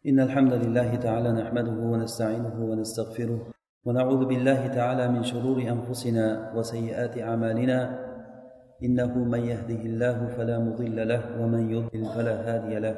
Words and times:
إن 0.00 0.20
الحمد 0.20 0.52
لله 0.52 0.96
تعالى 0.96 1.32
نحمده 1.32 1.76
ونستعينه 1.76 2.56
ونستغفره 2.56 3.40
ونعوذ 3.86 4.24
بالله 4.24 4.66
تعالى 4.66 5.08
من 5.08 5.22
شرور 5.22 5.60
أنفسنا 5.60 6.52
وسيئات 6.56 7.18
أعمالنا. 7.18 7.78
إنه 8.82 9.18
من 9.18 9.40
يهده 9.40 9.82
الله 9.84 10.26
فلا 10.26 10.58
مضل 10.58 11.08
له 11.08 11.22
ومن 11.40 11.70
يضلل 11.70 12.04
فلا 12.16 12.36
هادي 12.48 12.78
له. 12.78 12.96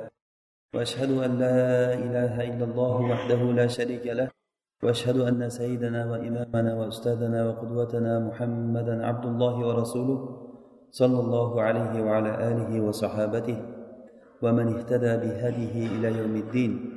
وأشهد 0.74 1.10
أن 1.10 1.38
لا 1.38 1.94
إله 1.94 2.34
إلا 2.54 2.64
الله 2.70 2.94
وحده 3.10 3.42
لا 3.42 3.66
شريك 3.66 4.06
له. 4.06 4.28
وأشهد 4.82 5.16
أن 5.16 5.48
سيدنا 5.50 6.06
وإمامنا 6.06 6.74
وأستاذنا 6.74 7.46
وقدوتنا 7.48 8.18
محمدا 8.18 9.06
عبد 9.06 9.26
الله 9.26 9.54
ورسوله 9.66 10.18
صلى 10.90 11.18
الله 11.20 11.62
عليه 11.62 12.02
وعلى 12.02 12.32
آله 12.48 12.80
وصحابته 12.80 13.58
ومن 14.42 14.66
اهتدى 14.76 15.12
بهديه 15.22 15.98
إلى 15.98 16.08
يوم 16.18 16.34
الدين. 16.36 16.91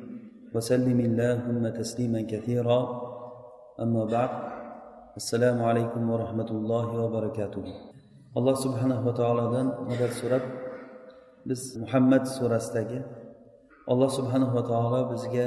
وسلم 0.55 0.99
اللهم 1.09 1.63
تسليما 1.81 2.21
كثيرا 2.33 2.81
أما 3.81 4.05
بعد 4.05 4.31
السلام 5.17 5.63
عليكم 5.63 6.03
ورحمة 6.11 6.51
الله 6.51 6.87
وبركاته 7.05 7.65
alloh 8.39 8.55
subhanava 8.55 9.11
taolodan 9.11 9.67
madad 9.91 10.13
so'rab 10.21 10.45
biz 11.49 11.61
muhammad 11.83 12.23
surasidagi 12.37 13.01
alloh 13.93 14.11
subhanava 14.19 14.63
taolo 14.71 15.01
bizga 15.11 15.47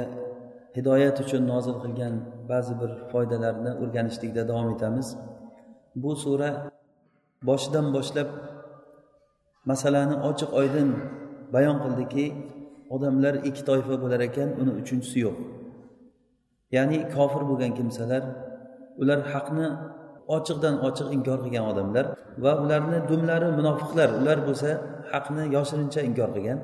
hidoyat 0.76 1.16
uchun 1.24 1.42
nozil 1.52 1.76
qilgan 1.84 2.14
ba'zi 2.50 2.72
bir 2.80 2.90
foydalarni 3.12 3.72
o'rganishlikda 3.82 4.42
davom 4.50 4.68
etamiz 4.76 5.06
bu 6.02 6.12
sura 6.24 6.50
boshidan 7.48 7.86
boshlab 7.96 8.28
masalani 9.70 10.16
ochiq 10.28 10.50
oydin 10.60 10.88
bayon 11.54 11.76
qildiki 11.84 12.26
odamlar 12.95 13.33
ikki 13.49 13.63
toifa 13.69 13.95
bo'lar 14.03 14.21
ekan 14.29 14.49
uni 14.61 14.71
uchinchisi 14.81 15.17
yo'q. 15.25 15.37
Ya'ni 16.75 16.97
kofir 17.15 17.41
bo'lgan 17.49 17.71
kimsalar 17.79 18.23
ular 19.01 19.19
haqni 19.33 19.67
ochiqdan 20.35 20.75
ochiq 20.87 21.07
inkor 21.17 21.39
qilgan 21.45 21.65
odamlar 21.71 22.05
va 22.43 22.51
ularni 22.63 22.99
dumlari 23.09 23.47
munofiqlar. 23.59 24.09
Ular 24.21 24.37
bo'lsa 24.47 24.69
haqni 25.11 25.43
yoshirincha 25.55 26.01
inkor 26.09 26.29
qilgan. 26.35 26.59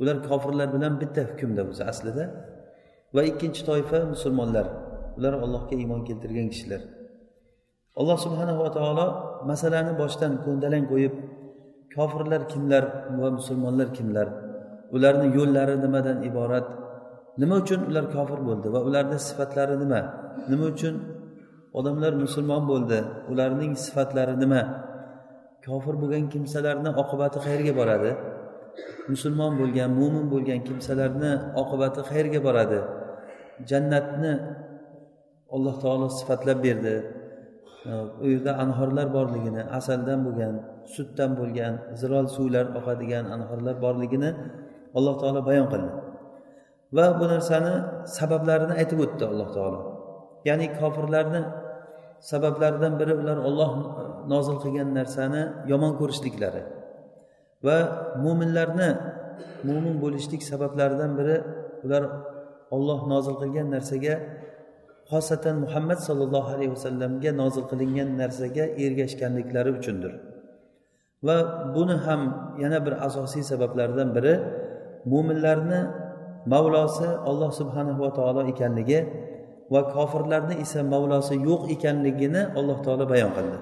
Ular 0.00 0.16
kofirlar 0.28 0.68
bilan 0.76 0.92
bitta 1.02 1.22
hukmda 1.30 1.62
bo'lsa 1.68 1.82
aslida. 1.92 2.24
Va 3.14 3.22
ikkinchi 3.30 3.62
toifa 3.70 3.98
musulmonlar. 4.12 4.66
Ular 5.18 5.34
allohga 5.44 5.74
iymon 5.82 6.00
keltirgan 6.08 6.48
kishilar. 6.52 6.82
Alloh 8.00 8.18
subhanava 8.24 8.68
taolo 8.76 9.06
masalani 9.50 9.92
boshdan 10.02 10.32
ko'ndalang 10.44 10.84
qo'yib 10.92 11.14
kofirlar 11.96 12.42
kimlar 12.52 12.84
va 13.22 13.28
musulmonlar 13.38 13.88
kimlar? 13.98 14.28
Ularni 14.94 15.26
yo'llari 15.38 15.74
nimadan 15.84 16.18
iborat? 16.28 16.66
Nima 17.40 17.54
uchun 17.62 17.80
ular 17.90 18.04
kofir 18.14 18.40
bo'ldi 18.48 18.66
va 18.74 18.80
ularni 18.88 19.18
sifatlari 19.28 19.74
nima? 19.82 20.00
Nima 20.50 20.64
uchun 20.74 20.94
odamlar 21.78 22.12
musulmon 22.24 22.62
bo'ldi? 22.70 22.98
Ularning 23.32 23.72
sifatlari 23.84 24.34
nima? 24.42 24.62
Kofir 25.66 25.94
bo'lgan 26.02 26.24
kimsalarni 26.32 26.90
oqibati 27.02 27.38
qayerga 27.44 27.72
boradi. 27.80 28.10
Musulmon 29.12 29.52
bo'lgan 29.60 29.90
mo'min 30.00 30.26
bo'lgan 30.32 30.60
kimsalarni 30.68 31.32
oqibati 31.62 32.00
qayerga 32.10 32.40
boradi. 32.46 32.80
Jannatni 33.70 34.32
alloh 35.54 35.74
taolo 35.82 36.06
sifatlab 36.18 36.58
berdi. 36.66 36.96
U 38.24 38.26
yerda 38.32 38.52
anhorlar 38.64 39.06
borligini 39.16 39.62
asaldan 39.78 40.18
bo'lgan 40.26 40.54
sutdan 40.94 41.30
bo'lgan 41.40 41.72
zirol 42.00 42.26
suvlar 42.36 42.66
oqadigan 42.78 43.24
anhorlar 43.36 43.76
borligini 43.84 44.30
alloh 44.98 45.14
taolo 45.20 45.40
bayon 45.48 45.66
qildi. 45.72 45.90
Va 46.96 47.06
bu 47.18 47.24
narsani 47.34 47.74
sabablarini 48.18 48.74
aytib 48.80 48.98
o'tdi 49.04 49.24
alloh 49.32 49.48
taolo. 49.56 49.80
Ya'ni 50.48 50.66
kofirlarni 50.80 51.42
sabablaridan 52.30 52.92
biri 53.00 53.14
ular 53.22 53.38
olloh 53.48 53.70
nozil 54.32 54.56
qilgan 54.62 54.88
narsani 54.98 55.42
yomon 55.70 55.92
ko'rishliklari 56.00 56.62
va 57.66 57.76
mo'minlarni 58.24 58.90
mo'min 59.68 59.96
bo'lishlik 60.04 60.42
sabablaridan 60.50 61.10
biri 61.18 61.36
ular 61.84 62.02
olloh 62.76 63.00
nozil 63.12 63.34
qilgan 63.42 63.66
narsaga 63.74 64.14
xosatan 65.10 65.56
muhammad 65.64 65.98
sollallohu 66.08 66.50
alayhi 66.56 66.72
vasallamga 66.76 67.30
nozil 67.42 67.64
qilingan 67.70 68.08
narsaga 68.22 68.64
ergashganliklari 68.84 69.70
uchundir. 69.78 70.12
Va 71.26 71.36
buni 71.74 71.96
ham 72.06 72.20
yana 72.62 72.78
bir 72.86 72.94
asosiy 73.06 73.42
sabablardan 73.52 74.08
biri 74.16 74.34
mo'minlarni 75.12 75.80
mavlosi 76.46 77.08
alloh 77.30 77.50
subhanahu 77.60 78.00
va 78.04 78.10
taolo 78.18 78.40
ekanligi 78.52 79.00
va 79.72 79.80
kofirlarni 79.94 80.54
esa 80.64 80.80
mavlosi 80.82 81.34
yo'q 81.48 81.62
ekanligini 81.74 82.42
alloh 82.58 82.78
taolo 82.86 83.04
bayon 83.12 83.30
qildi. 83.36 83.58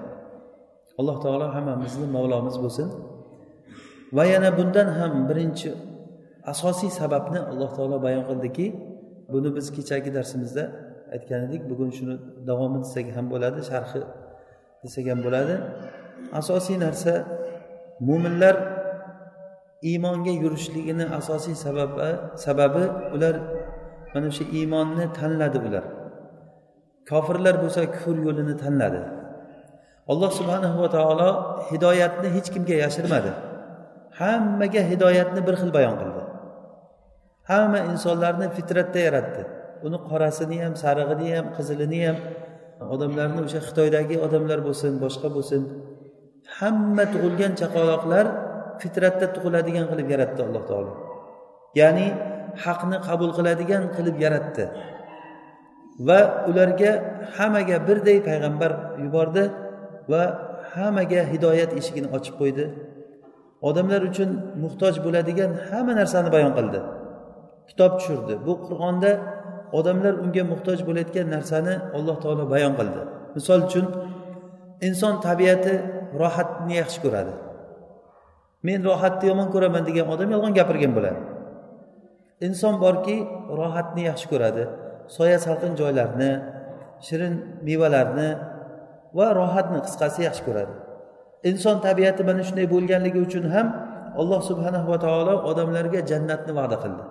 Alloh 0.99 1.17
taolo 1.23 1.45
hammamizni 1.55 2.05
mavlomiz 2.15 2.55
bo'lsin. 2.63 2.87
Va 4.17 4.23
yana 4.33 4.49
bundan 4.57 4.87
ham 4.99 5.13
birinchi 5.29 5.69
asosiy 6.53 6.91
sababni 6.99 7.39
alloh 7.51 7.69
taolo 7.77 7.97
bayon 8.05 8.23
qildiki 8.29 8.65
buni 9.33 9.49
biz 9.55 9.65
kechagi 9.75 10.09
darsimizda 10.17 10.63
aytgan 11.15 11.41
edik. 11.47 11.61
Bugun 11.69 11.89
shuni 11.97 12.15
davomi 12.49 12.77
desak 12.83 13.07
ham 13.15 13.25
bo'ladi 13.33 13.59
sharhi 13.69 14.01
desak 14.83 15.05
ham 15.11 15.19
bo'ladi. 15.25 15.55
Asosiy 16.39 16.77
narsa 16.85 17.13
mo'minlar 18.07 18.55
iymonga 19.89 20.33
yurishligini 20.43 21.05
asosiy 21.19 21.55
sababi 21.65 22.09
sababi 22.45 22.83
ular 23.15 23.35
mana 24.13 24.25
o'sha 24.31 24.45
iymonni 24.57 25.05
tanladi 25.19 25.59
ular 25.67 25.85
kofirlar 27.09 27.55
bo'lsa 27.63 27.81
kufr 27.95 28.17
yo'lini 28.27 28.55
tanladi. 28.63 29.01
Alloh 30.11 30.31
subhanahu 30.39 30.77
va 30.83 30.89
taolo 30.97 31.29
hidoyatni 31.69 32.29
hech 32.35 32.47
kimga 32.53 32.75
yashirmadi. 32.83 33.31
Hammaga 34.19 34.81
hidoyatni 34.91 35.41
bir 35.47 35.55
xil 35.61 35.71
bayon 35.77 35.95
qildi. 36.01 36.21
Hamma 37.51 37.79
insonlarni 37.91 38.47
fitratda 38.57 38.99
yaratdi. 39.07 39.41
Uni 39.85 39.97
qorasini 40.09 40.57
ham 40.63 40.73
sarig'ini 40.83 41.27
ham 41.35 41.45
qizilini 41.57 42.01
ham 42.07 42.17
odamlarni 42.95 43.39
o'sha 43.47 43.59
xitoydagi 43.67 44.15
odamlar 44.25 44.59
bo'lsin 44.67 44.91
boshqa 45.03 45.27
bo'lsin. 45.35 45.61
Hamma 46.59 47.03
tug'ilgan 47.13 47.53
chaqaloqlar 47.61 48.25
fitratda 48.81 49.27
tug'iladigan 49.35 49.85
qilib 49.91 50.07
yaratdi 50.13 50.41
alloh 50.47 50.63
taolo. 50.69 50.91
Ya'ni 51.79 52.07
haqni 52.63 52.97
qabul 53.07 53.31
qiladigan 53.37 53.83
qilib 53.95 54.17
yaratdi. 54.25 54.65
Va 56.07 56.19
ularga 56.49 56.91
hammaga 57.37 57.77
birday 57.87 58.17
payg'ambar 58.29 58.71
yubordi 59.03 59.43
va 60.11 60.23
hammaga 60.73 61.21
hidoyat 61.31 61.71
eshigini 61.79 62.09
ochib 62.17 62.35
qo'ydi. 62.41 62.65
Odamlar 63.69 64.01
uchun 64.09 64.29
muhtoj 64.63 64.95
bo'ladigan 65.05 65.51
hamma 65.69 65.93
narsani 66.01 66.29
bayon 66.35 66.53
qildi. 66.57 66.79
Kitob 67.69 67.91
tushirdi. 67.99 68.33
Bu 68.47 68.53
qur'onda 68.67 69.11
odamlar 69.79 70.13
unga 70.23 70.43
muhtoj 70.51 70.79
bo'layotgan 70.87 71.27
narsani 71.35 71.73
alloh 71.97 72.15
taolo 72.23 72.43
bayon 72.53 72.73
qildi. 72.79 73.01
Misol 73.37 73.59
uchun 73.67 73.85
inson 74.87 75.13
tabiati 75.27 75.73
rohatni 76.21 76.73
yaxshi 76.81 76.99
ko'radi. 77.05 77.33
Men 78.67 78.79
rohatni 78.89 79.25
yomon 79.31 79.47
ko'raman 79.53 79.83
degan 79.89 80.05
odam 80.13 80.29
yolg'on 80.35 80.53
gapirgan 80.59 80.91
bo'ladi. 80.97 81.19
Inson 82.47 82.75
borki 82.83 83.17
rohatni 83.59 84.01
yaxshi 84.09 84.27
ko'radi 84.31 84.63
soya 85.17 85.37
salqin 85.45 85.73
joylarni 85.79 86.31
shirin 87.07 87.33
mevalarni 87.67 88.29
va 89.17 89.27
rohatni 89.39 89.79
qisqasi 89.85 90.19
yaxshi 90.27 90.43
ko'radi. 90.47 90.73
Inson 91.49 91.77
tabiati 91.85 92.21
mana 92.29 92.41
shunday 92.47 92.67
bo'lganligi 92.73 93.19
uchun 93.27 93.45
ham 93.53 93.67
alloh 94.21 94.41
subhanahu 94.49 94.87
va 94.91 94.97
taolo 95.05 95.35
odamlarga 95.49 95.99
jannatni 96.11 96.51
va'da 96.59 96.77
qildi 96.83 97.03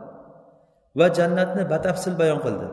va 0.99 1.07
jannatni 1.19 1.63
batafsil 1.73 2.15
bayon 2.21 2.41
qildi. 2.47 2.67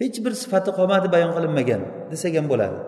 Hech 0.00 0.18
bir 0.24 0.32
sifati 0.42 0.70
qolmadi 0.78 1.08
bayon 1.14 1.30
qilinmagan 1.36 1.82
desak 2.12 2.32
ham 2.38 2.46
bo'ladi. 2.52 2.78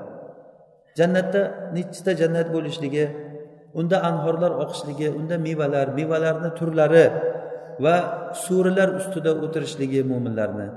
Jannatda 0.99 1.41
nechta 1.76 2.11
jannat 2.21 2.49
bo'lishligi 2.55 3.05
unda 3.78 3.96
anhorlar 4.11 4.52
oqishligi 4.64 5.08
unda 5.19 5.37
mevalar 5.46 5.87
mevalarni 5.99 6.50
turlari 6.58 7.06
va 7.84 7.96
surilar 8.44 8.88
ustida 9.00 9.32
o'tirishligi 9.44 10.00
mo'minlarni 10.11 10.69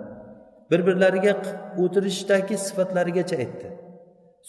bir 0.72 0.82
birlariga 0.88 1.34
o'tirishdagi 1.84 2.56
sifatlarigacha 2.68 3.36
aytdi. 3.44 3.68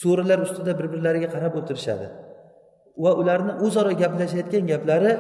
Surilar 0.03 0.39
ustida 0.47 0.73
bir 0.79 0.87
birlariga 0.93 1.29
qarab 1.35 1.55
o'tirishadi 1.61 2.07
va 3.05 3.11
ularni 3.21 3.53
o'zaro 3.67 3.93
gaplashayotgan 4.03 4.65
gaplari 4.73 5.13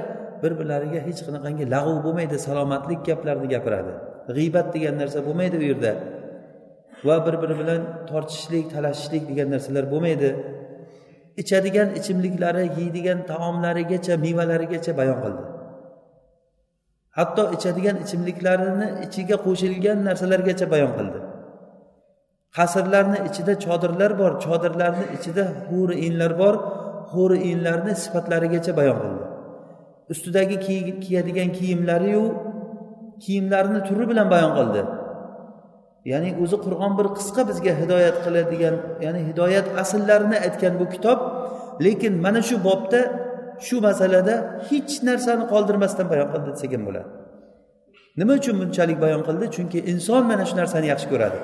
bir 0.42 0.52
birlariga 0.58 1.00
hech 1.08 1.20
qanaqangi 1.26 1.64
lag'v 1.74 1.96
bo'lmaydi 2.06 2.36
salomatlik 2.46 3.00
gaplarni 3.08 3.48
gapiradi. 3.54 3.92
G'iybat 4.36 4.66
degan 4.74 4.94
narsa 5.00 5.18
bo'lmaydi 5.26 5.56
u 5.62 5.64
yerda 5.70 5.92
va 7.06 7.16
bir 7.26 7.34
biri 7.42 7.54
bilan 7.60 7.80
tortishishlik 8.10 8.64
talashishlik 8.74 9.22
degan 9.30 9.48
narsalar 9.54 9.84
bo'lmaydi. 9.92 10.30
Ichadigan 11.42 11.88
ichimliklari 11.98 12.64
yeydigan 12.78 13.18
taomlarigacha 13.30 14.14
mevalarigacha 14.24 14.92
bayon 15.00 15.18
qildi. 15.24 15.44
Hatto 17.18 17.42
ichadigan 17.56 17.96
ichimliklarini 18.04 18.86
ichiga 19.06 19.36
qo'shilgan 19.46 19.98
narsalargacha 20.08 20.66
bayon 20.74 20.92
qildi. 20.98 21.20
Qasrlarni 22.56 23.18
ichida 23.28 23.52
chodirlar 23.64 24.12
bor 24.20 24.32
chodirlarni 24.44 25.06
ichida 25.16 25.44
huri 25.68 25.94
inlar 26.06 26.32
bor 26.42 26.54
huri 27.12 27.38
inlarni 27.52 27.92
sifatlarigacha 28.02 28.72
bayon 28.80 28.98
qildi. 29.04 29.24
Ustidagi 30.12 30.56
kiyadigan 31.04 31.50
kiyimlariyu 31.58 32.24
kiyimlarini 33.24 33.80
turi 33.88 34.04
bilan 34.10 34.28
bayon 34.34 34.52
qildi. 34.58 34.82
Ya'ni 36.12 36.30
o'zi 36.42 36.56
qur'on 36.64 36.92
bir 36.98 37.06
qisqa 37.18 37.42
bizga 37.50 37.72
hidoyat 37.80 38.16
qiladigan 38.24 38.74
ya'ni 39.04 39.20
hidoyat 39.28 39.66
asllarini 39.82 40.38
aytgan 40.46 40.74
bu 40.80 40.86
kitob 40.94 41.18
lekin 41.86 42.14
mana 42.24 42.40
shu 42.48 42.56
bobda 42.68 43.00
shu 43.66 43.76
masalada 43.88 44.34
hech 44.68 44.92
narsani 45.08 45.44
qoldirmasdan 45.52 46.06
bayon 46.12 46.28
qildi 46.32 46.48
desak 46.54 46.72
ham 46.76 46.82
bo'ladi. 46.88 47.08
Nima 48.20 48.32
uchun 48.40 48.54
bunchalik 48.62 48.98
bayon 49.04 49.22
qildi? 49.28 49.46
Chunki 49.56 49.78
inson 49.92 50.22
mana 50.30 50.44
shu 50.48 50.54
narsani 50.60 50.86
yaxshi 50.92 51.08
ko'radi. 51.12 51.38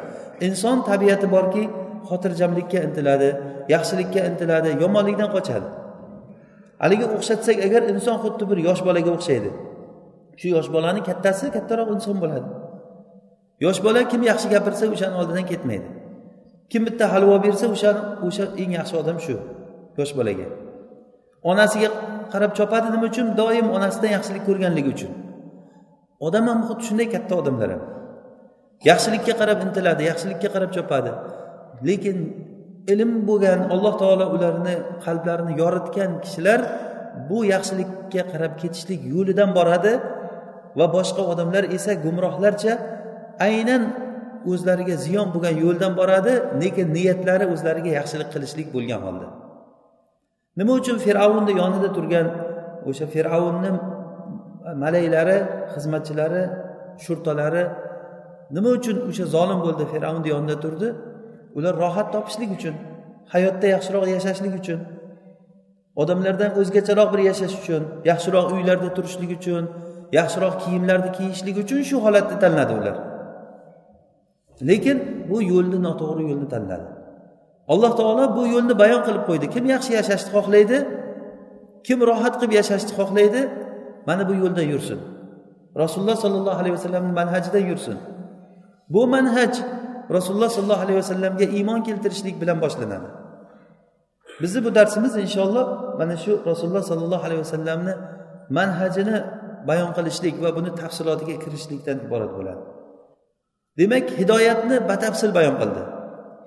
Inson 0.47 0.77
tabiati 0.91 1.27
borki 1.37 1.62
xotirjamlikka 2.09 2.79
intiladi 2.87 3.29
yaxshilikka 3.75 4.21
intiladi 4.31 4.71
yomonlikdan 4.83 5.31
qochadi. 5.37 5.69
Haligi 6.83 7.07
o'xshatsak 7.17 7.57
agar 7.67 7.83
inson 7.93 8.17
xuddi 8.25 8.45
bir 8.51 8.59
yosh 8.69 8.83
bolaga 8.89 9.11
o'xshaydi 9.17 9.51
shu 10.41 10.47
yosh 10.57 10.69
bolani 10.75 11.01
kattasi 11.09 11.45
kattaroq 11.57 11.89
inson 11.97 12.17
bo'ladi. 12.23 12.49
Yosh 13.65 13.81
bola 13.87 14.01
kim 14.11 14.23
yaxshi 14.31 14.49
gapirsa 14.55 14.85
o'shani 14.95 15.17
oldidan 15.21 15.47
ketmaydi. 15.53 15.89
Kim 16.71 16.83
bitta 16.87 17.05
halvo 17.12 17.37
bersa 17.47 17.67
o'shani 17.75 18.01
o'sha 18.27 18.45
eng 18.62 18.73
yaxshi 18.79 18.95
odam 19.03 19.19
shu 19.25 19.35
yosh 19.99 20.12
bolaga. 20.19 20.47
Onasiga 21.51 21.89
qarab 22.33 22.53
chopadi 22.59 22.89
nima 22.95 23.07
uchun 23.11 23.27
doim 23.41 23.67
onasidan 23.77 24.11
yaxshilik 24.17 24.43
ko'rganligi 24.49 24.91
uchun. 24.97 25.12
Odam 26.27 26.45
ham 26.51 26.61
xuddi 26.69 26.83
shunday 26.89 27.09
katta 27.15 27.35
odamlar 27.41 27.69
ham. 27.75 27.83
Yaxshilikka 28.91 29.33
qarab 29.41 29.59
intiladi 29.67 30.03
yaxshilikka 30.11 30.49
qarab 30.55 30.71
chopadi. 30.77 31.11
Lekin 31.89 32.17
ilm 32.93 33.12
bo'lgan 33.29 33.61
alloh 33.75 33.95
taolo 34.03 34.27
ularni 34.37 34.75
qalblarini 35.05 35.53
yoritgan 35.62 36.11
kishilar 36.25 36.61
bu 37.29 37.39
yaxshilikka 37.53 38.23
qarab 38.33 38.53
ketishlik 38.62 39.01
yo'lidan 39.15 39.51
boradi 39.59 39.93
va 40.79 40.87
boshqa 40.97 41.23
odamlar 41.33 41.65
esa 41.77 41.93
gumrohlarcha 42.05 42.73
aynan 43.47 43.83
o'zlariga 44.51 44.97
ziyon 45.05 45.29
bo'lgan 45.35 45.55
yo'ldan 45.65 45.93
boradi 46.01 46.33
lekin 46.63 46.87
niyatlari 46.97 47.45
o'zlariga 47.55 47.91
yaxshilik 47.99 48.29
qilishlik 48.35 48.69
bo'lgan 48.75 49.01
holda. 49.07 49.29
Nima 50.59 50.73
uchun 50.81 50.97
fir'avnni 51.07 51.53
yonida 51.61 51.89
turgan 51.97 52.27
o'sha 52.89 53.07
fir'avnni 53.15 53.71
malaylari 54.83 55.39
xizmatchilari 55.75 56.43
shurtalari 57.05 57.65
nima 58.57 58.71
uchun 58.79 58.97
o'sha 59.09 59.25
zolim 59.35 59.61
bo'ldi 59.67 59.85
fir'avnni 59.93 60.29
yonida 60.35 60.57
turdi? 60.65 60.89
Ular 61.59 61.75
rohat 61.85 62.09
topishlik 62.15 62.51
uchun 62.59 62.75
hayotda 63.35 63.67
yaxshiroq 63.75 64.05
yashashlik 64.17 64.55
uchun 64.61 64.81
odamlardan 66.03 66.51
o'zgacharoq 66.61 67.09
bir 67.15 67.21
yashash 67.31 67.55
uchun 67.61 67.83
yaxshiroq 68.11 68.47
uylarda 68.55 68.89
turishlik 68.97 69.31
uchun 69.39 69.63
yaxshiroq 70.19 70.55
kiyimlarni 70.63 71.11
kiyishlik 71.19 71.57
uchun 71.63 71.81
shu 71.89 71.97
holatni 72.05 72.37
tanladi 72.43 72.73
ular. 72.81 72.97
Lekin 74.69 74.99
bu 75.31 75.37
yo'lni 75.53 75.79
noto'g'ri 75.87 76.23
yo'lni 76.31 76.49
tanladi. 76.55 76.87
Alloh 77.73 77.93
taolo 78.01 78.25
bu 78.37 78.43
yo'lni 78.55 78.75
bayon 78.83 79.03
qilib 79.07 79.25
qo'ydi. 79.29 79.47
Kim 79.55 79.65
yaxshi 79.75 79.91
yashashni 79.99 80.31
xohlaydi 80.37 80.79
kim 81.87 81.99
rohat 82.11 82.35
qilib 82.41 82.53
yashashni 82.61 82.93
xohlaydi 82.99 83.41
mana 84.09 84.23
bu 84.29 84.35
yo'lda 84.43 84.62
yursin. 84.73 85.01
Rasululloh 85.83 86.17
sollallohu 86.25 86.59
alayhi 86.62 86.75
vasallamni 86.79 87.12
manhajidan 87.21 87.65
yursin. 87.71 87.99
Bu 88.95 89.03
manhaj 89.15 89.55
rasululloh 90.17 90.51
sollallohu 90.57 90.83
alayhi 90.85 90.99
vasallamga 91.03 91.47
iymon 91.59 91.81
keltirishlik 91.87 92.37
bilan 92.43 92.59
boshlanadi. 92.65 93.09
Bizni 94.43 94.61
bu 94.65 94.71
darsimiz 94.79 95.12
inshaalloh 95.25 95.67
mana 96.01 96.17
shu 96.25 96.33
rasululloh 96.51 96.83
sollallohu 96.91 97.25
alayhi 97.27 97.43
vasallamni 97.47 97.95
manhajini 98.59 99.17
bayon 99.69 99.91
qilishlik 99.97 100.35
va 100.43 100.51
buni 100.57 100.71
tafsilotiga 100.81 101.37
kirishlikdan 101.45 101.97
iborat 102.07 102.33
bo'ladi. 102.39 102.62
Demak 103.81 104.06
hidoyatni 104.21 104.77
batafsil 104.91 105.31
bayon 105.38 105.56
qildi. 105.61 105.82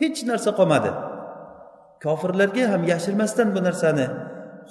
Hech 0.01 0.19
narsa 0.29 0.51
qolmadi. 0.59 0.91
Kofirlarga 2.03 2.63
ham 2.73 2.81
yashirmasdan 2.91 3.47
bu 3.55 3.59
narsani 3.67 4.07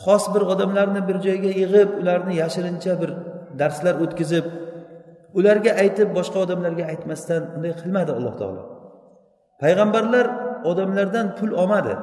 xos 0.05 0.25
bir 0.35 0.43
odamlarni 0.53 1.01
bir 1.09 1.17
joyga 1.27 1.51
yig'ib 1.61 1.91
ularni 2.01 2.35
yashirincha 2.43 2.93
bir 3.01 3.11
darslar 3.61 3.95
o'tkazib 4.05 4.47
ularga 5.39 5.73
aytib 5.83 6.09
boshqa 6.19 6.39
odamlarga 6.45 6.85
aytmasdan 6.93 7.43
unday 7.57 7.73
qilmadi 7.81 8.11
alloh 8.19 8.35
taolo. 8.41 8.63
Payg'ambarlar 9.63 10.27
odamlardan 10.71 11.27
pul 11.39 11.53
olmadi. 11.63 11.95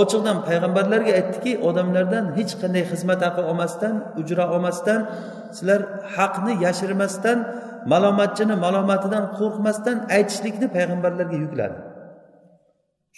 Ochiqdan 0.00 0.38
payg'ambarlarga 0.48 1.12
aytdiki 1.18 1.52
odamlardan 1.68 2.24
hech 2.38 2.52
qanday 2.62 2.84
xizmat 2.92 3.20
haqi 3.26 3.42
olmasdan 3.50 3.94
ujra 4.20 4.44
olmasdan 4.54 5.00
sizlar 5.56 5.80
haqni 6.16 6.52
yashirmasdan 6.66 7.38
malomatchini 7.92 8.54
malomatidan 8.64 9.24
qo'rqmasdan 9.38 9.96
aytishlikni 10.16 10.66
payg'ambarlarga 10.76 11.36
yukladi. 11.44 11.78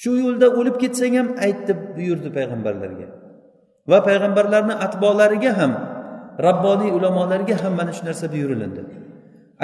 Shu 0.01 0.11
yo'lda 0.25 0.47
o'lib 0.59 0.77
ketsang 0.83 1.15
ham 1.21 1.29
ayt 1.45 1.59
deb 1.69 1.79
buyurdi 1.97 2.29
payg'ambarlarga. 2.39 3.07
Va 3.91 3.99
payg'ambarlarni 4.09 4.75
atbolariga 4.87 5.53
ham 5.61 5.73
rabboniy 6.47 6.91
ulamolarga 6.99 7.57
ham 7.63 7.73
mana 7.81 7.93
shu 7.97 8.03
narsa 8.09 8.27
buyurilindi. 8.35 8.83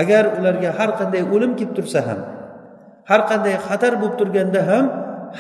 Agar 0.03 0.25
ularga 0.39 0.71
har 0.79 0.91
qanday 1.01 1.23
o'lim 1.35 1.53
kelib 1.59 1.73
tursa 1.79 2.01
ham 2.09 2.21
har 3.11 3.21
qanday 3.31 3.55
xatar 3.67 3.93
bo'lib 4.01 4.17
turganda 4.21 4.61
ham 4.71 4.85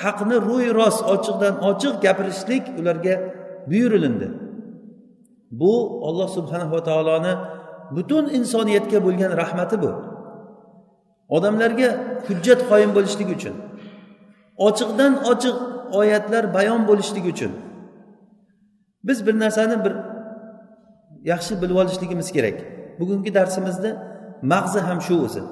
haqni 0.02 0.36
ro'y 0.48 0.66
rost 0.78 1.00
ochiqdan 1.14 1.54
ochiq 1.70 1.94
gapirishlik 2.04 2.64
ularga 2.80 3.14
buyurilindi. 3.70 4.28
Bu 5.60 5.72
olloh 6.08 6.28
subhanava 6.36 6.80
taoloni 6.88 7.32
butun 7.96 8.24
insoniyatga 8.38 8.98
bo'lgan 9.06 9.32
rahmati 9.42 9.76
bu. 9.82 9.90
Odamlarga 11.36 11.88
hujjat 12.28 12.60
qoyim 12.70 12.90
bo'lishligi 12.96 13.34
uchun 13.38 13.54
ochiqdan 14.68 15.12
ochiq 15.32 15.56
oyatlar 16.00 16.54
bayon 16.56 16.80
bo'lishligi 16.88 17.28
uchun 17.34 17.52
biz 19.06 19.26
bir 19.26 19.34
narsani 19.42 19.76
bir 19.84 19.94
yaxshi 21.32 21.62
bilib 21.62 21.76
olishligimiz 21.76 22.32
kerak. 22.32 22.56
Bugungi 23.00 23.34
darsimizni 23.34 23.90
mag'zi 24.42 24.80
ham 24.80 25.00
shu 25.06 25.14
o'zi. 25.26 25.42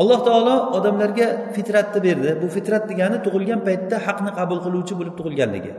Alloh 0.00 0.20
taolo 0.24 0.56
odamlarga 0.78 1.52
fitratni 1.54 2.02
berdi. 2.02 2.30
Bu 2.42 2.48
fitrat 2.56 2.84
degani 2.90 3.18
tug'ilgan 3.26 3.60
paytda 3.68 3.96
haqni 4.06 4.30
qabul 4.38 4.58
qiluvchi 4.64 4.94
bo'lib 5.00 5.14
tug'ilganligi. 5.18 5.72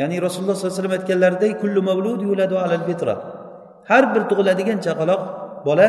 Ya'ni 0.00 0.16
rasululloh 0.26 0.54
sollallohu 0.56 0.72
alayhi 0.72 0.82
vasallam 0.82 0.98
aytganlaridek 1.00 1.52
kullu 1.62 1.80
mavlud 1.88 2.20
yuladu 2.28 2.54
alal 2.64 2.84
fitra 2.88 3.14
har 3.90 4.04
bir 4.14 4.22
tug'iladigan 4.30 4.78
chaqaloq 4.86 5.20
bola 5.66 5.88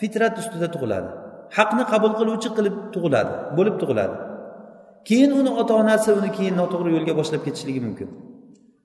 fitrat 0.00 0.34
ustida 0.42 0.68
tug'iladi. 0.74 1.08
Haqni 1.56 1.84
qabul 1.92 2.12
qiluvchi 2.20 2.48
qilib 2.56 2.74
tug'iladi 2.94 3.32
bo'lib 3.56 3.76
tug'iladi. 3.82 4.16
Keyin 5.08 5.30
uni 5.40 5.50
ota 5.60 5.72
onasi 5.82 6.08
uni 6.18 6.30
keyin 6.36 6.54
noto'g'ri 6.60 6.90
yo'lga 6.96 7.12
boshlab 7.20 7.42
ketishligi 7.46 7.80
mumkin. 7.86 8.08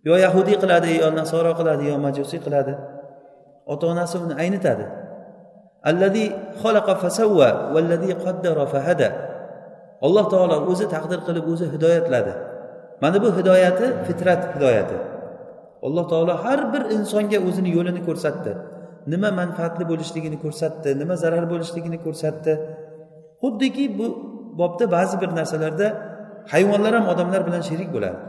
Yo 0.08 0.16
yahudiy 0.26 0.58
qiladi 0.64 0.90
yo 1.02 1.08
nasoro 1.20 1.52
qiladi 1.60 1.84
yo 1.92 1.96
majusiy 2.06 2.40
qiladi. 2.46 2.74
Ota 3.74 3.86
onasi 3.94 4.16
uni 4.26 4.36
aynitadi. 4.44 4.86
Allazi 5.90 6.26
xalaqa 6.62 6.94
fasavva 7.04 7.50
vallazi 7.76 8.12
qaddara 8.24 8.64
fahada. 8.74 9.10
Alloh 10.06 10.26
taolo 10.34 10.56
o'zi 10.72 10.86
taqdir 10.96 11.20
qilib 11.28 11.46
o'zi 11.54 11.66
hidoyatladi. 11.74 12.34
Mana 13.04 13.18
bu 13.24 13.30
hidoyati 13.38 13.86
fitrat 14.08 14.42
hidoyati. 14.56 14.98
Alloh 15.86 16.06
taolo 16.12 16.34
har 16.44 16.60
bir 16.74 16.84
insonga 16.96 17.40
o'zini 17.48 17.70
yo'lini 17.78 18.02
ko'rsatdi. 18.08 18.52
Nima 19.14 19.30
manfaatli 19.40 19.84
bo'lishligini 19.92 20.38
ko'rsatdi 20.44 20.90
nima 21.02 21.16
zarar 21.24 21.46
bo'lishligini 21.54 21.98
ko'rsatdi. 22.06 22.54
Xuddiki 23.42 23.86
bu 24.00 24.08
bobda 24.60 24.86
ba'zi 24.96 25.16
bir 25.22 25.30
narsalarda 25.40 25.88
hayvonlar 26.54 26.94
ham 26.98 27.06
odamlar 27.14 27.42
bilan 27.48 27.62
sherik 27.70 27.90
bo'ladi. 27.96 28.20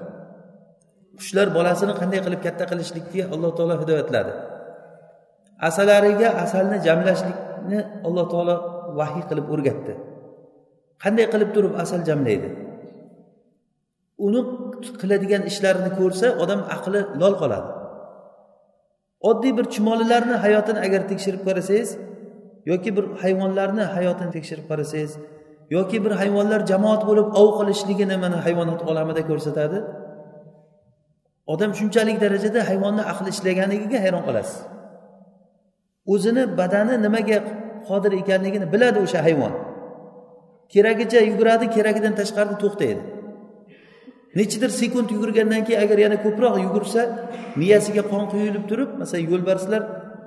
Qushlar 1.18 1.48
bolasini 1.56 1.92
qanday 2.00 2.20
qilib 2.26 2.40
katta 2.46 2.64
qilishlikka 2.70 3.22
alloh 3.34 3.50
taolo 3.58 3.74
hidoyatladi. 3.82 4.32
Asalariga 5.68 6.28
asalni 6.44 6.76
jamlashlikni 6.86 7.78
alloh 8.06 8.26
taolo 8.32 8.54
vahiy 8.98 9.24
qilib 9.30 9.46
o'rgatdi. 9.54 9.92
Qanday 11.02 11.26
qilib 11.32 11.50
turib 11.54 11.72
asal 11.82 12.00
jamlaydi? 12.08 12.48
Uni 14.26 14.40
qiladigan 15.00 15.42
ishlarini 15.50 15.90
ko'rsa 15.98 16.26
odam 16.42 16.60
aqli 16.76 17.00
lol 17.22 17.34
qoladi. 17.42 17.68
Oddiy 19.30 19.52
bir 19.58 19.66
chumolilarni 19.74 20.36
hayotini 20.44 20.78
agar 20.86 21.02
tekshirib 21.10 21.42
qarasangiz 21.48 21.90
yoki 22.70 22.90
bir 22.96 23.04
hayvonlarni 23.22 23.84
hayotini 23.96 24.30
tekshirib 24.36 24.66
qarasangiz 24.70 25.12
yoki 25.76 25.98
bir 26.04 26.12
hayvonlar 26.20 26.60
jamoat 26.72 27.02
bo'lib 27.08 27.28
ov 27.40 27.48
qilishligini 27.58 28.16
mana 28.24 28.38
hayvonot 28.46 28.80
olamida 28.90 29.22
ko'rsatadi 29.30 29.78
odam 31.52 31.70
shunchalik 31.78 32.16
darajada 32.24 32.60
hayvonni 32.70 33.02
aqli 33.12 33.28
ishlaganligiga 33.34 33.98
hayron 34.04 34.22
qolasiz. 34.28 34.56
O'zini 36.12 36.44
badani 36.58 36.94
nimaga 37.06 37.38
qodir 37.88 38.12
ekanligini 38.22 38.66
biladi 38.74 38.98
o'sha 39.04 39.20
hayvon. 39.26 39.52
Keragicha 40.72 41.20
yuguradi 41.30 41.66
keragidan 41.76 42.14
tashqarida 42.20 42.56
to'xtaydi. 42.64 43.02
Nechidir 44.38 44.70
sekund 44.80 45.08
yugurgandan 45.14 45.62
keyin 45.66 45.80
agar 45.84 45.98
yana 46.04 46.16
ko'proq 46.24 46.54
yugursa 46.66 47.00
miyasiga 47.60 48.02
qon 48.12 48.24
quyilib 48.32 48.64
turib 48.70 48.90
masalan 49.00 49.24
yo'lbarslar 49.30 49.82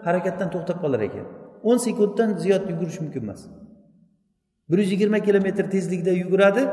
harakatdan 0.07 0.47
to'xtab 0.53 0.77
qolar 0.83 1.01
ekan. 1.07 1.25
o'n 1.69 1.77
sekunddan 1.85 2.29
ziyod 2.43 2.63
yugurish 2.71 2.99
mumkin 3.03 3.23
emas. 3.25 3.41
bir 4.69 4.77
yuz 4.77 4.91
yigirma 4.91 5.19
kilometr 5.27 5.65
tezlikda 5.73 6.11
yuguradi 6.23 6.63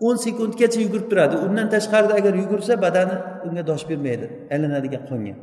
o'n 0.00 0.16
sekundgacha 0.16 0.80
yugurib 0.80 1.10
turadi. 1.10 1.36
Undan 1.46 1.66
tashqarida 1.74 2.14
agar 2.20 2.34
yugursa 2.42 2.82
badani 2.84 3.16
unga 3.46 3.62
dosh 3.70 3.84
bermaydi 3.90 4.26
aylanadigan 4.54 5.02
qonga. 5.10 5.34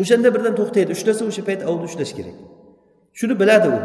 O'shanda 0.00 0.28
birdan 0.34 0.54
to'xtaydi. 0.60 0.90
Ushlasa 0.96 1.22
o'sha 1.30 1.42
payt 1.48 1.60
ovni 1.70 1.84
ushlash 1.90 2.12
kerak. 2.18 2.36
Shuni 3.18 3.34
biladi 3.42 3.68
u. 3.76 3.78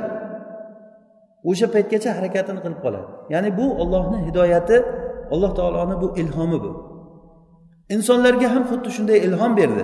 O'sha 1.50 1.68
paytgacha 1.76 2.10
harakatini 2.18 2.60
qilib 2.66 2.80
qoladi. 2.86 3.08
Ya'ni 3.34 3.50
bu 3.60 3.66
ollohni 3.82 4.20
hidoyati 4.28 4.78
alloh 5.34 5.52
taoloni 5.60 5.96
bu 6.04 6.08
ilhomi 6.22 6.58
bu. 6.64 6.72
Insonlarga 7.96 8.48
ham 8.54 8.64
xuddi 8.70 8.90
shunday 8.96 9.18
ilhom 9.28 9.52
berdi. 9.60 9.84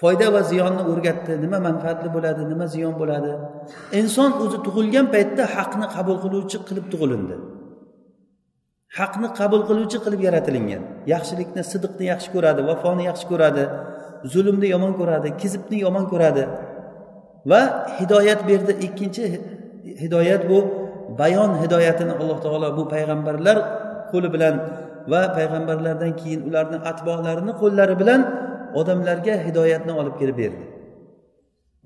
Foyda 0.00 0.26
va 0.34 0.40
ziyonni 0.50 0.82
o'rgatdi. 0.90 1.32
Nima 1.44 1.58
manfaatli 1.68 2.08
bo'ladi 2.16 2.42
nima 2.52 2.66
ziyon 2.74 2.94
bo'ladi? 3.00 3.32
Inson 4.00 4.30
o'zi 4.44 4.58
tug'ilgan 4.66 5.06
paytda 5.14 5.44
haqni 5.56 5.86
qabul 5.96 6.16
qiluvchi 6.24 6.58
qilib 6.68 6.86
tug'ilindi. 6.92 7.36
Haqni 8.98 9.28
qabul 9.40 9.62
qiluvchi 9.68 9.98
qilib 10.04 10.20
yaratilingan. 10.26 10.82
Yaxshilikni 11.14 11.62
sidiqni 11.72 12.04
yaxshi 12.12 12.28
ko'radi 12.34 12.60
vafoni 12.70 13.02
yaxshi 13.10 13.26
ko'radi 13.32 13.64
zulmni 14.32 14.68
yomon 14.74 14.92
ko'radi 15.00 15.28
kizibni 15.40 15.76
yomon 15.86 16.04
ko'radi. 16.12 16.44
Va 17.50 17.62
hidoyat 17.98 18.40
berdi. 18.50 18.72
Ikkinchi 18.86 19.24
hidoyat 20.02 20.42
bu 20.50 20.58
bayon 21.20 21.50
hidoyatini 21.62 22.12
alloh 22.20 22.38
taolo 22.44 22.68
bu 22.78 22.84
payg'ambarlar 22.94 23.56
qo'li 24.12 24.28
bilan 24.34 24.54
va 25.12 25.22
payg'ambarlardan 25.36 26.12
keyin 26.20 26.40
ularni 26.48 26.78
atbolarini 26.90 27.52
qo'llari 27.62 27.94
bilan 28.02 28.20
odamlarga 28.80 29.34
hidoyatni 29.46 29.92
olib 30.00 30.14
kelib 30.20 30.36
berdi. 30.42 30.64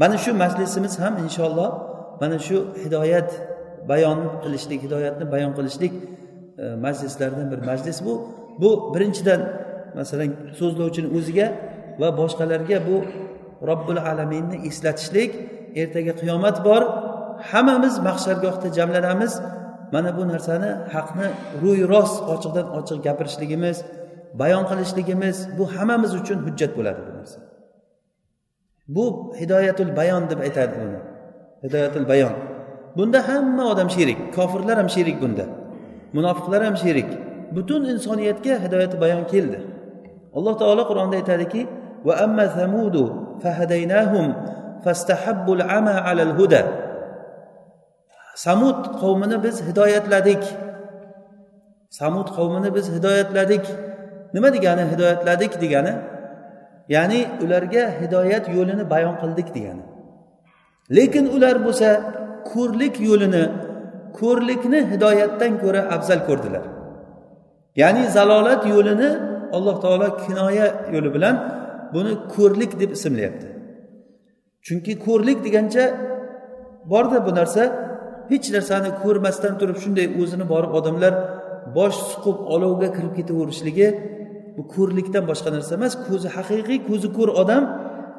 Mana 0.00 0.16
shu 0.24 0.30
majlisimiz 0.42 0.94
ham 1.02 1.14
inshaalloh 1.24 1.70
mana 2.20 2.38
shu 2.46 2.56
hidoyat 2.84 3.30
bayon 3.90 4.18
qilishlik 4.42 4.80
hidoyatni 4.86 5.24
bayon 5.34 5.52
qilishlik 5.58 5.92
e, 6.62 6.64
majlislaridan 6.84 7.46
bir 7.52 7.60
majlis 7.70 7.98
bu. 8.06 8.14
Bu 8.60 8.70
birinchidan 8.94 9.40
masalan 9.98 10.30
so'zlovchini 10.58 11.08
o'ziga 11.18 11.46
va 12.00 12.08
boshqalarga 12.20 12.78
bu 12.88 12.96
robbil 13.68 13.98
alaminni 14.10 14.56
eslatishlik 14.68 15.30
ertaga 15.82 16.12
qiyomat 16.20 16.56
bor 16.68 16.82
hammamiz 17.50 17.99
mahshargohda 17.99 18.68
jamlanamiz. 18.78 19.32
Mana 19.92 20.16
bu 20.16 20.28
narsani 20.28 20.70
haqni 20.94 21.28
ro'y 21.62 21.80
rost 21.92 22.18
ochiqdan 22.35 22.66
ochiq 22.78 22.99
gapirishligimiz 23.06 23.76
bayon 24.40 24.64
qilishligimiz 24.70 25.37
bu 25.59 25.64
hammamiz 25.75 26.12
uchun 26.20 26.38
hujjat 26.47 26.73
bo'ladi 26.78 27.00
bu 27.06 27.12
narsa. 27.18 27.40
Bu 28.88 29.04
hidoyatul 29.40 29.97
bayon 29.97 30.23
deb 30.30 30.40
aytadi 30.47 30.75
buni 30.80 30.99
hidoyatul 31.64 32.06
bayon. 32.09 32.35
Bunda 32.97 33.28
hamma 33.28 33.64
odam 33.73 33.88
sherik 33.97 34.18
kofirlar 34.37 34.76
ham 34.80 34.88
sherik 34.97 35.16
bunda. 35.23 35.44
Munofiqlar 36.16 36.61
ham 36.68 36.76
sherik 36.76 37.11
butun 37.54 37.82
insoniyatga 37.92 38.54
hidoyati 38.64 38.97
bayon 39.00 39.25
keldi. 39.32 39.59
Alloh 40.37 40.54
taolo 40.62 40.82
qur'onda 40.90 41.16
aytadiki 41.20 41.62
va 42.06 42.14
amma 42.25 42.47
samudu 42.59 43.02
fahadaynahum 43.42 44.26
fastahabbul 44.85 45.62
ama 45.78 45.94
alal 46.11 46.32
huda. 46.38 46.62
Samud 48.34 49.00
qavmini 49.00 49.42
biz 49.44 49.62
hidoyatladik. 49.68 50.42
Samud 51.90 52.28
qavmini 52.37 52.75
biz 52.75 52.87
hidoyatladik. 52.96 53.64
Nima 54.34 54.52
degani 54.52 54.84
hidoyatladik 54.92 55.60
degani? 55.60 55.94
Ya'ni 56.88 57.26
ularga 57.44 57.84
hidoyat 58.00 58.49
yo'lini 58.56 58.90
bayon 58.90 59.16
qildik 59.22 59.54
degani. 59.54 59.84
Lekin 60.96 61.26
ular 61.26 61.56
bo'lsa 61.66 61.88
ko'rlik 62.52 62.94
yo'lini 63.08 63.44
ko'rlikni 64.20 64.80
hidoyatdan 64.92 65.52
ko'ra 65.62 65.80
afzal 65.94 66.20
ko'rdilar. 66.28 66.64
Ya'ni 67.76 68.02
zalolat 68.16 68.62
yo'lini 68.75 69.10
alloh 69.56 69.76
taolo 69.84 70.08
kinoya 70.25 70.66
yo'li 70.94 71.10
bilan 71.14 71.34
buni 71.94 72.12
ko'rlik 72.34 72.80
deb 72.80 72.90
ismlayapti. 72.96 73.46
Chunki 74.66 74.92
ko'rlik 75.06 75.38
degancha 75.46 75.84
borda 76.90 77.18
bu 77.26 77.34
narsa. 77.34 77.89
Hech 78.30 78.49
narsani 78.56 78.90
ko'rmasdan 79.02 79.54
turib 79.60 79.78
shunday 79.82 80.06
o'zini 80.20 80.46
borib 80.52 80.72
odamlar 80.78 81.12
bosh 81.76 81.99
suqib 82.10 82.38
olovga 82.54 82.88
kirib 82.96 83.12
ketaverishligi 83.18 83.88
bu 84.56 84.62
ko'rlikdan 84.75 85.25
boshqa 85.30 85.50
narsa 85.56 85.72
emas. 85.78 85.92
Ko'zi 86.06 86.28
haqiqiy 86.37 86.78
ko'zi 86.88 87.08
ko'r 87.16 87.30
odam 87.42 87.62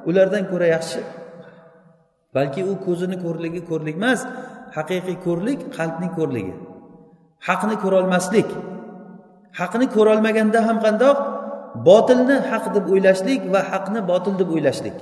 ulardan 0.10 0.44
ko'ra 0.51 0.68
yaxshi. 0.75 1.01
Balki 2.36 2.62
u 2.72 2.74
ko'zini 2.86 3.18
ko'rligi 3.25 3.62
ko'rlik 3.70 3.96
emas 4.01 4.20
haqiqiy 4.77 5.18
ko'rlik 5.25 5.60
qalbning 5.77 6.12
ko'rligi. 6.18 6.53
Haqni 7.48 7.75
ko'rolmaslik. 7.84 8.50
Haqni 9.60 9.86
ko'rolmaganda 9.96 10.60
ham 10.68 10.77
qandoq? 10.86 11.18
Botilni 11.88 12.38
haq 12.51 12.65
deb 12.75 12.86
o'ylashlik 12.94 13.41
va 13.53 13.62
haqni 13.72 14.00
botil 14.12 14.34
deb 14.41 14.50
o'ylashlik. 14.56 14.98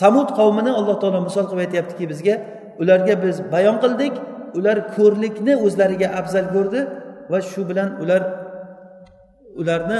Samud 0.00 0.28
qavmini 0.38 0.72
alloh 0.78 0.96
taolo 1.02 1.20
misol 1.28 1.44
qilib 1.50 1.64
aytyaptiki 1.66 2.04
bizga 2.12 2.34
ularga 2.80 3.14
biz 3.24 3.36
bayon 3.52 3.76
qildik. 3.84 4.14
Ular 4.58 4.78
ko'rlikni 4.96 5.54
o'zlariga 5.66 6.08
afzal 6.20 6.46
ko'rdi 6.54 6.80
va 7.32 7.38
shu 7.50 7.62
bilan 7.68 7.88
ular 8.02 8.22
ularni 9.60 9.98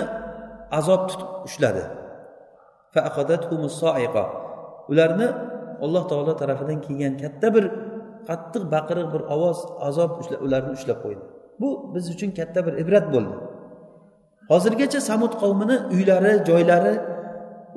azob 0.79 1.03
tutib 1.11 1.31
ushladi. 1.49 1.85
Ularni 4.93 5.29
alloh 5.85 6.05
taolo 6.11 6.33
tarafidan 6.43 6.79
kelgan 6.87 7.15
katta 7.23 7.49
bir 7.55 7.65
qattiq 8.29 8.63
baqiriq 8.75 9.09
bir 9.15 9.23
ovoz 9.35 9.59
azob 9.89 10.11
ularni 10.47 10.73
ushlab 10.79 10.99
qo'ydi. 11.05 11.23
Bu 11.61 11.69
biz 11.95 12.05
uchun 12.15 12.31
katta 12.39 12.61
bir 12.67 12.75
ibrat 12.83 13.07
bo'ldi. 13.15 13.35
Hozirgacha 14.51 15.01
samud 15.11 15.33
qavmini 15.43 15.77
uylari 15.95 16.33
joylari 16.49 16.95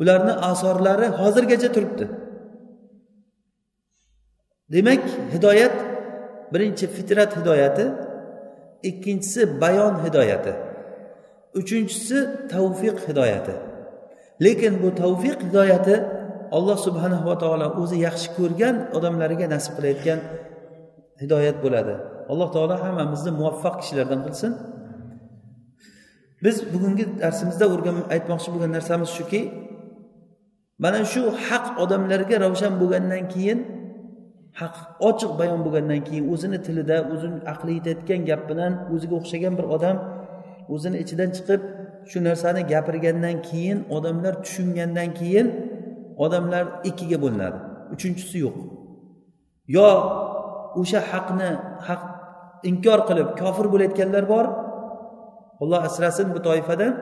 ularni 0.02 0.34
asorlari 0.52 1.08
hozirgacha 1.20 1.70
turibdi. 1.76 2.06
Demak 4.74 5.04
hidoyat 5.34 5.76
birinchi 6.54 6.86
fitrat 6.88 7.32
hidoyati 7.40 7.86
ikkinchisi 8.90 9.62
bayon 9.62 9.96
hidoyati 10.06 10.54
uchinchisi 11.60 12.18
tavfiq 12.54 12.98
hidoyati. 13.08 13.54
Lekin 14.44 14.74
bu 14.84 14.90
tavfiq 15.02 15.38
hidoyati 15.48 15.96
alloh 16.58 16.78
subhanahu 16.88 17.26
va 17.30 17.36
taolo 17.44 17.68
o'zi 17.82 17.98
yaxshi 18.08 18.30
ko'rgan 18.38 18.76
odamlariga 18.98 19.48
nasib 19.54 19.74
qilayotgan 19.78 20.20
hidoyat 21.22 21.58
bo'ladi. 21.64 21.94
Alloh 22.32 22.50
taolo 22.56 22.76
hammamizni 22.84 23.32
muvaffaq 23.40 23.76
kishilardan 23.82 24.22
qilsin. 24.26 24.52
Biz 26.46 26.56
bugungi 26.74 27.06
darsimizda 27.24 27.66
o'rgan 27.74 27.98
aytmoqchi 28.16 28.50
bo'lgan 28.54 28.72
narsamiz 28.78 29.10
shuki 29.18 29.42
mana 30.84 31.00
shu 31.14 31.22
haq 31.48 31.66
odamlarga 31.84 32.36
ravshan 32.46 32.74
bo'lgandan 32.82 33.24
keyin 33.34 33.60
haq 34.60 34.76
ochiq 35.10 35.32
bayon 35.40 35.60
bo'lgandan 35.66 36.02
keyin 36.08 36.26
o'zini 36.34 36.60
tilida 36.66 36.98
o'zini 37.14 37.38
aqli 37.54 37.72
yetayotgan 37.78 38.22
gap 38.30 38.42
bilan 38.50 38.74
o'ziga 38.94 39.16
o'xshagan 39.20 39.54
bir 39.60 39.66
odam 39.76 39.98
o'zini 40.74 40.98
ichidan 41.04 41.30
chiqib 41.38 41.62
shu 42.10 42.18
narsani 42.28 42.62
gapirgandan 42.74 43.38
keyin 43.50 43.80
odamlar 43.98 44.34
tushungandan 44.44 45.10
keyin 45.20 45.48
odamlar 46.26 46.64
ikkiga 46.90 47.18
bo'linadi. 47.24 47.58
Uchinchisi 47.96 48.38
yo'q. 48.46 48.58
Yo 49.76 49.90
o'sha 50.82 51.00
haqni 51.12 51.50
haq 51.88 52.02
inkor 52.70 53.00
qilib 53.10 53.30
kofir 53.42 53.66
bo'layotganlar 53.74 54.24
bor. 54.34 54.46
Alloh 55.62 55.82
asrasin 55.90 56.28
bu 56.36 56.40
toifadan 56.48 56.94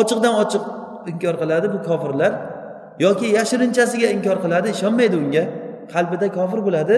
ochiqdan 0.00 0.34
ochiq 0.42 0.64
inkor 1.12 1.34
qiladi 1.42 1.66
bu 1.74 1.78
kofirlar 1.88 2.32
yoki 3.04 3.26
yashirinchasiga 3.38 4.08
inkor 4.16 4.36
qiladi 4.44 4.68
ishonmaydi 4.76 5.16
unga. 5.24 5.44
Qalbida 5.94 6.26
kofir 6.38 6.60
bo'ladi. 6.66 6.96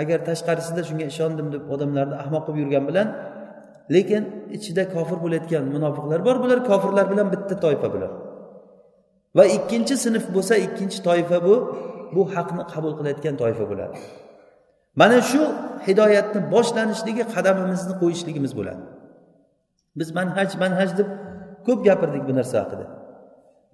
Agar 0.00 0.18
tashqarisida 0.28 0.82
shunga 0.88 1.06
ishondim 1.12 1.46
deb 1.54 1.62
odamlarni 1.74 2.16
ahmoq 2.22 2.42
qilib 2.46 2.58
yurgan 2.62 2.84
bilan 2.90 3.06
lekin 3.94 4.22
ichida 4.56 4.82
kofir 4.94 5.18
bo'layotgan 5.24 5.64
munofiqlar 5.74 6.18
bor 6.28 6.36
bular 6.42 6.58
kofirlar 6.70 7.06
bilan 7.12 7.26
bitta 7.34 7.54
toifa 7.64 7.88
bular. 7.94 8.10
Va 9.36 9.44
ikkinchi 9.56 9.94
sinf 10.04 10.24
bo'lsa 10.34 10.54
ikkinchi 10.66 10.98
toifa 11.08 11.38
bu 11.46 11.54
bu 12.14 12.22
haqni 12.34 12.62
qabul 12.72 12.92
qilayotgan 12.98 13.34
toifa 13.42 13.64
bo'ladi. 13.70 13.96
Mana 15.00 15.18
shu 15.30 15.42
hidoyatni 15.86 16.40
boshlanishligi 16.54 17.24
qadamimizni 17.34 17.94
qo'yishligimiz 18.02 18.52
bo'ladi. 18.58 18.82
Biz 19.98 20.08
manhaj 20.18 20.50
manhaj 20.62 20.90
deb 20.98 21.08
ko'p 21.66 21.80
gapirdik 21.88 22.22
bu 22.28 22.32
narsa 22.38 22.56
haqida. 22.62 22.86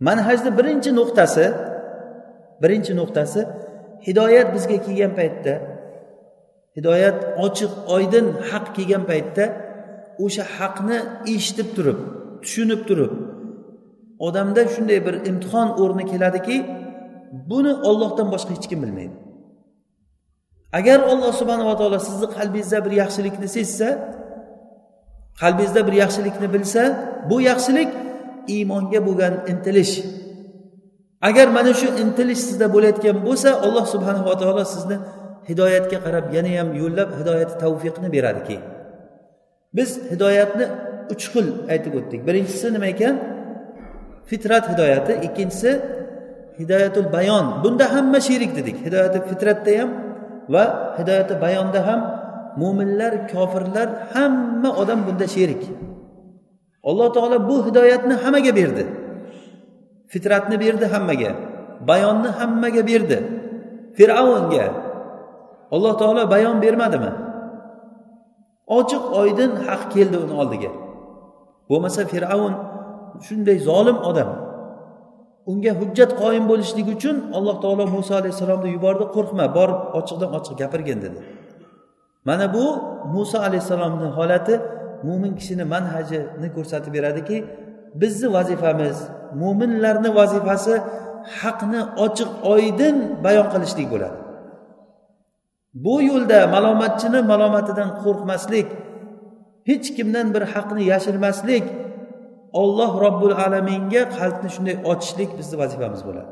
Manhajni 0.08 0.50
birinchi 0.58 0.90
nuqtasi 1.00 1.46
birinchi 2.62 2.92
nuqtasi 3.00 3.40
hidoyat 4.06 4.48
bizga 4.54 4.78
kelgan 4.86 5.12
paytda 5.18 5.54
hidoyat 6.76 7.18
ochiq 7.46 7.72
oydin 7.96 8.26
haq 8.50 8.66
kelgan 8.76 9.04
paytda 9.10 9.44
o'sha 10.24 10.44
haqni 10.56 10.98
eshitib 11.34 11.68
turib 11.76 11.98
tushunib 12.42 12.82
turib 12.88 13.12
odamda 14.26 14.62
shunday 14.74 14.98
bir 15.06 15.14
imtihon 15.30 15.68
o'rni 15.82 16.04
keladiki 16.12 16.56
buni 17.50 17.72
ollohdan 17.88 18.28
boshqa 18.34 18.50
hech 18.56 18.66
kim 18.70 18.78
bilmaydi. 18.84 19.16
Agar 20.78 20.98
olloh 21.10 21.32
subhanava 21.40 21.74
taolo 21.80 21.98
sizni 22.08 22.26
qalbingizda 22.36 22.78
bir 22.86 22.92
yaxshilikni 23.02 23.48
sezsa 23.56 23.88
qalbingizda 25.42 25.80
bir 25.88 25.94
yaxshilikni 26.02 26.48
bilsa 26.54 26.82
bu 27.30 27.36
yaxshilik 27.50 27.90
iymonga 28.54 29.00
bo'lgan 29.06 29.34
intilish 29.52 29.94
agar 31.28 31.46
mana 31.56 31.72
shu 31.80 31.88
intilish 32.02 32.42
sizda 32.48 32.66
bo'layotgan 32.74 33.16
bo'lsa 33.26 33.48
alloh 33.66 33.84
subhanava 33.94 34.34
taolo 34.40 34.64
sizni 34.74 34.96
hidoyatga 35.50 35.98
qarab 36.04 36.26
yana 36.36 36.50
ham 36.58 36.68
yo'llab 36.82 37.10
hidoyat 37.18 37.50
tavfiqni 37.62 38.08
beradi 38.16 38.40
keyin 38.48 38.64
biz 39.76 39.90
hidoyatni 40.12 40.66
uch 41.12 41.24
xil 41.32 41.46
aytib 41.72 41.92
o'tdik. 41.98 42.20
Birinchisi 42.28 42.66
nima 42.74 42.86
ekan? 42.94 43.14
Fitrat 44.30 44.64
hidoyati 44.72 45.12
ikkinchisi 45.26 45.70
hidoyatul 46.60 47.08
bayon. 47.16 47.46
Bunda 47.62 47.86
hamma 47.94 48.18
sherik 48.28 48.52
dedik. 48.58 48.76
Hidoyati 48.86 49.18
fitratda 49.28 49.72
ham 49.80 49.90
va 50.54 50.64
hidoyati 50.98 51.34
bayonda 51.44 51.80
ham 51.88 52.00
mo'minlar 52.60 53.12
kofirlar 53.32 53.88
hamma 54.14 54.70
odam 54.82 55.00
bunda 55.06 55.26
sherik 55.36 55.62
alloh 56.88 57.08
taolo 57.16 57.36
bu 57.48 57.56
hidoyatni 57.66 58.14
hammaga 58.22 58.52
berdi. 58.60 58.84
Fitratni 60.12 60.56
berdi 60.64 60.86
hammaga 60.94 61.30
bayonni 61.88 62.30
hammaga 62.38 62.82
berdi. 62.90 63.18
Fir'avnga 63.96 64.66
alloh 65.74 65.92
taolo 66.00 66.22
bayon 66.34 66.56
bermadimi? 66.64 67.10
Ochiq 68.78 69.04
oydin 69.20 69.50
haq 69.66 69.82
keldi 69.94 70.16
uni 70.24 70.34
oldiga. 70.42 70.70
Bo'lmasa 71.70 72.02
fir'avn 72.12 72.54
shunday 73.26 73.58
zolim 73.68 73.98
odam. 74.10 74.30
Unga 75.50 75.72
hujjat 75.80 76.10
qoyim 76.22 76.44
bo'lishligi 76.50 76.90
uchun 76.98 77.16
alloh 77.36 77.56
taolo 77.64 77.84
muso 77.96 78.12
alayhissalomni 78.20 78.70
yubordi 78.76 79.04
qo'rqma 79.16 79.44
borib 79.56 79.78
ochiqdan 79.98 80.30
ochiq 80.38 80.54
gapirgin 80.62 80.98
dedi. 81.04 81.18
Mana 82.28 82.46
bu 82.54 82.64
muso 83.14 83.38
alayhissalomni 83.48 84.08
holati 84.18 84.54
mo'min 85.06 85.32
kishini 85.38 85.64
manhajini 85.74 86.48
ko'rsatib 86.56 86.92
beradiki 86.96 87.36
bizni 88.00 88.28
vazifamiz 88.36 88.96
mo'minlarni 89.40 90.10
vazifasi 90.20 90.74
haqni 91.40 91.80
ochiq 92.04 92.30
oydin 92.52 92.96
bayon 93.24 93.46
qilishlik 93.52 93.88
bo'ladi. 93.94 94.18
Bu 95.84 95.94
yo'lda 96.10 96.38
malomatchini 96.54 97.20
malomatidan 97.32 97.90
qo'rqmaslik 98.02 98.68
hech 99.68 99.86
kimdan 99.96 100.26
bir 100.34 100.42
haqni 100.54 100.82
yashirmaslik 100.92 101.64
olloh 102.60 102.92
robbul 103.04 103.34
alaminga 103.44 104.02
qalbni 104.18 104.48
shunday 104.54 104.76
ochishlik 104.92 105.30
bizni 105.38 105.56
vazifamiz 105.62 106.02
bo'ladi. 106.08 106.30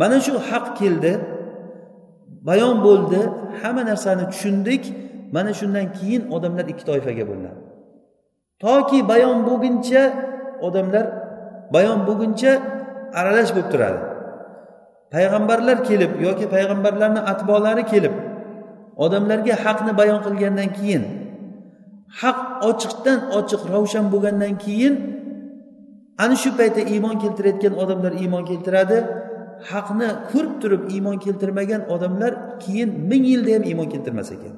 Mana 0.00 0.18
shu 0.26 0.34
haq 0.50 0.66
keldi 0.80 1.12
bayon 2.48 2.76
bo'ldi 2.86 3.20
hamma 3.60 3.82
narsani 3.90 4.24
tushundik 4.32 4.82
mana 5.36 5.52
shundan 5.58 5.86
keyin 5.98 6.22
odamlar 6.36 6.66
ikki 6.72 6.84
toifaga 6.90 7.24
bo'linadi. 7.30 7.67
Toki 8.62 8.98
bayon 9.10 9.38
bo'lguncha 9.48 10.02
odamlar 10.66 11.04
bayon 11.74 12.00
bo'lguncha 12.08 12.52
aralash 13.18 13.50
bo'lib 13.54 13.68
turadi. 13.72 14.00
Payg'ambarlar 15.14 15.78
kelib 15.88 16.12
yoki 16.26 16.46
payg'ambarlarni 16.54 17.20
atbolari 17.32 17.84
kelib 17.92 18.14
odamlarga 19.04 19.54
haqni 19.64 19.92
bayon 20.00 20.20
qilgandan 20.26 20.70
keyin 20.78 21.02
haq 22.20 22.38
ochiqdan 22.70 23.18
ochiq 23.38 23.62
ravshan 23.72 24.06
bo'lgandan 24.12 24.54
keyin 24.64 24.94
ana 26.22 26.36
shu 26.42 26.50
paytda 26.58 26.82
iymon 26.94 27.16
keltirayotgan 27.22 27.74
odamlar 27.82 28.12
iymon 28.22 28.42
keltiradi. 28.50 28.98
Haqni 29.70 30.08
ko'rib 30.30 30.54
turib 30.62 30.82
iymon 30.94 31.16
keltirmagan 31.24 31.82
odamlar 31.94 32.32
keyin 32.62 32.90
ming 33.10 33.24
yilda 33.30 33.50
ham 33.56 33.64
iymon 33.70 33.88
keltirmas 33.92 34.28
ekan. 34.36 34.54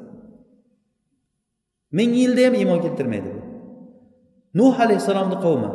Ming 1.98 2.10
yilda 2.20 2.40
ham 2.46 2.54
iymon 2.60 2.78
keltirmaydi 2.84 3.30
nuh 4.58 4.74
alayhissalomni 4.84 5.36
qavmi. 5.44 5.70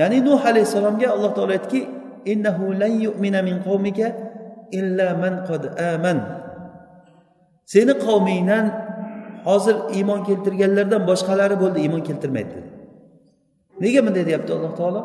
Ya'ni 0.00 0.18
nuh 0.28 0.40
alayhissalomga 0.50 1.08
alloh 1.14 1.30
taolo 1.36 1.52
aytdiki 1.58 1.80
innahu 2.32 2.64
lan 2.82 2.92
yu'mina 3.06 3.40
min 3.48 3.56
qavmika 3.66 4.06
illa 4.78 5.08
man 5.22 5.34
qad 5.48 5.62
aman. 5.94 6.18
Seni 7.72 7.94
qavmingdan 8.06 8.64
hozir 9.48 9.76
iymon 9.98 10.20
keltirganlardan 10.28 11.02
boshqalari 11.10 11.56
bo'ldi 11.62 11.78
iymon 11.84 12.02
keltirmaydi 12.08 12.50
dedi. 12.56 12.70
Nega 13.82 14.00
bunday 14.06 14.24
deyapti 14.28 14.50
alloh 14.56 14.72
taolo? 14.80 15.02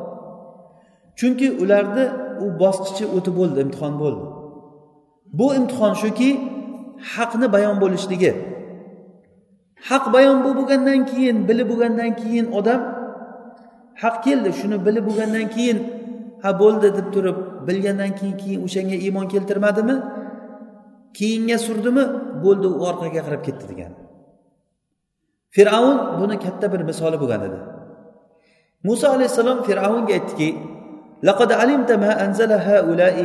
Chunki 1.19 1.47
ularni 1.63 2.05
u 2.45 2.47
bosqichi 2.63 3.05
o'tib 3.15 3.33
bo'ldi 3.39 3.59
imtihon 3.65 3.93
bo'ldi. 4.03 4.25
Bu 5.39 5.47
imtihon 5.59 5.93
shuki 6.03 6.29
haqni 7.13 7.47
bayon 7.55 7.75
bo'lishligi 7.83 8.31
haq 9.88 10.04
bayon 10.14 10.38
bo'lib 10.44 10.58
bo'lgandan 10.60 11.00
keyin 11.10 11.36
bilib 11.48 11.66
bo'lgandan 11.70 12.10
keyin 12.20 12.46
odam 12.58 12.80
haq 14.02 14.16
keldi 14.26 14.50
shuni 14.60 14.76
bilib 14.86 15.04
bo'lgandan 15.08 15.46
keyin 15.54 15.78
ha 16.42 16.50
bo'ldi 16.62 16.88
deb 16.98 17.06
turib 17.14 17.38
bilgandan 17.68 18.12
keyin 18.18 18.36
keyin 18.42 18.60
o'shanga 18.66 18.96
iymon 19.06 19.26
keltirmadimi 19.32 19.96
keyinga 21.18 21.56
surdimi 21.66 22.04
bo'ldi 22.44 22.66
u 22.74 22.76
orqaga 22.90 23.20
qarab 23.26 23.42
ketdi 23.46 23.64
degan 23.70 23.92
fir'avn 25.56 25.96
buni 26.20 26.36
katta 26.44 26.66
bir 26.72 26.82
misoli 26.90 27.16
bo'lgan 27.22 27.42
edi 27.48 27.58
muso 28.88 29.06
alayhissalom 29.16 29.58
fir'avnga 29.68 30.12
aytdiki 30.18 30.50
لقد 31.22 31.52
علمت 31.52 31.90
ما 31.92 32.24
أنزل 32.24 32.52
هؤلاء 32.52 33.16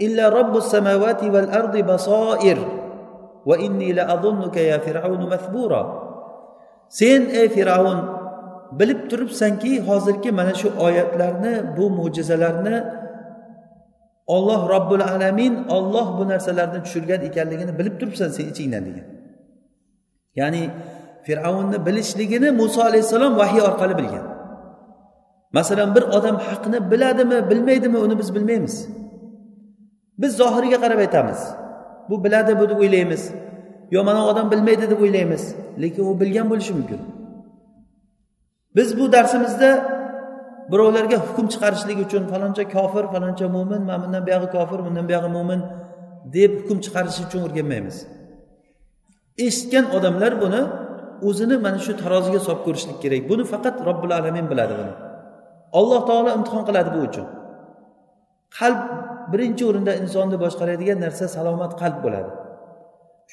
إلا 0.00 0.24
رب 0.28 0.56
السماوات 0.56 1.22
والأرض 1.24 1.74
بصائر 1.76 2.58
va 3.47 3.55
inni 3.65 3.89
la 3.97 4.03
ya 4.71 4.77
sen 6.99 7.21
ey 7.39 7.47
fir'avn 7.55 7.99
bilib 8.79 9.01
turibsanki 9.09 9.71
hozirgi 9.87 10.31
mana 10.39 10.53
shu 10.61 10.67
oyatlarni 10.85 11.53
bu 11.77 11.85
mo'jizalarni 11.97 12.77
olloh 14.35 14.61
robbil 14.73 15.03
alamin 15.13 15.53
olloh 15.77 16.07
bu 16.17 16.23
narsalarni 16.31 16.79
tushirgan 16.85 17.21
ekanligini 17.29 17.73
bilib 17.79 17.95
turibsan 17.99 18.29
sen 18.35 18.45
ichingdan 18.51 18.83
degan. 18.87 19.07
Ya'ni 20.39 20.63
fir'avnni 21.25 21.77
bilishligini 21.87 22.49
muso 22.61 22.81
alayhissalom 22.89 23.33
vahiy 23.41 23.61
orqali 23.69 23.95
bilgan. 23.99 24.25
Masalan 25.57 25.89
bir 25.95 26.03
odam 26.17 26.35
haqni 26.47 26.91
biladimi 26.91 27.49
bilmaydimi 27.49 27.97
uni 28.05 28.15
biz 28.19 28.35
bilmaymiz. 28.35 28.75
Biz 30.21 30.31
zohiriga 30.41 30.77
qarab 30.83 30.99
aytamiz. 31.05 31.39
Bu 32.09 32.23
biladi 32.23 32.59
bu 32.59 32.69
deb 32.69 32.79
o'ylaymiz. 32.79 33.23
Yo 33.91 34.03
mana 34.03 34.27
odam 34.27 34.51
bilmaydi 34.51 34.89
deb 34.89 35.01
o'ylaymiz 35.01 35.43
lekin 35.81 36.03
u 36.11 36.19
bilgan 36.19 36.49
bo'lishi 36.51 36.73
mumkin. 36.73 37.01
Biz 38.75 38.99
bu 38.99 39.11
darsimizda 39.11 39.69
birovlarga 40.71 41.17
hukm 41.27 41.47
chiqarishlik 41.53 41.97
uchun 42.05 42.23
faloncha 42.31 42.63
kofir 42.75 43.05
faloncha 43.13 43.47
mo'min 43.55 43.81
mana 43.89 44.03
bundan 44.03 44.23
buyog'i 44.27 44.49
kofir 44.55 44.79
bundan 44.85 45.05
buyog'i 45.09 45.29
mo'min 45.37 45.61
deb 46.35 46.51
hukm 46.59 46.77
chiqarish 46.85 47.19
uchun 47.25 47.41
o'rganmaymiz. 47.47 47.97
Eshitgan 49.45 49.85
odamlar 49.97 50.33
buni 50.43 50.61
o'zini 51.27 51.55
mana 51.65 51.79
shu 51.85 51.93
taroziga 52.03 52.39
solib 52.47 52.61
ko'rishlik 52.67 52.97
kerak. 53.03 53.21
Buni 53.31 53.43
faqat 53.53 53.75
robbil 53.87 54.11
alamin 54.19 54.45
biladi 54.51 54.73
buni. 54.79 54.93
Alloh 55.79 56.01
taolo 56.09 56.29
imtihon 56.37 56.63
qiladi 56.67 56.89
bu 56.95 56.99
uchun. 57.07 57.25
Qalb 58.57 58.79
birinchi 59.31 59.63
o'rinda 59.69 59.93
insonni 60.01 60.37
boshqaradigan 60.43 60.97
narsa 61.05 61.25
salomat 61.35 61.71
qalb 61.81 61.97
bo'ladi. 62.05 62.29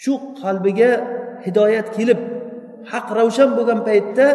Shu 0.03 0.12
qalbiga 0.42 0.90
hidoyat 1.46 1.88
kelib 1.96 2.20
haq 2.92 3.07
ravshan 3.18 3.50
bo'lgan 3.59 3.81
paytda 3.88 4.26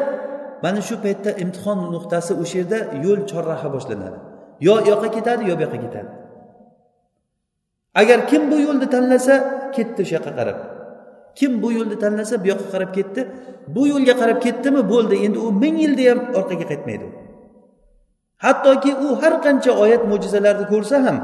mana 0.64 0.82
shu 0.88 0.96
paytda 1.06 1.32
imtihon 1.44 1.80
nuqtasi 1.96 2.32
o'sha 2.42 2.56
yerda 2.62 2.80
yo'l 3.06 3.22
chorraha 3.32 3.68
boshlanadi. 3.76 4.18
Yo 4.68 4.74
u 4.80 4.86
yoqqa 4.92 5.10
ketadi 5.16 5.44
yo 5.50 5.54
bu 5.58 5.62
yoqqa 5.66 5.80
ketadi. 5.86 6.10
Agar 8.02 8.20
kim 8.30 8.42
bu 8.52 8.58
yo'lni 8.66 8.88
tanlasa 8.94 9.36
ketdi 9.76 10.00
o'sha 10.04 10.14
yoqqa 10.18 10.32
qarab. 10.40 10.58
Kim 11.40 11.52
bu 11.62 11.70
yo'lni 11.78 11.98
tanlasa 12.04 12.36
bu 12.44 12.48
yoqqa 12.52 12.68
qarab 12.74 12.92
ketdi. 12.98 13.22
Bu 13.76 13.82
yo'lga 13.92 14.14
qarab 14.22 14.40
ketdimi? 14.46 14.82
Bo'ldi. 14.94 15.16
Endi 15.26 15.38
u 15.48 15.50
ming 15.64 15.76
yilda 15.84 16.04
ham 16.12 16.20
orqaga 16.40 16.66
qaytmaydi. 16.72 17.08
Hattoki 18.46 18.92
u 19.06 19.08
har 19.22 19.34
qancha 19.46 19.72
oyat 19.84 20.04
mo'jizalarni 20.12 20.66
ko'rsa 20.74 20.98
ham 21.06 21.18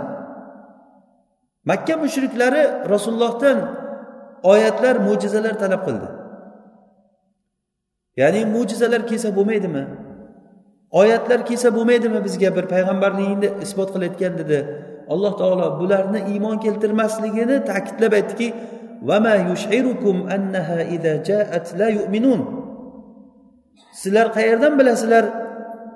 makka 1.69 1.97
mushriklari 2.03 2.89
rasulullohdan 2.93 3.57
oyatlar 4.43 4.95
mo'jizalar 5.07 5.55
talab 5.63 5.81
qildi. 5.87 6.07
Ya'ni 8.21 8.41
mo'jizalar 8.55 9.01
kelsa 9.09 9.29
bo'lmaydimi? 9.37 9.83
Oyatlar 11.01 11.39
kelsa 11.49 11.69
bo'lmaydimi 11.77 12.19
bizga 12.27 12.49
bir 12.57 12.65
payg'ambarligingni 12.73 13.49
isbot 13.65 13.89
qilayotgan 13.93 14.33
dedi. 14.41 14.59
Alloh 15.13 15.33
taolo 15.41 15.67
bularni 15.79 16.19
iymon 16.33 16.57
keltirmasligini 16.65 17.57
ta'kidlab 17.69 18.13
aytdiki 18.19 18.47
sizlar 24.01 24.27
qayerdan 24.37 24.73
bilasizlar 24.79 25.25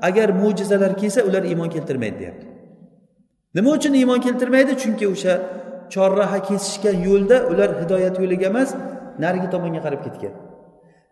agar 0.01 0.29
mo'jizalar 0.41 0.91
kelsa 1.01 1.21
ular 1.27 1.43
iymon 1.43 1.69
keltirmaydi 1.75 2.19
deyapti. 2.19 2.54
Nima 3.55 3.69
uchun 3.77 3.93
iymon 3.99 4.19
keltirmaydi? 4.25 4.73
Chunki 4.81 5.05
o'sha 5.13 5.33
chorraha 5.93 6.39
kesishgan 6.47 6.97
yo'lda 7.07 7.37
ular 7.51 7.69
hidoyat 7.81 8.15
yo'liga 8.23 8.47
emas 8.53 8.69
narigi 9.23 9.47
tomonga 9.53 9.81
qarab 9.85 10.01
ketgan. 10.05 10.33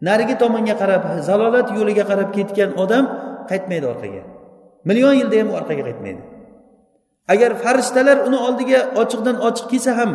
Narigi 0.08 0.36
tomonga 0.44 0.76
qarab 0.82 1.04
zalolat 1.28 1.68
yo'liga 1.78 2.04
qarab 2.12 2.30
ketgan 2.38 2.70
odam 2.84 3.04
qaytmaydi 3.52 3.86
orqaga. 3.94 4.24
Million 4.88 5.14
yilda 5.22 5.36
ham 5.42 5.50
orqaga 5.60 5.84
qaytmaydi. 5.90 6.22
Agar 7.34 7.52
farishtalar 7.64 8.18
uni 8.28 8.40
oldiga 8.48 8.80
ochiqdan 9.02 9.38
ochiq 9.48 9.66
kelsa 9.72 9.92
ham 10.00 10.12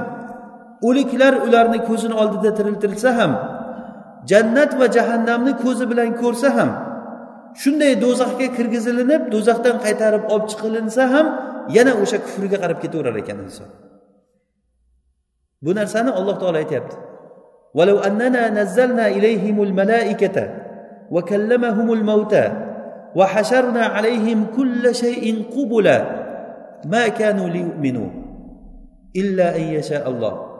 o'liklar 0.88 1.34
ularni 1.46 1.78
ko'zini 1.88 2.14
oldida 2.22 2.50
tiriltirilsa 2.58 3.10
ham 3.18 3.32
jannat 4.30 4.70
va 4.80 4.86
jahannamni 4.96 5.52
ko'zi 5.64 5.84
bilan 5.90 6.10
ko'rsa 6.22 6.48
ham 6.58 6.70
shunday 7.60 7.92
do'zaxga 8.04 8.46
kirgizilinib 8.56 9.22
do'zaxdan 9.34 9.76
qaytarib 9.84 10.24
olib 10.32 10.46
chiqilinsa 10.50 11.02
ham 11.14 11.26
yana 11.69 11.91
o'sha 12.01 12.17
kufriga 12.25 12.57
qarab 12.63 12.77
ketaverar 12.83 13.15
ekan 13.21 13.39
inson 13.45 13.69
bu 15.63 15.71
narsani 15.79 16.11
alloh 16.19 16.35
taolo 16.41 16.59
aytyapti 16.63 17.13
ولو 17.73 17.99
أننا 17.99 18.49
نزلنا 18.49 19.07
إليهم 19.17 19.63
الملائكة 19.63 20.37
وكلمهم 21.11 21.93
الموتى 21.93 22.45
وحشرنا 23.15 23.83
عليهم 23.85 24.45
كل 24.57 24.95
شيء 24.95 25.25
قبلا 25.55 25.97
ما 26.85 27.07
كانوا 27.07 27.49
ليؤمنوا 27.49 28.09
إلا 29.15 29.57
أن 29.57 29.61
يشاء 29.61 30.09
الله 30.09 30.53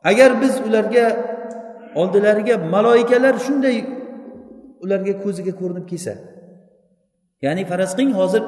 agar 0.00 0.40
biz 0.40 0.56
ularga 0.64 1.06
oldilariga 1.92 2.56
maloikalar 2.56 3.36
shunday 3.36 3.84
ularga 4.80 5.20
ko'ziga 5.20 5.52
ko'rinib 5.60 5.84
kelsa 5.84 6.16
ya'ni 7.44 7.68
faraz 7.68 7.92
qiling 7.96 8.16
hozir 8.16 8.40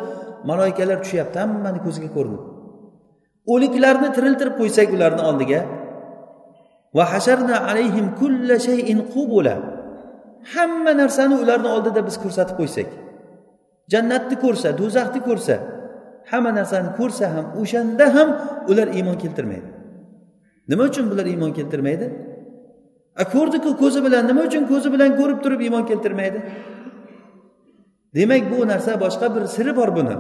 maloikalar 0.50 0.98
tushyapti 1.04 1.38
hammani 1.44 1.80
ko'ziga 1.86 2.10
ko'rinib 2.18 2.44
o'liklarni 3.54 4.10
tiriltirib 4.16 4.56
qo'ysak 4.60 4.94
ularni 4.96 5.24
oldiga. 5.30 5.60
Va 6.98 7.06
hasharna 7.14 7.56
alayhim 7.70 8.08
kulla 8.20 8.56
shayin 8.68 9.00
qubula. 9.14 9.56
Hamma 10.54 10.92
narsani 11.02 11.36
ularni 11.44 11.70
oldida 11.76 12.02
biz 12.08 12.16
ko'rsatib 12.24 12.56
qo'ysak. 12.62 12.90
Jannatni 13.94 14.36
ko'rsa 14.44 14.70
do'zaxni 14.80 15.20
ko'rsa 15.28 15.56
hamma 16.32 16.52
narsani 16.60 16.90
ko'rsa 17.00 17.26
ham 17.36 17.46
o'shanda 17.62 18.06
ham 18.16 18.30
ular 18.72 18.88
iymon 18.98 19.18
keltirmaydi. 19.24 19.70
Nima 20.70 20.84
uchun 20.90 21.06
bular 21.12 21.26
iymon 21.34 21.52
keltirmaydi? 21.58 22.08
A 23.22 23.24
ko'rdiku 23.34 23.70
ko'zi 23.82 24.00
bilan 24.06 24.24
nima 24.30 24.42
uchun 24.50 24.64
ko'zi 24.72 24.88
bilan 24.96 25.12
ko'rib 25.20 25.40
turib 25.44 25.62
iymon 25.68 25.84
keltirmaydi? 25.90 26.40
Demak 28.16 28.44
bu 28.52 28.58
narsa 28.72 28.92
boshqa 29.04 29.28
bir 29.36 29.44
siri 29.56 29.76
bor 29.80 29.90
buni. 29.98 30.16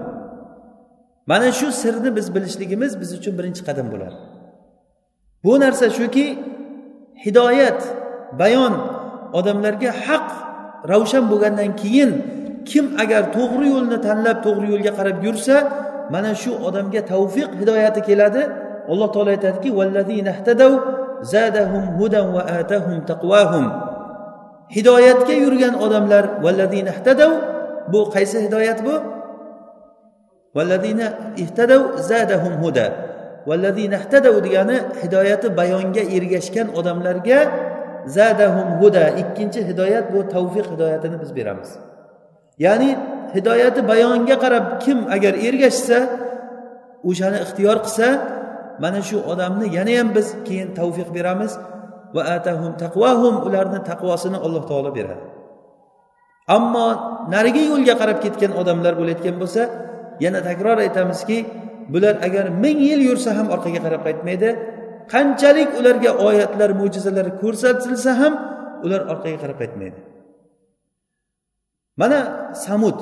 Mana 1.30 1.52
shu 1.52 1.68
sirni 1.82 2.16
biz 2.18 2.28
bilishligimiz 2.36 2.92
biz 3.02 3.10
uchun 3.18 3.34
birinchi 3.40 3.62
qadam 3.68 3.88
bo'ladi. 3.94 4.18
Bu 5.44 5.54
narsa 5.63 5.86
shuki 5.98 6.26
hidoyat 7.26 7.82
bayon 8.40 8.74
odamlarga 9.40 9.92
haq 10.06 10.28
ravshan 10.92 11.24
bo'lgandan 11.32 11.72
keyin 11.82 12.12
kim 12.70 12.86
agar 13.04 13.24
to'g'ri 13.38 13.68
yo'lni 13.76 13.98
tanlab 14.08 14.38
to'g'ri 14.46 14.68
yo'lga 14.74 14.92
qarab 15.00 15.18
yursa 15.28 15.56
mana 16.13 16.32
shu 16.42 16.52
odamga 16.68 17.02
tavfiq 17.12 17.50
hidoyati 17.62 18.02
keladi. 18.10 18.44
Alloh 18.92 19.10
taolo 19.13 19.30
aytadiki 19.36 19.70
zadahum 21.24 21.98
hudan 21.98 22.34
va 22.36 22.42
atahum 22.62 23.06
taqvahum 23.12 23.66
hidoyatga 24.76 25.34
yurgan 25.34 25.74
odamlar 25.86 26.24
bu 27.92 28.00
qaysi 28.13 28.38
hidoyat 28.46 28.80
bu? 28.86 29.17
Ihtadav 31.43 31.82
zadahum 32.10 32.54
huda 32.63 32.88
ihtadav 33.48 34.36
degani 34.46 34.78
hidoyati 35.02 35.48
bayonga 35.60 36.04
ergashgan 36.15 36.67
odamlarga 36.80 37.39
zadahum 38.08 38.80
huda. 38.82 39.06
Ikkinchi 39.22 39.60
hidoyat 39.70 40.06
bu 40.13 40.20
tavfiq 40.34 40.65
hidoyatini 40.74 41.17
biz 41.22 41.32
beramiz. 41.36 41.70
Ya'ni 42.65 42.89
hidoyati 43.36 43.82
bayonga 43.88 44.36
qarab 44.43 44.65
kim 44.84 44.98
agar 45.15 45.34
ergashsa 45.48 46.00
o'shani 47.10 47.38
ixtiyor 47.46 47.78
qilsa 47.86 48.08
mana 48.84 49.02
shu 49.10 49.17
odamni 49.32 49.67
yana 49.78 49.93
ham 50.00 50.10
biz 50.17 50.28
keyin 50.48 50.70
tavfiq 50.80 51.10
beramiz. 51.17 51.52
Va 52.15 52.22
atahum 52.36 52.72
taqvahum 52.84 53.36
ularni 53.48 53.80
taqvosini 53.89 54.38
alloh 54.46 54.63
taolo 54.70 54.89
beradi. 54.98 55.24
Ammo 56.56 56.88
narigi 57.34 57.63
yo'lga 57.72 57.93
qarab 58.02 58.17
ketgan 58.26 58.52
odamlar 58.62 58.93
bo'layotgan 59.00 59.36
bo'lsa 59.41 59.62
yana 60.25 60.41
takror 60.49 60.79
aytamizki 60.85 61.38
bular 61.93 62.15
agar 62.27 62.47
ming 62.62 62.79
yil 62.88 63.01
yursa 63.09 63.31
ham 63.38 63.47
orqaga 63.55 63.81
qarab 63.87 64.03
qaytmaydi 64.07 64.49
qanchalik 65.12 65.71
ularga 65.81 66.11
oyatlar 66.29 66.71
mo'jizalar 66.81 67.27
ko'rsatilsa 67.43 68.11
ham 68.21 68.33
ular 68.85 69.01
orqaga 69.12 69.38
qarab 69.43 69.57
qaytmaydi 69.62 70.01
mana 72.01 72.19
samud 72.65 72.99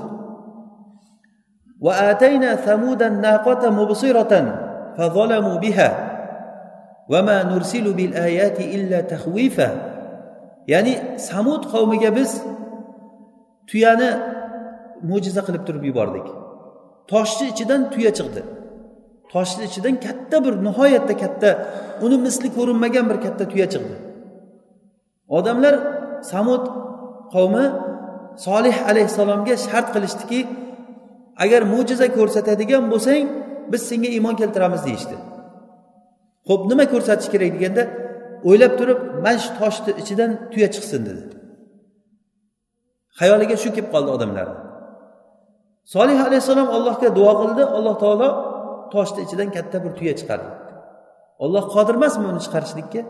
va 1.84 1.92
atayna 2.10 2.50
samudan 2.66 3.14
naqata 3.26 3.68
mubsiratan 3.80 4.46
فظلموا 4.98 5.56
بها 5.64 5.90
وما 7.08 7.38
نرسل 7.42 7.86
بالآيات 7.92 8.58
إلا 8.60 9.00
تخويفا 9.00 9.90
ya'ni 10.68 11.18
samud 11.18 11.62
qavmiga 11.72 12.10
biz 12.18 12.30
tuyani 13.70 14.10
mo'jiza 15.10 15.40
qilib 15.46 15.62
turib 15.66 15.84
yubordik 15.90 16.26
Toshni 17.11 17.45
ichidan 17.53 17.81
tuya 17.93 18.11
chiqdi. 18.17 18.41
Toshni 19.33 19.63
ichidan 19.69 19.95
katta 20.05 20.37
bir 20.45 20.53
nihoyatda 20.67 21.13
katta 21.23 21.49
uni 22.05 22.17
misli 22.25 22.47
ko'rinmagan 22.57 23.05
bir 23.09 23.17
katta 23.25 23.43
tuya 23.51 23.67
chiqdi. 23.73 23.95
Odamlar 25.37 25.75
samud 26.31 26.63
qavmi 27.33 27.65
solih 28.45 28.75
alayhissalomga 28.89 29.55
shart 29.65 29.87
qilishdiki 29.95 30.39
agar 31.43 31.61
mo'jiza 31.73 32.07
ko'rsatadigan 32.17 32.83
bo'lsang 32.91 33.23
biz 33.71 33.81
senga 33.89 34.09
iymon 34.15 34.35
keltiramiz 34.41 34.81
deyishdi. 34.87 35.15
Ho'p 36.49 36.61
nima 36.71 36.85
ko'rsatish 36.93 37.29
kerak 37.33 37.51
deganda 37.55 37.83
o'ylab 38.49 38.73
turib 38.79 38.99
mana 39.25 39.39
shu 39.43 39.51
toshni 39.61 39.91
ichidan 40.01 40.31
tuya 40.51 40.67
chiqsin 40.75 41.01
dedi. 41.09 41.23
Xayoliga 43.19 43.55
shu 43.63 43.69
kelib 43.75 43.89
qoldi 43.93 44.11
odamlarni 44.17 44.64
solih 45.93 46.19
alayhissalom 46.27 46.69
allohga 46.77 47.09
duo 47.17 47.31
qildi. 47.41 47.63
Alloh 47.77 47.95
taolo 48.03 48.29
toshni 48.93 49.19
ichidan 49.25 49.49
katta 49.55 49.77
bir 49.83 49.91
tuya 49.97 50.13
chiqardi. 50.19 50.49
Olloh 51.43 51.63
qodir 51.75 51.95
emasmi 51.99 52.25
uni 52.31 52.41
chiqarishlikka? 52.45 53.01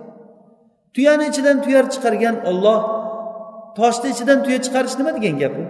Tuyani 0.96 1.26
ichidan 1.32 1.58
tuya 1.66 1.82
chiqargan 1.94 2.36
olloh 2.50 2.80
toshni 3.80 4.08
ichidan 4.14 4.40
tuya 4.46 4.60
chiqarish 4.66 4.96
nima 5.00 5.12
degan 5.18 5.36
gap 5.42 5.56
u? 5.62 5.64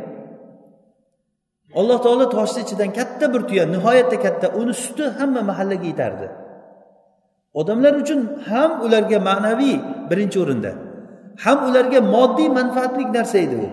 Alloh 1.79 1.97
taolo 2.05 2.25
toshni 2.37 2.59
ichidan 2.65 2.89
katta 2.97 3.25
bir 3.33 3.41
tuya 3.49 3.63
nihoyatda 3.75 4.17
katta 4.25 4.47
uni 4.59 4.73
suti 4.83 5.05
hamma 5.17 5.41
mahallaga 5.49 5.87
yetardi. 5.91 6.27
Odamlar 7.59 7.93
uchun 8.01 8.19
ham 8.49 8.71
ularga 8.85 9.17
ma'naviy 9.29 9.75
birinchi 10.09 10.37
o'rinda 10.43 10.71
ham 11.43 11.57
ularga 11.69 11.99
moddiy 12.15 12.49
manfaatli 12.57 13.03
narsa 13.17 13.37
edi 13.45 13.55
u. 13.65 13.67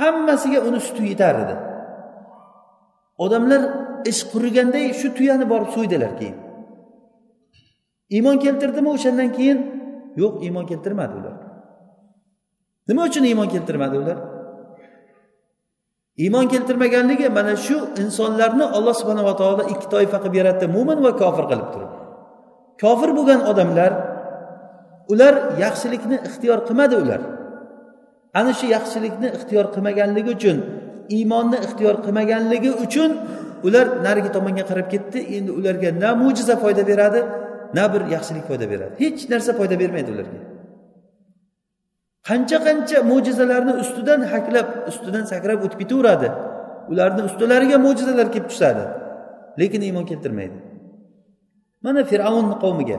Hammasiga 0.00 0.60
uni 0.68 0.80
suti 0.86 1.02
yetar 1.12 1.34
edi. 1.44 1.56
Odamlar 3.24 3.62
ish 4.10 4.22
quriganday 4.32 4.84
shu 5.00 5.08
tuyani 5.16 5.46
borib 5.52 5.70
so'ydilar 5.76 6.12
keyin. 6.20 6.36
Iymon 8.16 8.36
keltirdimi 8.44 8.88
o'shandan 8.96 9.30
keyin? 9.36 9.58
Yo'q 10.22 10.34
iymon 10.46 10.64
keltirmadi 10.70 11.14
ular. 11.20 11.34
Nima 12.88 13.02
uchun 13.08 13.24
iymon 13.30 13.48
keltirmadi 13.54 13.96
ular? 14.02 14.18
Iymon 16.24 16.46
keltirmaganligi 16.52 17.28
mana 17.38 17.54
shu 17.66 17.76
insonlarni 18.02 18.64
alloh 18.76 18.94
subhanava 19.00 19.32
taolo 19.40 19.62
ikki 19.72 19.86
toifa 19.94 20.18
qilib 20.22 20.34
yaratdi 20.40 20.66
mo'min 20.76 20.98
va 21.06 21.12
kofir 21.22 21.44
qilib 21.50 21.68
turib. 21.74 21.92
Kofir 22.82 23.10
bo'lgan 23.18 23.40
odamlar 23.50 23.92
ular 25.12 25.34
yaxshilikni 25.64 26.16
ixtiyor 26.28 26.58
qilmadi 26.68 26.94
ular. 27.02 27.20
Ana 28.38 28.52
shu 28.58 28.66
yaxshilikni 28.76 29.28
ixtiyor 29.36 29.66
qilmaganligi 29.74 30.30
uchun 30.38 30.58
iymonni 31.16 31.58
ixtiyor 31.66 31.94
qilmaganligi 32.04 32.70
uchun 32.84 33.10
ular 33.66 33.86
narigi 34.06 34.30
tomonga 34.36 34.64
qarab 34.70 34.88
ketdi. 34.94 35.18
Endi 35.36 35.50
ularga 35.58 35.90
na 36.02 36.10
mo'jiza 36.22 36.54
foyda 36.62 36.82
beradi 36.90 37.20
na 37.76 37.84
bir 37.92 38.02
yaxshilik 38.14 38.44
foyda 38.50 38.66
beradi. 38.72 38.92
Hech 39.02 39.20
narsa 39.32 39.52
foyda 39.58 39.76
bermaydi 39.82 40.10
ularga. 40.14 40.40
Qancha 42.28 42.58
qancha 42.66 42.98
mo'jizalarni 43.10 43.72
ustidan 43.82 44.20
haklab 44.32 44.66
ustidan 44.90 45.24
sakrab 45.32 45.58
o'tib 45.64 45.78
ketaveradi. 45.82 46.28
Ularni 46.92 47.22
ustilariga 47.28 47.76
mo'jizalar 47.86 48.26
kelib 48.34 48.48
tushadi 48.52 48.84
lekin 49.60 49.80
iymon 49.88 50.04
keltirmaydi. 50.10 50.58
Mana 51.84 52.00
fir'avnni 52.10 52.56
qavmiga 52.64 52.98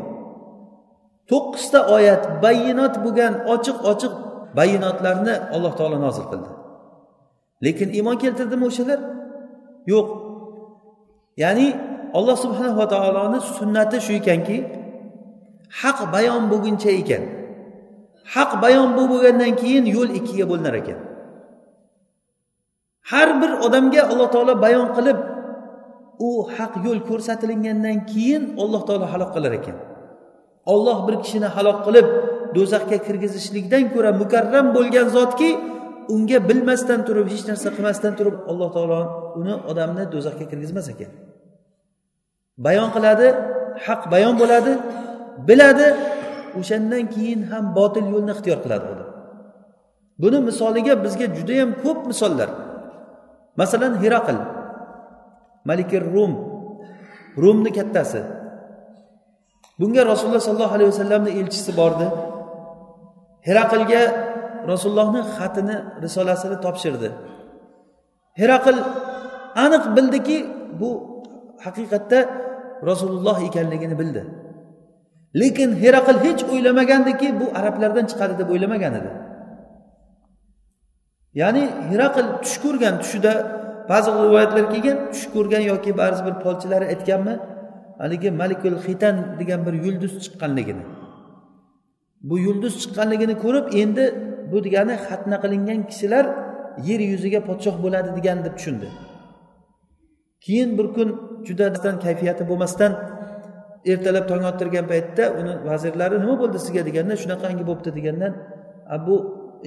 to'qqizta 1.32 1.80
oyat 1.96 2.24
bayinot 2.46 2.94
bo'lgan 3.06 3.34
ochiq 3.54 3.78
ochiq 3.92 4.14
bayinotlarni 4.60 5.34
alloh 5.56 5.74
taolo 5.80 5.98
nozil 6.06 6.26
qildi. 6.32 6.50
Lekin 7.66 7.90
iymon 7.98 8.18
keltirdimi 8.24 8.66
o'shalar 8.70 9.00
yo'q. 9.92 10.08
Ya'ni 11.44 11.68
alloh 12.18 12.38
subhanava 12.44 12.86
taoloni 12.94 13.40
sunnati 13.58 13.98
shu 14.06 14.14
ekanki 14.22 14.58
haq 15.82 16.00
bayon 16.14 16.44
bo'lguncha 16.52 16.92
ekan. 17.02 17.24
Haq 18.34 18.52
bayon 18.64 18.90
bo'lib 18.96 19.12
bo'lgandan 19.14 19.54
keyin 19.62 19.86
yo'l 19.96 20.10
ikkiga 20.20 20.46
bo'linar 20.52 20.76
ekan. 20.82 21.00
Har 23.12 23.30
bir 23.42 23.52
odamga 23.66 24.02
alloh 24.12 24.28
taolo 24.34 24.54
bayon 24.66 24.88
qilib 24.98 25.18
u 26.28 26.30
haq 26.56 26.74
yo'l 26.86 27.00
ko'rsatilingandan 27.10 27.98
keyin 28.12 28.44
alloh 28.64 28.82
taolo 28.88 29.06
halok 29.14 29.30
qilar 29.36 29.54
ekan. 29.60 29.78
Olloh 30.74 30.98
bir 31.08 31.16
kishini 31.24 31.50
halok 31.56 31.80
qilib 31.88 32.08
do'zaxga 32.56 32.98
kirgizishlikdan 33.06 33.84
ko'ra 33.94 34.12
mukarram 34.22 34.68
bo'lgan 34.76 35.08
zotki 35.18 35.50
unga 36.14 36.38
bilmasdan 36.50 37.00
turib 37.08 37.28
hech 37.34 37.44
narsa 37.50 37.68
qilmasdan 37.76 38.14
turib 38.20 38.36
alloh 38.52 38.70
taolo 38.76 39.00
uni 39.40 39.54
odamni 39.72 40.04
do'zaxga 40.14 40.46
kirgizmas 40.52 40.88
ekan. 40.94 41.12
Bayon 42.66 42.90
qiladi 42.96 43.28
haq 43.86 44.02
bayon 44.14 44.34
bo'ladi 44.42 44.74
biladi 45.50 45.88
o'shandan 46.60 47.04
keyin 47.14 47.42
ham 47.52 47.66
botil 47.78 48.06
yo'lni 48.14 48.32
ixtiyor 48.36 48.60
qiladi 48.66 48.86
odam. 48.94 49.10
Buni 50.22 50.38
misoliga 50.50 50.94
bizga 51.06 51.28
judayam 51.38 51.70
ko'p 51.84 52.00
misollar. 52.10 52.50
Masalan 53.62 53.94
hiraql 54.02 54.38
malikir 55.70 56.04
rum 56.16 56.34
rumni 57.44 57.72
kattasi. 57.78 58.22
Bunga 59.80 60.02
rasululloh 60.12 60.42
sollallohu 60.42 60.76
alayhi 60.78 60.90
vasallamni 60.94 61.32
elchisi 61.40 61.72
bordi. 61.80 62.08
Hiraqlga 63.48 64.02
rasulullohni 64.72 65.22
xatini 65.36 65.76
risolasini 66.04 66.58
topshirdi. 66.66 67.10
Heraql 68.40 68.78
aniq 69.66 69.84
bildiki 69.96 70.38
bu 70.80 70.90
haqiqatda 71.66 72.20
rasululloh 72.90 73.38
ekanligini 73.50 73.96
bildi. 74.02 74.22
Lekin 75.42 75.70
heraql 75.84 76.18
hech 76.26 76.42
o'ylamagandiki 76.54 77.28
bu 77.40 77.46
arablardan 77.60 78.06
chiqadi 78.12 78.34
deb 78.40 78.50
o'ylamagan 78.54 78.94
edi. 79.00 79.12
Ya'ni 81.42 81.64
heraql 81.92 82.26
tush 82.44 82.58
ko'rgan 82.64 82.96
tushida 83.02 83.34
ba'zi 83.92 84.10
rivoyatlar 84.12 84.66
kelgan 84.74 84.98
tush 85.14 85.28
ko'rgan 85.34 85.64
yoki 85.72 85.92
ba'zi 86.02 86.22
bir 86.28 86.36
polchilari 86.44 86.86
aytganmi 86.94 87.36
haligi 88.02 88.30
malikul 88.42 88.78
xitan 88.86 89.16
degan 89.40 89.60
bir 89.68 89.76
yulduz 89.86 90.14
chiqqanligini. 90.24 90.84
Bu 92.30 92.36
yulduz 92.46 92.74
chiqqanligini 92.82 93.36
ko'rib 93.44 93.66
endi 93.82 94.06
bu 94.52 94.58
degani 94.66 94.96
xatna 95.08 95.38
qilingan 95.44 95.80
kishilar 95.90 96.26
yer 96.88 97.02
yuziga 97.12 97.40
podshoh 97.50 97.76
bo'ladi 97.84 98.10
degan 98.18 98.38
deb 98.46 98.54
tushundi. 98.58 98.88
Keyin 100.46 100.70
bir 100.78 100.88
kun 100.96 101.10
juda 101.48 101.66
kayfiyati 102.06 102.44
bo'lmasdan 102.50 102.92
ertalab 103.92 104.26
tong 104.30 104.44
ottirgan 104.52 104.86
paytda 104.92 105.24
uni 105.40 105.54
vazirlari 105.70 106.16
nima 106.24 106.36
bo'ldi 106.42 106.58
sizga? 106.66 106.82
deganda 106.88 107.14
shunaqangi 107.24 107.64
bo'libdi 107.70 107.92
degandan 107.98 108.34
bu 109.06 109.16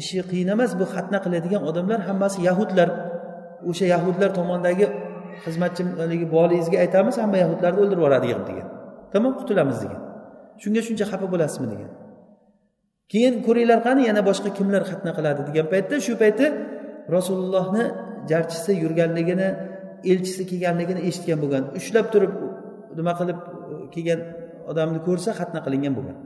ishi 0.00 0.18
qiyin 0.30 0.48
emas 0.54 0.70
bu 0.80 0.84
xatna 0.94 1.18
qiladigan 1.24 1.62
odamlar 1.70 2.00
hammasi 2.08 2.38
yahudlar. 2.48 2.88
O'sha 3.70 3.86
yahudlar 3.94 4.30
tomonidagi 4.38 4.86
xizmatchi 5.44 5.82
haligi 6.00 6.26
bolingizga 6.36 6.76
aytamiz 6.84 7.14
hamma 7.22 7.38
yahudlarni 7.44 7.78
o'ldirib 7.82 8.00
yuboradi 8.02 8.26
degan. 8.50 8.66
Tamom 9.12 9.32
qutulamiz 9.40 9.78
degan. 9.84 10.00
Shunga 10.62 10.80
shuncha 10.86 11.04
xafa 11.12 11.26
bo'lasizmi? 11.32 11.66
degan. 11.72 11.90
Keyin 13.12 13.34
ko'ringlar 13.46 13.80
qani 13.86 14.02
yana 14.10 14.22
boshqa 14.28 14.50
kimlar 14.58 14.82
xatna 14.90 15.10
qiladi 15.16 15.40
degan 15.48 15.66
paytda 15.72 15.96
shu 16.06 16.12
payti 16.22 16.46
rasulullohni 17.16 17.84
jarchisi 18.30 18.72
yurganligini 18.82 19.48
elchisi 20.12 20.42
kelganligini 20.50 21.00
eshitgan 21.08 21.38
bo'lgan. 21.42 21.62
Ushlab 21.78 22.06
turib 22.12 22.32
nima 22.98 23.12
qilib 23.20 23.38
kelgan 23.94 24.20
odamni 24.70 25.00
ko'rsa 25.06 25.30
xatna 25.40 25.60
qilingan 25.66 25.92
bo'lgan. 25.98 26.16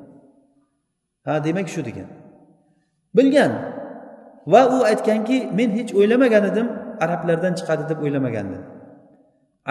Ha 1.27 1.35
demak 1.47 1.67
shu 1.75 1.81
degan. 1.89 2.09
Bilgan 3.17 3.53
va 4.53 4.63
u 4.77 4.79
aytganki 4.91 5.37
men 5.59 5.71
hech 5.79 5.91
o'ylamagan 5.99 6.45
edim 6.51 6.67
arablardan 7.05 7.53
chiqadi 7.59 7.85
deb 7.91 7.99
o'ylamagandim 8.05 8.63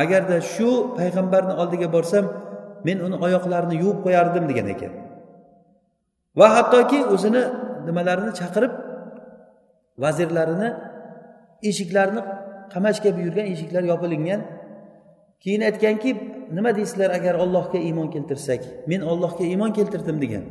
agarda 0.04 0.38
shu 0.54 0.70
payg'ambarni 0.98 1.54
oldiga 1.62 1.88
borsam 1.96 2.26
men 2.88 2.98
uni 3.06 3.16
oyoqlarini 3.26 3.76
yuvib 3.82 4.00
qo'yardim 4.06 4.44
degan 4.52 4.68
ekan. 4.76 4.94
Va 6.40 6.48
hattoki 6.56 7.00
o'zini 7.14 7.44
nimalarini 7.88 8.34
chaqirib 8.40 8.74
vazirlarini 10.04 10.70
eshiklarni 11.70 12.22
qamashga 12.74 13.10
buyurgan 13.18 13.46
eshiklar 13.54 13.84
yopilingan. 13.92 14.42
Keyin 15.44 15.62
aytganki 15.70 16.12
nima 16.58 16.72
deysizlar 16.78 17.10
agar 17.18 17.36
ollohga 17.44 17.80
iymon 17.88 18.08
keltirsak 18.16 18.62
men 18.88 19.02
ollohga 19.12 19.44
iymon 19.52 19.72
keltirdim 19.78 20.18
degan. 20.24 20.44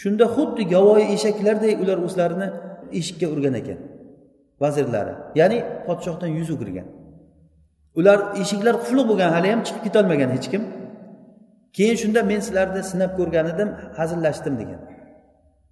Shunda 0.00 0.24
xuddi 0.36 0.62
yovvoyi 0.74 1.06
eshaklarday 1.16 1.72
ular 1.82 1.98
o'zlarini 2.06 2.48
eshikka 2.98 3.26
urgan 3.34 3.54
ekan 3.60 3.78
vazirlari. 4.62 5.14
Ya'ni 5.40 5.58
podshohdan 5.86 6.30
yuz 6.38 6.50
o'girgan. 6.54 6.86
Ular 7.98 8.18
eshiklar 8.42 8.74
qufliq 8.82 9.06
bo'lgan 9.10 9.30
hali 9.36 9.48
ham 9.52 9.60
chiqib 9.66 9.82
ketolmagan 9.86 10.30
hech 10.36 10.46
kim. 10.52 10.62
Keyin 11.76 11.96
shunda 12.02 12.20
men 12.30 12.40
sizlarni 12.46 12.82
sinab 12.92 13.12
ko'rgan 13.18 13.46
edim 13.52 13.68
hazillashdim 13.98 14.54
degan. 14.60 14.80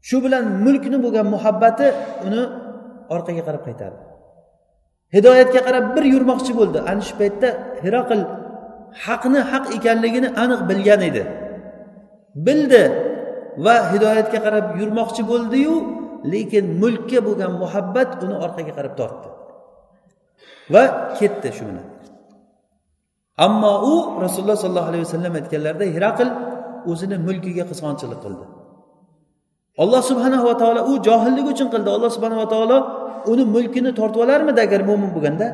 Shu 0.08 0.16
bilan 0.24 0.44
mulkni 0.64 0.98
bo'lgan 1.04 1.26
muhabbati 1.34 1.86
uni 2.26 2.42
orqaga 3.14 3.42
qarab 3.48 3.62
qaytardi. 3.68 4.02
Hidoyatga 5.16 5.60
qarab 5.66 5.84
bir 5.96 6.04
yurmoqchi 6.14 6.52
bo'ldi. 6.60 6.78
Ana 6.90 7.02
shu 7.08 7.14
paytda 7.20 7.48
hiroqil 7.84 8.22
haqni 9.04 9.40
haq 9.50 9.64
ekanligini 9.76 10.28
aniq 10.42 10.60
bilgan 10.70 11.00
edi. 11.10 11.22
Bildi 12.46 12.82
va 13.64 13.76
hidoyatga 13.92 14.38
qarab 14.46 14.66
yurmoqchi 14.80 15.22
bo'ldiyu 15.32 15.74
lekin 16.32 16.64
mulkka 16.82 17.18
bo'lgan 17.26 17.52
muhabbat 17.62 18.10
uni 18.24 18.36
orqaga 18.44 18.72
qarab 18.78 18.94
tortdi 19.00 19.28
va 20.74 20.84
ketdi 21.18 21.48
shu 21.56 21.64
bilan. 21.68 21.86
Ammo 23.46 23.72
u 23.92 23.94
rasululloh 24.24 24.58
sollallohu 24.64 24.90
alayhi 24.92 25.04
vasallam 25.06 25.32
aytganlarida 25.40 25.86
hiraql 25.96 26.28
o'zini 26.90 27.16
mulkiga 27.26 27.64
qizg'onchilik 27.70 28.20
qildi. 28.24 28.44
Alloh 29.78 30.02
subhanava 30.10 30.52
taolo 30.58 30.80
u 30.90 30.92
johillik 31.06 31.46
uchun 31.52 31.68
qildi. 31.72 31.88
Alloh 31.96 32.10
subhanava 32.16 32.46
taolo 32.54 32.78
uni 33.32 33.44
mulkini 33.54 33.90
tortib 33.98 34.20
olarmidi 34.24 34.60
agar 34.66 34.80
mo'min 34.88 35.10
bo'lganda? 35.16 35.48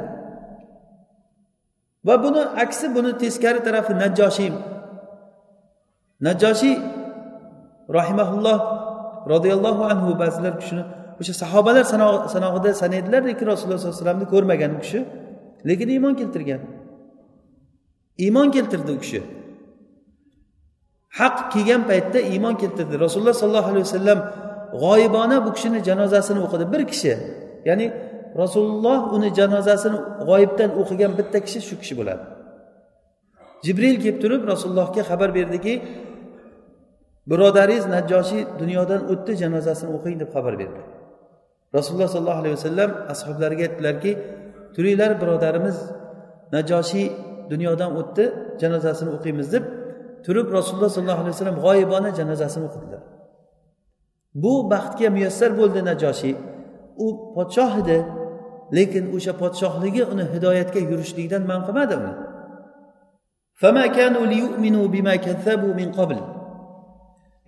Va 2.06 2.14
buni 2.24 2.42
aksi 2.64 2.86
buni 2.96 3.10
teskari 3.22 3.60
tarafi 3.66 3.92
najjoshiy 4.02 4.52
najjoshiy 6.26 6.74
rahimaulloh 7.98 8.58
roziyallohu 9.32 9.82
anhu 9.92 10.08
ba'zilar 10.22 10.54
kishini 10.60 10.82
o'sha 11.20 11.34
sahobalar 11.42 11.84
sanog'ida 12.34 12.70
sanaydilar 12.82 13.22
lekin 13.30 13.46
rasululloh 13.52 13.78
sollallohu 13.78 13.94
alayhi 13.94 14.02
vasallamni 14.02 14.26
ko'rmagan 14.34 14.70
u 14.76 14.78
kishi 14.84 15.00
lekin 15.68 15.88
iymon 15.94 16.14
keltirgan. 16.20 16.60
Iymon 18.24 18.48
keltirdi 18.54 18.90
u 18.96 18.98
kishi. 19.04 19.20
Haq 21.18 21.36
kelgan 21.52 21.82
paytda 21.90 22.18
iymon 22.32 22.54
keltirdi. 22.62 22.94
Rasululloh 23.04 23.36
sollallohu 23.42 23.70
alayhi 23.72 23.86
vasallam 23.88 24.18
g'oyibona 24.82 25.36
bu 25.46 25.50
kishini 25.56 25.80
janozasini 25.88 26.40
o'qidi. 26.46 26.64
Bir 26.72 26.82
kishi 26.90 27.12
ya'ni 27.68 27.86
rasululloh 28.42 28.98
uni 29.16 29.28
janozasini 29.38 29.98
g'oyibdan 30.28 30.70
o'qigan 30.80 31.12
bitta 31.18 31.38
kishi 31.46 31.60
shu 31.68 31.74
kishi 31.82 31.94
bo'ladi. 32.00 32.24
Jibril 33.64 33.96
kelib 34.02 34.18
turib 34.22 34.42
rasulullohga 34.52 35.02
xabar 35.10 35.30
berdiki 35.38 35.74
birodaringiz 37.30 37.84
najjoshiy 37.94 38.42
dunyodan 38.60 39.00
o'tdi 39.12 39.32
janozasini 39.42 39.90
o'qing 39.96 40.14
deb 40.22 40.30
xabar 40.36 40.54
berdi. 40.62 40.80
Rasululloh 41.76 42.08
sollallohu 42.14 42.40
alayhi 42.42 42.56
vasallam 42.58 42.90
ashoblariga 43.12 43.62
aytdilarki 43.68 44.12
turinglar 44.74 45.10
birodarimiz 45.22 45.76
najoshiy 46.54 47.06
dunyodan 47.52 47.90
o'tdi 48.00 48.24
janozasini 48.62 49.10
o'qiymiz 49.16 49.48
deb 49.54 49.64
turib 50.26 50.46
rasululloh 50.58 50.90
sollallohu 50.96 51.22
alayhi 51.22 51.34
vasallam 51.36 51.58
g'oyibona 51.64 52.10
janozasini 52.18 52.64
o'qidilar. 52.68 53.02
Bu 54.42 54.52
baxtga 54.72 55.08
muyassar 55.16 55.50
bo'ldi 55.60 55.80
najoshiy 55.90 56.34
u 57.04 57.06
podshoh 57.36 57.72
edi 57.82 57.98
lekin 58.76 59.04
o'sha 59.16 59.32
podshohligi 59.42 60.02
uni 60.12 60.24
hidoyatga 60.34 60.80
yurishlikdan 60.90 61.42
man 61.50 61.60
qilmadi 61.66 61.94
uni 62.02 62.12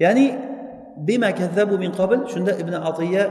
ya'ni 0.04 0.26
bima 1.08 1.30
kazzabu 1.40 1.74
min 1.82 1.90
qabl 1.98 2.18
shunda 2.32 2.52
ibn 2.62 2.74
atiya 2.90 3.24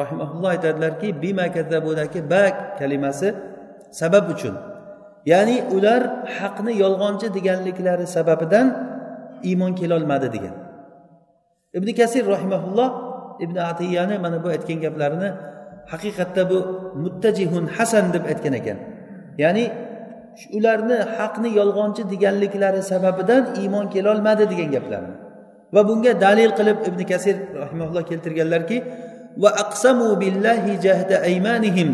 rahimaulloh 0.00 0.50
aytadilarki 0.54 1.08
bima 1.22 1.46
kazabudagi 1.56 2.20
bak 2.32 2.54
kalimasi 2.78 3.28
sabab 4.00 4.24
uchun. 4.34 4.54
Ya'ni 5.32 5.56
ular 5.76 6.02
haqni 6.38 6.72
yolg'onchi 6.82 7.26
deganliklari 7.36 8.06
sababidan 8.16 8.66
iymon 9.48 9.72
kelolmadi 9.80 10.28
degan. 10.34 10.54
Ibn 11.78 11.88
kasir 11.98 12.24
rahimaulloh 12.34 12.90
ibn 13.44 13.56
atiyani 13.70 14.16
mana 14.24 14.36
bu 14.44 14.48
aytgan 14.54 14.78
gaplarini 14.84 15.30
haqiqatda 15.92 16.42
bu 16.50 16.58
muttajihun 17.04 17.64
hasan 17.76 18.12
deb 18.14 18.24
aytgan 18.30 18.54
ekan. 18.60 18.78
Ya'ni 19.42 19.64
ularni 20.56 20.98
haqni 21.16 21.50
yolg'onchi 21.60 22.02
deganliklari 22.12 22.82
sababidan 22.82 23.42
iymon 23.60 23.86
kelolmadi 23.94 24.44
degan 24.52 24.68
gaplarni 24.76 25.14
va 25.74 25.82
bunga 25.88 26.12
dalil 26.24 26.50
qilib 26.58 26.78
ibn 26.88 27.00
kasir 27.10 27.36
rahimaulloh 27.62 28.02
keltirganlarki 28.10 28.78
va 29.42 29.50
aqsamu 29.64 30.08
billahi 30.22 30.72
jahda 30.86 31.16
aymanihim 31.28 31.90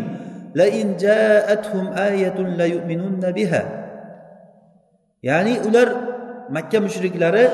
la 0.59 0.67
in 0.67 0.87
ja'atuhum 1.03 1.85
ayatun 2.07 2.47
la 2.59 2.65
yu'minunna 2.73 3.29
biha 3.37 3.61
ya'ni 5.23 5.53
ular 5.67 5.89
makka 6.55 6.79
mushriklari 6.85 7.45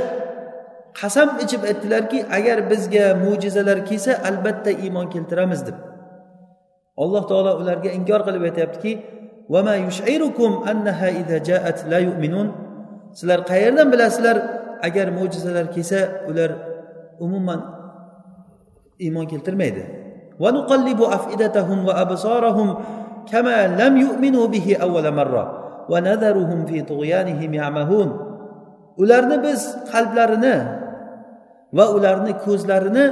qasam 0.99 1.29
ichib 1.43 1.61
aytdilarki 1.69 2.19
agar 2.37 2.57
bizga 2.71 3.05
mo'jizalar 3.23 3.79
kelsa 3.89 4.11
albatta 4.29 4.71
iymon 4.83 5.07
keltiramiz 5.13 5.61
deb. 5.67 5.77
Alloh 7.03 7.23
taolo 7.29 7.51
ularga 7.61 7.89
inkor 7.99 8.21
qilib 8.27 8.43
aytyaptiki 8.49 8.91
sizlar 13.17 13.39
qayerdan 13.51 13.87
bilasizlar 13.93 14.37
agar 14.87 15.07
mo'jizalar 15.17 15.65
kelsa 15.75 15.99
ular 16.29 16.51
umuman 17.25 17.61
iymon 19.05 19.25
keltirmaydi. 19.31 19.83
Ularni 29.01 29.37
biz 29.45 29.61
qalblarini 29.91 30.55
va 31.77 31.85
ularni 31.95 32.33
ko'zlarini 32.45 33.05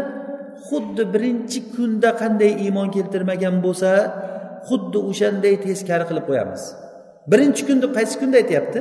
xuddi 0.68 1.04
birinchi 1.14 1.60
kunda 1.76 2.10
qanday 2.22 2.52
iymon 2.66 2.88
keltirmagan 2.96 3.56
bo'lsa 3.66 3.92
xuddi 4.68 5.00
o'shanday 5.10 5.56
teskari 5.66 6.06
qilib 6.10 6.26
qo'yamiz. 6.30 6.64
Birinchi 7.32 7.62
kun 7.68 7.78
deb 7.84 7.92
qaysi 7.98 8.16
kunda 8.22 8.38
aytyapti? 8.44 8.80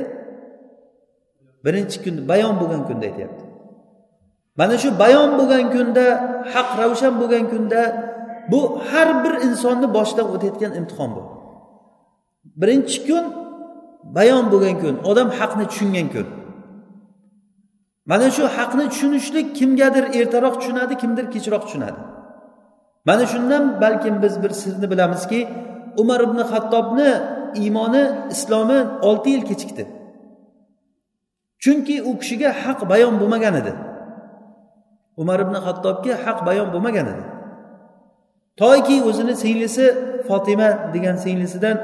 Birinchi 1.65 1.97
kun 2.03 2.15
bayon 2.29 2.53
bo'lgan 2.61 2.81
kunda 2.89 3.05
aytyapti. 3.11 3.43
Mana 4.59 4.75
shu 4.81 4.89
bayon 5.03 5.29
bo'lgan 5.39 5.65
kunda 5.75 6.05
haq 6.53 6.69
ravshan 6.81 7.13
bo'lgan 7.21 7.45
kunda 7.53 7.81
bu 8.51 8.81
har 8.89 9.23
bir 9.23 9.33
insonni 9.47 9.87
boshidan 9.97 10.27
o'tayotgan 10.35 10.71
imtihon 10.79 11.09
bu. 11.15 11.23
Birinchi 12.61 12.97
kun 13.07 13.25
bayon 14.17 14.45
bo'lgan 14.53 14.75
kun 14.81 14.95
odam 15.09 15.29
haqni 15.39 15.65
tushungan 15.71 16.07
kun. 16.13 16.27
Mana 18.11 18.27
shu 18.35 18.43
haqni 18.57 18.85
tushunishlik 18.93 19.47
kimgadir 19.59 20.05
ertaroq 20.19 20.55
tushunadi 20.59 20.93
kimdir 21.01 21.25
kechroq 21.33 21.63
tushunadi. 21.65 21.99
Mana 23.07 23.25
shundan 23.31 23.63
balkim 23.81 24.15
biz 24.23 24.43
bir 24.43 24.49
sirni 24.61 24.87
bilamizki 24.91 25.39
umar 25.97 26.21
ibn 26.27 26.37
hattobni 26.51 27.11
iymoni 27.55 28.03
islomi 28.33 28.79
olti 29.01 29.29
yil 29.29 29.43
kechikdi. 29.49 29.83
Chunki 31.63 31.95
u 32.09 32.11
kishiga 32.19 32.49
haq 32.63 32.89
bayon 32.89 33.15
bo'lmagan 33.21 33.55
edi. 33.61 33.73
Umar 35.21 35.39
ibn 35.45 35.55
hattobga 35.65 36.13
haq 36.25 36.39
bayon 36.47 36.67
bo'lmagan 36.73 37.07
edi. 37.13 37.23
Toki 38.61 39.03
o'zini 39.09 39.35
singlisi 39.43 39.85
fotima 40.27 40.69
degan 40.93 41.15
singlisidan 41.23 41.77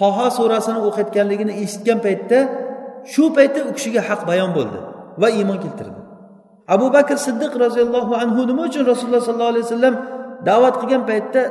toha 0.00 0.26
surasini 0.38 0.80
o'qiyotganligini 0.88 1.52
eshitgan 1.64 1.98
paytda 2.06 2.38
shu 3.12 3.24
paytda 3.36 3.60
u 3.68 3.70
kishiga 3.76 4.00
haq 4.08 4.20
bayon 4.30 4.50
bo'ldi 4.58 4.78
va 5.22 5.28
iymon 5.38 5.58
keltirdi. 5.64 6.00
Abu 6.74 6.86
bakr 6.96 7.16
siddiq 7.26 7.52
roziyallohu 7.64 8.14
anhu 8.22 8.40
nima 8.50 8.62
uchun 8.68 8.82
rasululloh 8.92 9.22
sollallohu 9.28 9.52
alayhi 9.54 9.66
vasallam 9.68 9.94
da'vat 10.48 10.74
qilgan 10.80 11.02
paytda 11.10 11.42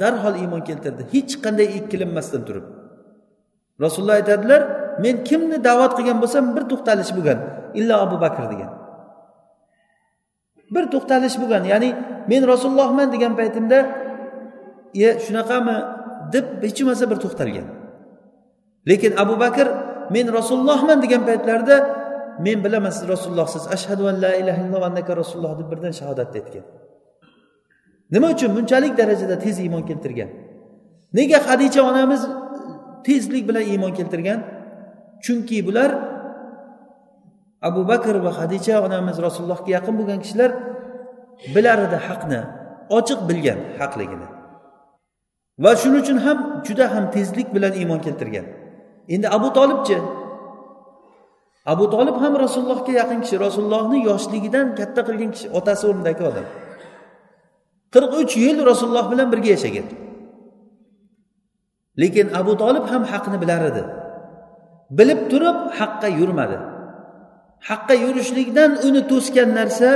darhol 0.00 0.34
iymon 0.42 0.62
keltirdi? 0.68 1.02
Hech 1.14 1.32
qanday 1.44 1.68
ikkilanmasdan 1.78 2.42
turib. 2.48 2.66
Rasululloh 3.84 4.16
aytadilar 4.20 4.62
men 5.04 5.14
kimni 5.28 5.56
da'vat 5.68 5.92
qilgan 5.98 6.18
bo'lsam 6.22 6.44
bir 6.56 6.62
to'xtalish 6.70 7.12
bo'lgan 7.16 7.38
illo 7.80 7.94
abu 8.04 8.16
bakr 8.24 8.44
degan. 8.52 8.70
Bir 10.74 10.84
to'xtalish 10.92 11.36
bo'lgan. 11.42 11.62
Ya'ni 11.72 11.90
men 12.30 12.42
rasulullohman 12.52 13.08
degan 13.14 13.32
paytimda 13.40 13.78
e 15.06 15.08
shunaqami? 15.24 15.76
deb 16.34 16.46
hech 16.64 16.80
bo'lmasa 16.80 17.04
bir 17.10 17.18
to'xtalgan. 17.24 17.66
Lekin 18.90 19.12
abu 19.22 19.34
bakr 19.44 19.66
men 20.14 20.26
rasulullohman 20.38 20.98
degan 21.04 21.22
paytlarida 21.28 21.76
men 22.46 22.58
bilaman 22.64 22.92
siz 22.96 23.04
rasulullohsiz. 23.14 23.62
Ashhadu 23.76 24.02
an 24.10 24.16
la 24.24 24.32
ilaha 24.40 24.60
illalloh 24.62 24.82
annaka 24.90 25.12
rasululloh 25.22 25.52
deb 25.60 25.68
birdan 25.72 25.92
shahodatni 26.00 26.36
aytgan. 26.40 26.64
Nima 28.14 28.26
uchun? 28.34 28.50
Bunchalik 28.56 28.92
darajada 29.00 29.36
tez 29.44 29.56
iymon 29.64 29.82
keltirgan. 29.90 30.30
Nega 31.18 31.38
hadicha 31.48 31.80
onamiz 31.90 32.22
tezlik 33.06 33.44
bilan 33.48 33.64
iymon 33.72 33.92
keltirgan? 33.98 34.38
Chunki 35.24 35.58
bular 35.66 35.90
abu 37.68 37.80
bakr 37.90 38.14
va 38.24 38.30
hadicha 38.38 38.74
onamiz 38.86 39.16
rasulullohga 39.26 39.70
yaqin 39.76 39.94
bo'lgan 39.98 40.20
kishilar 40.24 40.50
bilar 41.54 41.78
edi 41.86 41.98
haqni 42.08 42.40
ochiq 42.98 43.20
bilgan 43.28 43.58
haqligini 43.80 44.28
va 45.62 45.72
shuning 45.80 46.00
uchun 46.02 46.18
ham 46.26 46.38
juda 46.66 46.86
ham 46.94 47.04
tezlik 47.14 47.48
bilan 47.56 47.72
iymon 47.80 48.00
keltirgan. 48.06 48.46
Endi 49.14 49.26
abu 49.36 49.48
tolibchi 49.58 49.98
abu 51.72 51.84
tolib 51.94 52.16
ham 52.22 52.32
rasulullohga 52.44 52.92
yaqin 53.00 53.18
kishi 53.24 53.36
rasulullohni 53.46 53.98
yoshligidan 54.08 54.66
katta 54.78 55.00
qilgan 55.08 55.30
kishi 55.34 55.46
otasi 55.58 55.84
o'rnidagi 55.90 56.22
odam. 56.30 56.46
qirq 57.94 58.12
uch 58.22 58.32
yil 58.44 58.58
rasululloh 58.70 59.06
bilan 59.12 59.28
birga 59.32 59.50
yashagan. 59.56 59.86
Lekin 62.02 62.26
abu 62.40 62.52
tolib 62.62 62.84
ham 62.92 63.02
haqni 63.12 63.36
bilar 63.42 63.62
edi 63.70 63.82
bilib 64.98 65.20
turib 65.30 65.58
haqqa 65.78 66.08
yurmadi. 66.20 66.58
Haqqa 67.68 67.94
yurishlikdan 68.04 68.70
uni 68.86 69.02
to'sgan 69.12 69.48
narsa 69.58 69.90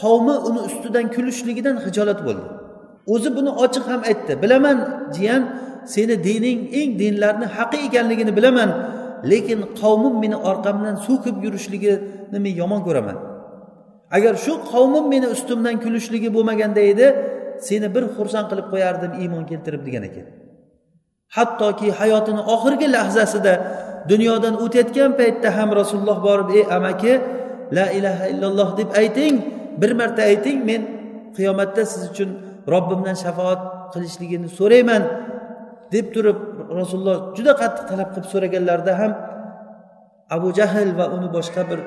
qavmi 0.00 0.34
uni 0.48 0.60
ustidan 0.68 1.06
kulishligidan 1.14 1.76
hijolat 1.84 2.20
bo'ldi. 2.26 2.46
O'zi 3.14 3.28
buni 3.36 3.50
ochiq 3.64 3.84
ham 3.92 4.00
aytdi. 4.10 4.32
Bilaman 4.42 4.78
jiyan 5.16 5.42
seni 5.94 6.14
dining 6.28 6.58
eng 6.80 6.90
dinlarni 7.02 7.46
haqi 7.56 7.78
ekanligini 7.86 8.32
bilaman 8.38 8.70
lekin 9.30 9.58
qavmim 9.80 10.14
meni 10.24 10.36
orqamdan 10.50 10.96
so'kib 11.06 11.36
yurishligini 11.44 12.38
men 12.44 12.54
yomon 12.62 12.80
ko'raman. 12.86 13.16
Agar 14.16 14.34
shu 14.44 14.52
qavmim 14.72 15.04
meni 15.14 15.26
ustimdan 15.34 15.76
kulishligi 15.84 16.28
bo'lmaganda 16.36 16.80
edi 16.92 17.06
seni 17.68 17.88
bir 17.94 18.04
xursand 18.16 18.46
qilib 18.50 18.66
qo'yardim 18.72 19.12
iymon 19.22 19.44
keltirib 19.50 19.82
degan 19.86 20.04
ekan. 20.10 20.26
Hattoki 21.36 21.88
hayotini 22.00 22.42
oxirgi 22.54 22.86
lahzasida 22.96 23.54
dunyodan 24.10 24.54
o'tayotgan 24.64 25.10
paytda 25.20 25.48
ham 25.56 25.68
rasululloh 25.80 26.18
borib 26.28 26.48
ey 26.58 26.64
amaki 26.76 27.12
la 27.76 27.86
ilaha 27.98 28.24
illalloh 28.32 28.68
deb 28.78 28.88
ayting 29.02 29.34
bir 29.80 29.92
marta 30.00 30.22
ayting 30.30 30.58
men 30.68 30.82
qiyomatda 31.36 31.82
siz 31.92 32.02
uchun 32.10 32.30
robbimdan 32.72 33.16
shafoat 33.24 33.60
qilishligini 33.92 34.48
so'rayman 34.58 35.02
deb 35.94 36.06
turib 36.14 36.38
rasululloh 36.80 37.18
juda 37.36 37.52
qattiq 37.62 37.84
talab 37.90 38.08
qilib 38.14 38.28
so'raganlarida 38.34 38.92
ham 39.00 39.12
abu 40.36 40.48
jahl 40.58 40.88
va 40.98 41.06
uni 41.16 41.28
boshqa 41.36 41.62
bir 41.70 41.78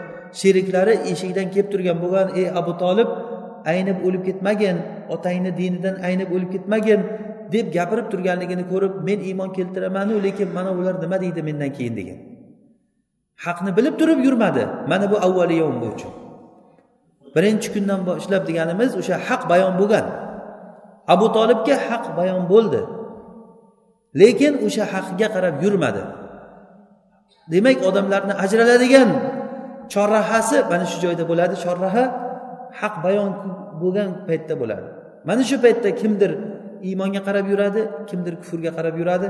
sheriklari 0.42 0.96
eshikdan 1.12 1.48
kelib 1.54 1.70
turgan 1.74 1.98
bo'lgan 2.04 2.28
ey 2.40 2.48
abu 2.60 2.74
tolib 2.84 3.10
aynib 3.72 3.98
o'lib 4.08 4.24
ketmagin 4.28 4.78
otangni 5.16 5.52
dinidan 5.60 5.96
aynib 6.08 6.30
o'lib 6.36 6.50
ketmagin 6.56 7.02
deb 7.54 7.66
gapirib 7.76 8.08
turganligini 8.12 8.64
ko'rib 8.72 8.94
men 9.08 9.20
iymon 9.30 9.50
keltiramanu 9.58 10.14
lekin 10.26 10.50
mana 10.58 10.72
ular 10.80 10.96
nima 11.04 11.18
deydi 11.24 11.42
mendan 11.48 11.72
keyin? 11.78 11.94
degan. 12.00 12.20
Haqni 13.46 13.72
bilib 13.78 13.96
turib 14.00 14.20
yurmadi. 14.28 14.64
Mana 14.92 15.06
bu 15.12 15.18
avvaliyom 15.28 15.76
bu 15.82 15.88
uchun 15.96 16.14
birinchi 17.38 17.70
kundan 17.74 18.02
boshlab 18.10 18.44
deganimiz 18.50 18.92
o'sha 19.02 19.16
haq 19.28 19.42
bayon 19.52 19.74
bo'lgan. 19.82 20.06
Abu 21.14 21.26
tolibga 21.38 21.76
haq 21.88 22.06
bayon 22.18 22.44
bo'ldi. 22.54 22.82
Lekin 24.22 24.54
o'sha 24.66 24.84
haqga 24.94 25.28
qarab 25.36 25.56
yurmadi. 25.64 26.04
Demak 27.54 27.78
odamlarni 27.90 28.34
ajraladigan 28.44 29.10
chorrahasi 29.94 30.58
mana 30.72 30.86
shu 30.92 30.98
joyda 31.06 31.24
bo'ladi. 31.32 31.56
Chorraha 31.64 32.04
haq 32.80 32.96
bayon 33.06 33.32
bo'lgan 33.82 34.10
paytda 34.28 34.54
bo'ladi. 34.62 34.88
Mana 35.28 35.44
shu 35.50 35.56
paytda 35.66 35.90
kimdir 36.02 36.32
iymonga 36.84 37.22
qarab 37.28 37.46
yuradi 37.52 37.82
kimdir 38.10 38.34
kufrga 38.42 38.72
qarab 38.78 38.96
yuradi. 39.02 39.28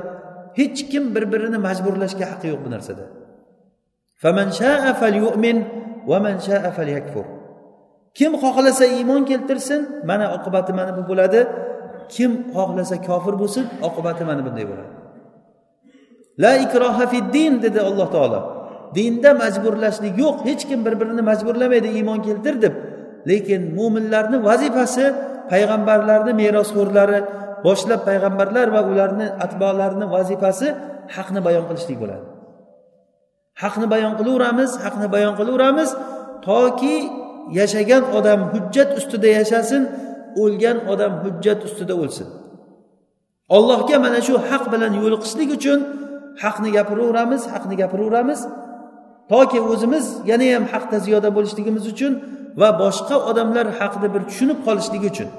Hech 0.60 0.80
kim 0.92 1.04
bir 1.16 1.24
birini 1.32 1.58
majburlashga 1.68 2.26
haqqi 2.32 2.48
yo'q 2.52 2.62
bu 2.66 2.70
narsada. 2.76 3.04
Kim 8.18 8.32
xohlasa 8.44 8.86
iymon 8.98 9.22
keltirsin 9.30 9.82
mana 10.10 10.26
oqibati 10.38 10.72
mana 10.80 10.92
bu 10.98 11.04
bo'ladi. 11.10 11.40
Kim 12.10 12.32
xohlasa 12.56 12.96
kofir 13.08 13.34
bo'lsin 13.42 13.66
oqibati 13.88 14.24
mana 14.30 14.42
bunday 14.46 14.66
bo'ladi. 14.72 14.94
La 16.44 16.54
ikroha 16.66 17.06
din 17.34 17.62
dedi 17.62 17.80
alloh 17.90 18.08
taolo. 18.16 18.40
Dinda 18.96 19.32
majburlashlik 19.34 20.14
yo'q 20.24 20.38
hech 20.48 20.64
kim 20.70 20.80
bir 20.86 20.94
birini 21.00 21.22
majburlamaydi 21.22 21.88
iymon 21.98 22.20
keltir 22.28 22.56
deb 22.62 22.74
lekin 23.30 23.62
mo'minlarni 23.78 24.38
vazifasi 24.48 25.06
payg'ambarlarni 25.52 26.34
merosxo'rlari 26.42 27.20
boshlab 27.66 28.02
payg'ambarlar 28.10 28.68
va 28.76 28.82
ularni 28.92 29.28
atbolarini 29.46 30.06
vazifasi 30.16 30.68
haqni 31.16 31.40
bayon 31.48 31.64
qilishlik 31.70 31.98
bo'ladi. 32.04 32.26
Haqni 33.62 33.86
bayon 33.94 34.14
qilaveramiz 34.20 34.72
haqni 34.86 35.08
bayon 35.16 35.34
qilaveramiz 35.40 35.90
toki 36.48 36.98
yashagan 37.60 38.04
odam 38.18 38.40
hujjat 38.54 38.90
ustida 39.00 39.30
yashasin 39.40 39.82
o'lgan 40.44 40.78
odam 40.92 41.14
hujjat 41.24 41.60
ustida 41.68 41.94
o'lsin. 42.04 42.28
Allohga 43.58 43.98
mana 44.06 44.20
shu 44.28 44.36
haq 44.50 44.64
bilan 44.74 44.94
yo'liqishlik 45.02 45.50
uchun 45.58 45.80
haqni 46.44 46.70
gapiraveramiz 46.78 47.42
haqni 47.54 47.76
gapiraveramiz 47.82 48.40
toki 49.32 49.60
o'zimiz 49.72 50.06
yanayam 50.32 50.64
haqda 50.74 50.98
ziyoda 51.06 51.30
bo'lishligimiz 51.36 51.86
uchun 51.94 52.14
va 52.62 52.70
boshqa 52.84 53.16
odamlar 53.30 53.68
haqida 53.80 54.08
bir 54.16 54.22
tushunib 54.30 54.60
qolishligi 54.68 55.08
uchun. 55.14 55.30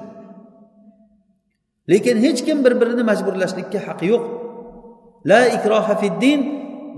Lekin 1.91 2.15
hech 2.25 2.39
kim 2.47 2.57
bir 2.65 2.73
birini 2.81 3.03
majburlashlikka 3.11 3.79
haqqi 3.87 4.05
yo'q. 4.13 4.23
La 5.29 5.41
ikroha 5.57 5.95
fiddin 6.03 6.39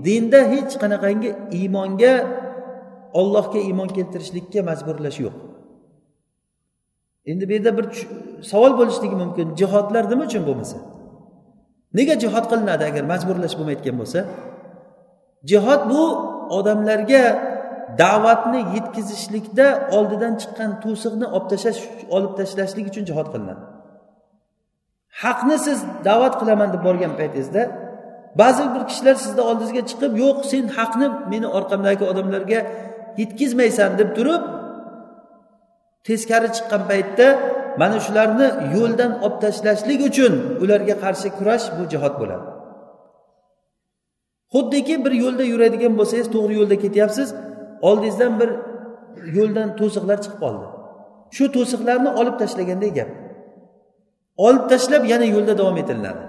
dinda 0.06 0.40
hech 0.52 0.72
qanaqangi 0.82 1.30
iymonga 1.58 2.14
ollohga 3.20 3.58
iymon 3.68 3.88
keltirishlikka 3.96 4.60
majburlash 4.70 5.18
yo'q. 5.24 5.36
Endi 7.30 7.44
bu 7.48 7.52
yerda 7.56 7.72
bir 7.78 7.86
savol 8.50 8.72
bo'lishligi 8.80 9.16
mumkin. 9.22 9.46
Jihodlar 9.60 10.04
nima 10.10 10.24
uchun 10.28 10.42
bo'lmasa? 10.48 10.76
Nega 11.98 12.14
jihod 12.22 12.44
qilinadi 12.50 12.84
agar 12.90 13.04
majburlash 13.12 13.54
bo'lmayotgan 13.58 13.96
bo'lsa? 14.00 14.20
Jihod 15.50 15.82
bu 15.92 16.02
odamlarga 16.58 17.22
da'vatni 17.98 18.60
yetkazishlikda 18.76 19.66
oldidan 19.96 20.34
chiqqan 20.42 20.70
to'siqni 20.84 21.26
olib 21.36 21.46
tashlash 21.52 21.80
olib 22.16 22.32
tashlashlik 22.38 22.86
uchun 22.90 23.04
jihod 23.10 23.28
qilinadi. 23.32 23.62
Haqni 25.22 25.56
siz 25.66 25.78
da'vat 26.08 26.34
qilaman 26.40 26.68
deb 26.74 26.82
borgan 26.88 27.12
paytingizda 27.20 27.62
ba'zi 28.40 28.64
bir 28.74 28.82
kishilar 28.90 29.16
sizni 29.24 29.42
oldingizga 29.50 29.82
chiqib 29.90 30.12
yo'q 30.24 30.38
sen 30.52 30.64
haqni 30.78 31.06
meni 31.32 31.48
orqamdagi 31.58 32.04
odamlarga 32.12 32.60
yetkazmaysan 33.20 33.90
deb 34.00 34.10
turib 34.16 34.42
teskari 36.06 36.48
chiqqan 36.56 36.82
paytda 36.90 37.26
mana 37.80 37.98
shularni 38.06 38.48
yo'ldan 38.76 39.12
olib 39.24 39.36
tashlashlik 39.44 40.00
uchun 40.08 40.32
ularga 40.62 40.94
qarshi 41.04 41.28
kurash 41.38 41.66
bu 41.76 41.82
jihod 41.92 42.14
bo'ladi. 42.20 42.46
Xuddiki 44.54 44.94
bir 45.04 45.12
yo'lda 45.24 45.44
yuradigan 45.52 45.92
bo'lsangiz 45.98 46.28
to'g'ri 46.34 46.54
yo'lda 46.60 46.76
ketyapsiz. 46.84 47.28
Oldingizdan 47.88 48.32
bir 48.40 48.50
yo'ldan 49.36 49.68
to'siqlar 49.80 50.18
chiqib 50.24 50.38
qoldi. 50.44 50.66
Shu 51.36 51.44
to'siqlarni 51.56 52.10
olib 52.20 52.36
tashlaganday 52.42 52.90
gap. 52.98 53.10
Olib 54.46 54.64
tashlab 54.72 55.02
yana 55.12 55.26
yo'lda 55.34 55.54
davom 55.60 55.76
etiladi. 55.82 56.22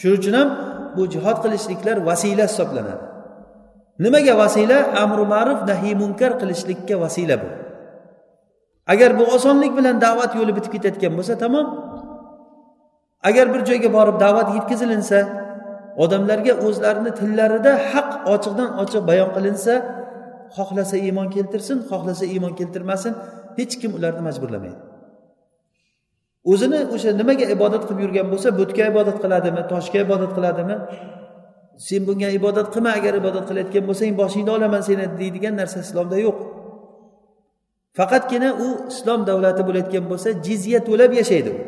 Shuning 0.00 0.18
uchun 0.20 0.34
ham 0.40 0.48
bu 0.96 1.02
jihod 1.14 1.38
qilishliklar 1.44 1.96
vasila 2.08 2.44
hisoblanadi. 2.50 3.04
Nimaga 4.04 4.34
vasila? 4.42 4.78
Amri 5.02 5.24
ma'ruf 5.34 5.60
nahiy 5.70 5.94
munkar 6.02 6.32
qilishlikka 6.40 6.94
vasila 7.04 7.36
bu. 7.42 7.48
Agar 8.92 9.10
bu 9.18 9.24
osonlik 9.36 9.72
bilan 9.78 9.96
da'vat 10.06 10.32
yo'li 10.38 10.52
bitib 10.56 10.72
ketayotgan 10.74 11.12
bo'lsa 11.18 11.34
tamom. 11.42 11.66
Agar 13.28 13.46
bir 13.54 13.60
joyga 13.68 13.90
borib 13.96 14.16
da'vat 14.24 14.48
yetkazilinsa 14.56 15.18
odamlarga 16.04 16.52
o'zlarini 16.66 17.12
tillarida 17.20 17.72
haq 17.92 18.10
ochiqdan 18.34 18.68
ochiq 18.82 19.02
bayon 19.10 19.30
qilinsa 19.36 19.74
xohlasa 20.56 20.96
iymon 21.06 21.28
keltirsin 21.34 21.78
xohlasa 21.90 22.24
iymon 22.34 22.52
keltirmasin 22.60 23.14
hech 23.58 23.74
kim 23.80 23.90
ularni 23.98 24.22
majburlamaydi. 24.28 24.80
O'zini 26.52 26.80
o'sha 26.94 27.10
nimaga 27.20 27.46
ibodat 27.56 27.82
qilib 27.88 28.00
yurgan 28.04 28.26
bo'lsa 28.32 28.48
butga 28.60 28.84
ibodat 28.92 29.18
qiladimi 29.24 29.62
toshga 29.72 29.98
ibodat 30.06 30.32
qiladimi? 30.36 30.76
Sen 31.86 32.02
bunga 32.08 32.28
ibodat 32.38 32.68
qilma 32.74 32.90
agar 32.98 33.12
ibodat 33.22 33.44
qilayotgan 33.48 33.84
bo'lsang 33.88 34.12
boshingni 34.20 34.50
olaman 34.56 34.82
seni 34.88 35.04
deydigan 35.20 35.54
narsa 35.60 35.78
islomda 35.86 36.16
yo'q. 36.26 36.38
Faqatgina 37.98 38.50
u 38.66 38.68
islom 38.92 39.20
davlati 39.30 39.62
bo'layotgan 39.68 40.04
bo'lsa 40.10 40.28
jizya 40.46 40.78
to'lab 40.88 41.12
yashaydi 41.20 41.50
u. 41.56 41.58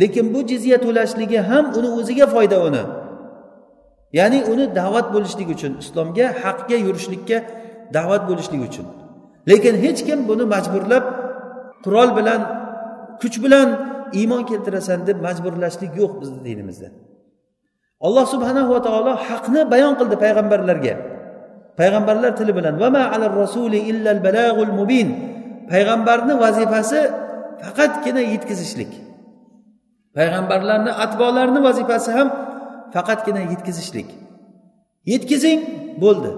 Lekin 0.00 0.26
bu 0.34 0.40
jizya 0.50 0.76
to'lashligi 0.84 1.38
ham 1.50 1.64
uni 1.78 1.88
o'ziga 1.98 2.26
foyda 2.34 2.58
uni 2.68 2.82
ya'ni 4.18 4.38
uni 4.52 4.64
da'vat 4.80 5.06
bo'lishlik 5.14 5.48
uchun 5.54 5.72
islomga 5.82 6.26
haqga 6.42 6.76
yurishlikka 6.86 7.38
da'vat 7.96 8.22
bo'lishlik 8.28 8.62
uchun. 8.68 8.86
Lekin 9.50 9.74
hech 9.84 10.00
kim 10.06 10.18
buni 10.30 10.44
majburlab 10.54 11.04
qurol 11.84 12.10
bilan 12.18 12.40
kuch 13.22 13.36
bilan 13.44 13.68
iymon 14.20 14.42
keltirasan 14.50 14.98
deb 15.08 15.18
majburlashlik 15.26 15.92
yo'q 16.00 16.12
bizni 16.20 16.40
dinimizda. 16.46 16.88
Alloh 18.06 18.26
subhanahu 18.34 18.68
va 18.74 18.80
taolo 18.86 19.12
haqni 19.28 19.60
bayon 19.72 19.94
qildi 20.00 20.16
payg'ambarlarga. 20.24 20.94
Payg'ambarlar 21.80 22.32
tili 22.38 22.52
bilan 22.58 22.74
vama 22.82 23.02
alar 23.14 23.32
rasuli 23.44 23.78
illal 23.90 24.20
balag'ul 24.26 24.72
mubin. 24.80 25.08
Payg'ambarni 25.70 26.34
vazifasi 26.44 27.00
faqatgina 27.62 28.22
yetkazishlik. 28.32 28.92
Payg'ambarlarni 30.16 30.92
atbolarni 31.04 31.60
vazifasi 31.68 32.10
ham 32.16 32.28
faqatgina 32.93 33.41
yetkazishlik 33.51 34.09
yetkazing 35.11 35.59
bo'ldi 36.03 36.31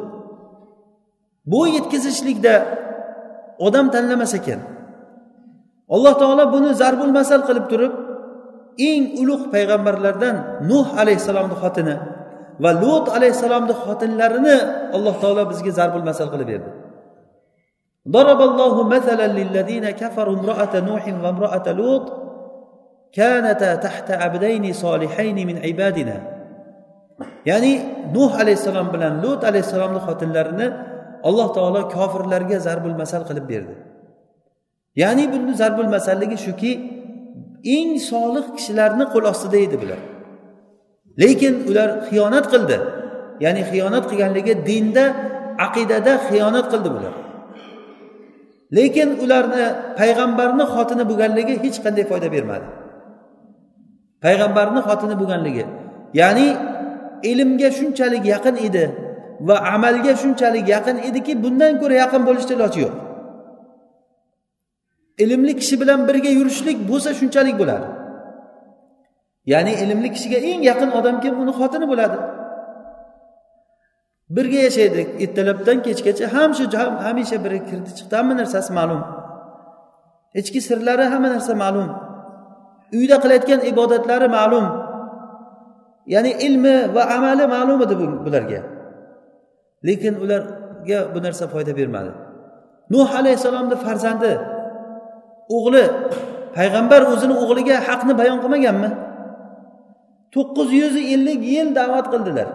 bu 1.51 1.61
yetkazishlikda 1.75 2.53
odam 3.67 3.85
tanlamas 3.93 4.33
ekan 4.39 4.59
alloh 5.95 6.13
taolo 6.21 6.43
buni 6.53 6.69
zarbul 6.81 7.13
masal 7.19 7.41
qilib 7.47 7.65
turib 7.71 7.93
eng 8.89 9.03
ulug' 9.21 9.45
payg'ambarlardan 9.53 10.35
nuh 10.69 10.87
alayhissalomni 11.01 11.55
xotini 11.63 11.95
va 12.63 12.71
lut 12.81 13.05
alayhissalomni 13.17 13.73
xotinlarini 13.83 14.57
alloh 14.95 15.15
taolo 15.23 15.43
bizga 15.51 15.71
zarbul 15.79 16.05
masal 16.09 16.29
qilib 16.33 16.49
berdi 16.53 16.71
ضرب 18.09 18.41
الله 18.41 18.83
مثلا 18.83 19.27
للذين 19.27 19.89
كفروا 19.89 20.35
امرأة 20.39 20.73
نوح 20.79 21.03
وامرأة 21.23 21.71
لوط 21.71 22.05
كانتا 23.13 23.75
تحت 23.75 24.11
عبدين 24.11 24.73
صالحين 24.73 25.47
من 25.47 25.57
عبادنا 25.65 26.32
ya'ni 27.50 27.72
nuh 28.14 28.32
alayhissalom 28.42 28.88
bilan 28.94 29.12
lut 29.24 29.40
alayhissalomni 29.50 30.00
xotinlarini 30.06 30.66
alloh 31.28 31.48
taolo 31.56 31.80
kofirlarga 31.94 32.58
zarbul 32.66 32.96
masal 33.02 33.22
qilib 33.28 33.46
berdi. 33.52 33.74
Ya'ni 35.02 35.24
buni 35.32 35.52
zarbul 35.60 35.90
masalligi 35.96 36.36
shuki 36.46 36.72
eng 37.76 37.90
solih 38.10 38.44
kishilarni 38.56 39.04
qo'l 39.12 39.24
ostida 39.32 39.58
edi 39.66 39.76
bular. 39.82 40.00
Lekin 41.22 41.54
ular 41.70 41.88
xiyonat 42.08 42.46
qildi. 42.52 42.76
Ya'ni 43.44 43.62
xiyonat 43.70 44.04
qilganligi 44.10 44.54
dinda 44.68 45.04
aqidada 45.66 46.12
xiyonat 46.28 46.66
qildi 46.72 46.90
bular. 46.96 47.14
Lekin 48.76 49.08
ularni 49.24 49.64
payg'ambarni 50.00 50.64
xotini 50.74 51.04
bo'lganligi 51.10 51.54
hech 51.64 51.78
qanday 51.84 52.04
foyda 52.10 52.28
bermadi. 52.34 52.66
Payg'ambarni 54.24 54.80
xotini 54.88 55.14
bo'lganligi 55.20 55.64
ya'ni 56.20 56.46
ilmga 57.30 57.68
shunchalik 57.78 58.24
yaqin 58.34 58.56
edi 58.66 58.84
va 59.48 59.56
amalga 59.74 60.12
shunchalik 60.22 60.66
yaqin 60.74 60.96
ediki 61.08 61.32
bundan 61.44 61.72
ko'ra 61.80 61.94
yaqin 62.02 62.22
bo'lishni 62.28 62.52
iloji 62.56 62.80
yo'q. 62.84 62.94
Ilmli 65.24 65.52
kishi 65.60 65.74
bilan 65.82 66.00
birga 66.08 66.30
yurishlik 66.38 66.78
bo'lsa 66.90 67.10
shunchalik 67.20 67.56
bo'ladi. 67.62 67.86
Ya'ni 69.52 69.72
ilmli 69.82 70.08
kishiga 70.14 70.38
eng 70.50 70.60
yaqin 70.70 70.90
odam 70.98 71.16
kim? 71.22 71.34
Uni 71.42 71.52
xotini 71.58 71.86
bo'ladi. 71.92 72.18
Birga 74.36 74.60
yashaydi 74.66 75.00
ertalabdan 75.24 75.78
kechgacha 75.86 76.26
ham 76.34 76.50
shu 76.58 76.64
hamisha 77.06 77.36
birga 77.44 77.62
kirdi 77.70 77.90
chiqdi. 77.98 78.14
Hamma 78.18 78.34
narsasi 78.40 78.70
ma'lum. 78.78 79.00
Ichki 80.40 80.60
sirlari 80.68 81.04
hamma 81.12 81.28
narsa 81.34 81.52
ma'lum. 81.64 81.88
Uyda 82.98 83.16
qilayotgan 83.22 83.60
ibodatlari 83.70 84.28
ma'lum. 84.38 84.66
Ya'ni 86.12 86.32
ilmi 86.46 86.76
va 86.94 87.02
amali 87.16 87.44
ma'lum 87.54 87.78
edi 87.84 87.94
bularga. 88.26 88.60
Lekin 89.86 90.14
ularga 90.24 90.98
bu 91.14 91.18
narsa 91.26 91.44
foyda 91.52 91.72
bermadi. 91.78 92.10
Nuh 92.92 93.08
alayhissalomni 93.20 93.76
farzandi 93.84 94.32
o'g'li 95.56 95.84
payg'ambar 96.56 97.00
o'zini 97.12 97.34
o'g'liga 97.42 97.76
haqni 97.88 98.12
bayon 98.20 98.38
qilmaganmi? 98.44 98.90
to'qqiz 100.34 100.68
yuz 100.80 100.94
ellik 101.14 101.40
yil 101.54 101.68
da'vat 101.80 102.06
qildilar. 102.12 102.48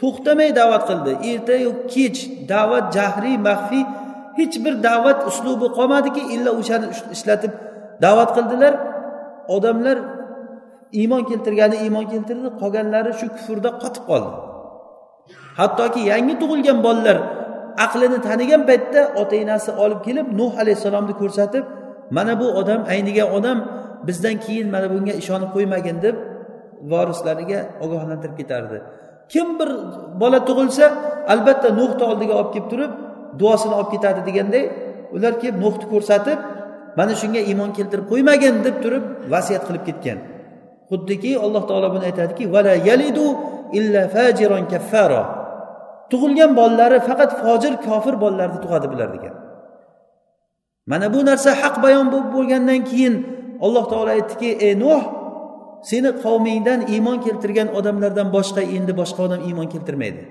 To'xtamay 0.00 0.50
da'vat 0.60 0.82
qildi. 0.88 1.12
Ertayu 1.32 1.70
kech 1.94 2.18
da'vat 2.52 2.86
jahriy 2.96 3.36
maxfiy 3.48 3.84
hech 4.38 4.56
bir 4.64 4.74
da'vat 4.88 5.18
uslubi 5.30 5.66
qolmadiki 5.78 6.22
illa 6.34 6.50
o'shani 6.60 6.86
ishlatib 7.16 7.52
da'vat 8.04 8.30
qildilar. 8.36 8.74
Odamlar 9.56 9.96
iymon 10.92 11.22
keltirgani 11.30 11.76
iymon 11.84 12.06
keltirdi 12.12 12.48
qolganlari 12.60 13.12
shu 13.20 13.26
kufrda 13.36 13.70
qotib 13.82 14.04
qoldi. 14.10 14.30
Hattoki 15.60 16.00
yangi 16.12 16.34
tug'ilgan 16.40 16.78
bolalar 16.86 17.18
aqlini 17.84 18.18
tanigan 18.28 18.62
paytda 18.68 19.00
ota 19.20 19.36
enasi 19.44 19.70
olib 19.84 20.00
kelib 20.06 20.26
nuh 20.38 20.52
alayhissalomni 20.62 21.14
ko'rsatib 21.20 21.64
mana 22.16 22.32
bu 22.40 22.46
odam 22.60 22.80
aynigan 22.92 23.28
odam 23.38 23.58
bizdan 24.08 24.36
keyin 24.44 24.68
mana 24.74 24.86
bunga 24.92 25.14
ishonib 25.22 25.50
qo'ymagin 25.56 25.96
deb 26.06 26.16
vorislariga 26.92 27.60
ogohlantirib 27.84 28.36
ketardi. 28.40 28.78
Kim 29.32 29.48
bir 29.58 29.70
bola 30.20 30.40
tug'ilsa 30.48 30.86
albatta 31.32 31.68
nuhni 31.80 32.04
oldiga 32.10 32.34
olib 32.40 32.50
kelib 32.54 32.68
turib 32.72 32.92
duosini 33.40 33.74
olib 33.78 33.90
ketadi 33.94 34.20
deganday 34.28 34.64
ular 35.16 35.32
kelib 35.42 35.56
nuhni 35.64 35.86
ko'rsatib 35.92 36.38
mana 36.98 37.12
shunga 37.20 37.40
iymon 37.50 37.70
keltirib 37.78 38.06
qo'ymagin 38.12 38.54
deb 38.66 38.76
turib 38.84 39.04
vasiyat 39.32 39.62
qilib 39.68 39.84
ketgan. 39.88 40.18
Xuddiki 40.90 41.32
alloh 41.44 41.62
taolo 41.68 41.88
buni 41.94 42.04
aytadiki 42.10 42.44
vala 42.54 42.74
yalidu 42.88 43.26
illa 43.78 44.02
fajiron 44.14 44.64
kaffaro 44.72 45.22
tug'ilgan 46.10 46.50
bolalari 46.58 46.98
faqat 47.08 47.30
fojir 47.42 47.74
kofir 47.86 48.14
bolalarni 48.22 48.58
tug'adi 48.64 48.86
bular 48.92 49.08
degan. 49.16 49.34
Mana 50.90 51.06
bu 51.14 51.20
narsa 51.28 51.50
haq 51.62 51.74
bayon 51.84 52.06
bo'lib 52.12 52.28
bo'lgandan 52.36 52.80
keyin 52.90 53.14
alloh 53.64 53.84
taolo 53.90 54.10
aytdiki 54.16 54.50
ey 54.66 54.74
nuh 54.82 55.02
seni 55.90 56.10
qavmingdan 56.24 56.80
iymon 56.94 57.18
keltirgan 57.26 57.68
odamlardan 57.78 58.28
boshqa 58.36 58.62
endi 58.76 58.92
boshqa 59.00 59.20
odam 59.26 59.40
iymon 59.48 59.68
keltirmaydi. 59.72 60.22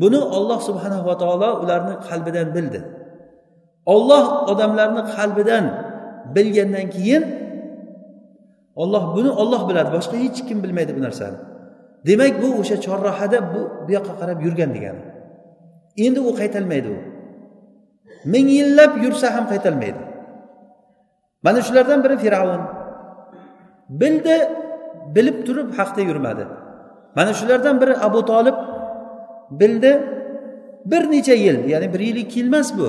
Buni 0.00 0.20
olloh 0.36 0.58
subhanava 0.68 1.14
taolo 1.22 1.50
ularni 1.62 1.94
qalbidan 2.08 2.48
bildi. 2.56 2.80
Olloh 3.94 4.24
odamlarni 4.52 5.02
qalbidan 5.16 5.64
bilgandan 6.34 6.86
keyin 6.94 7.22
olloh 8.82 9.04
buni 9.16 9.30
olloh 9.30 9.62
biladi 9.68 9.90
boshqa 9.96 10.16
hech 10.24 10.40
kim 10.48 10.58
bilmaydi 10.64 10.92
bu 10.96 11.02
narsani. 11.06 11.38
Demak 12.06 12.42
bu 12.42 12.48
o'sha 12.60 12.76
chorrahada 12.86 13.38
bu 13.54 13.60
bu 13.86 13.90
yoqqa 13.96 14.14
qarab 14.20 14.38
yurgan 14.46 14.70
degani. 14.76 15.02
Endi 16.04 16.20
u 16.20 16.30
qaytolmaydi 16.40 16.88
u. 16.96 16.98
Ming 18.32 18.48
yillab 18.58 18.92
yursa 19.04 19.26
ham 19.34 19.44
qaytolmaydi 19.52 20.02
mana 21.44 21.60
shulardan 21.62 22.04
biri 22.04 22.16
fir'avn. 22.24 22.62
Bildi 24.00 24.36
bilib 25.14 25.46
turib 25.46 25.68
haqda 25.78 26.00
yurmadi. 26.00 26.44
Mana 27.16 27.32
shulardan 27.38 27.80
biri 27.80 27.94
abu 28.06 28.20
tolib 28.30 28.56
bildi 29.60 29.92
bir 30.90 31.02
necha 31.12 31.34
yil 31.44 31.58
ya'ni 31.72 31.88
bir 31.94 32.00
yil 32.00 32.16
ikki 32.16 32.38
yil 32.40 32.46
emas 32.46 32.68
bu. 32.78 32.88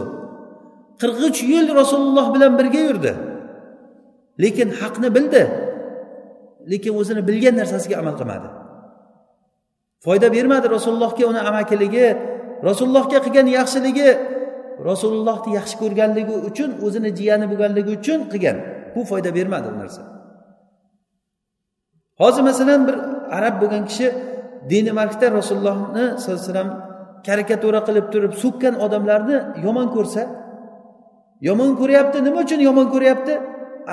Qirq 1.02 1.18
uch 1.28 1.40
yil 1.52 1.68
rasululloh 1.80 2.26
bilan 2.36 2.52
birga 2.60 2.82
yurdi. 2.88 3.14
Lekin 4.42 4.70
haqni 4.80 5.10
bildi. 5.16 5.42
Lekin 6.72 6.94
o'zini 7.00 7.22
bilgan 7.30 7.56
narsasiga 7.62 7.96
amal 8.02 8.16
qilmadi. 8.20 8.48
Foyda 10.06 10.28
bermadi 10.36 10.68
rasulullohga 10.76 11.24
uni 11.32 11.42
amakiligi 11.50 12.08
rasulullohga 12.68 13.20
qilgan 13.26 13.48
yaxshiligi 13.58 14.10
rasulullohni 14.90 15.52
yaxshi 15.60 15.76
ko'rganligi 15.82 16.36
uchun 16.50 16.70
o'zini 16.86 17.10
jiyani 17.20 17.46
bo'lganligi 17.52 17.92
uchun 18.00 18.20
qilgan. 18.32 18.58
Bu 18.96 19.02
foyda 19.12 19.30
bermadi 19.38 19.68
u 19.74 19.76
narsa. 19.82 20.02
Hozir 22.22 22.44
masalan 22.50 22.82
bir 22.88 22.96
arab 23.38 23.56
bo'lgan 23.62 23.84
kishi 23.90 24.08
danimarkda 24.72 25.26
rasulullohni 25.38 26.06
sallallohu 26.22 26.42
alayhi 26.42 26.50
vasallam 26.50 26.70
karikatura 27.28 27.80
qilib 27.88 28.06
turib 28.14 28.34
so'kkan 28.44 28.74
odamlarni 28.86 29.38
yomon 29.66 29.88
ko'rsa 29.96 30.22
yomon 31.48 31.72
ko'ryapti 31.80 32.18
nima 32.28 32.40
uchun 32.46 32.60
yomon 32.68 32.88
ko'ryapti? 32.94 33.34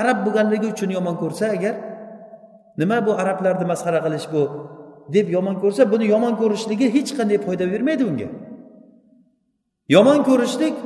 Arab 0.00 0.18
bo'lganligi 0.26 0.66
uchun 0.74 0.90
yomon 0.96 1.16
ko'rsa 1.22 1.44
agar 1.56 1.74
nima 2.80 3.06
bu 3.06 3.12
arablarni 3.22 3.64
masxara 3.72 4.00
qilish 4.04 4.26
bu? 4.32 4.42
Deb 5.14 5.26
yomon 5.36 5.56
ko'rsa 5.62 5.82
buni 5.92 6.06
yomon 6.14 6.34
ko'rishligi 6.40 6.86
hech 6.96 7.10
qanday 7.18 7.38
foyda 7.46 7.64
bermaydi 7.72 8.04
unga. 8.10 8.28
Yomon 9.94 10.18
ko'rishlik 10.28 10.76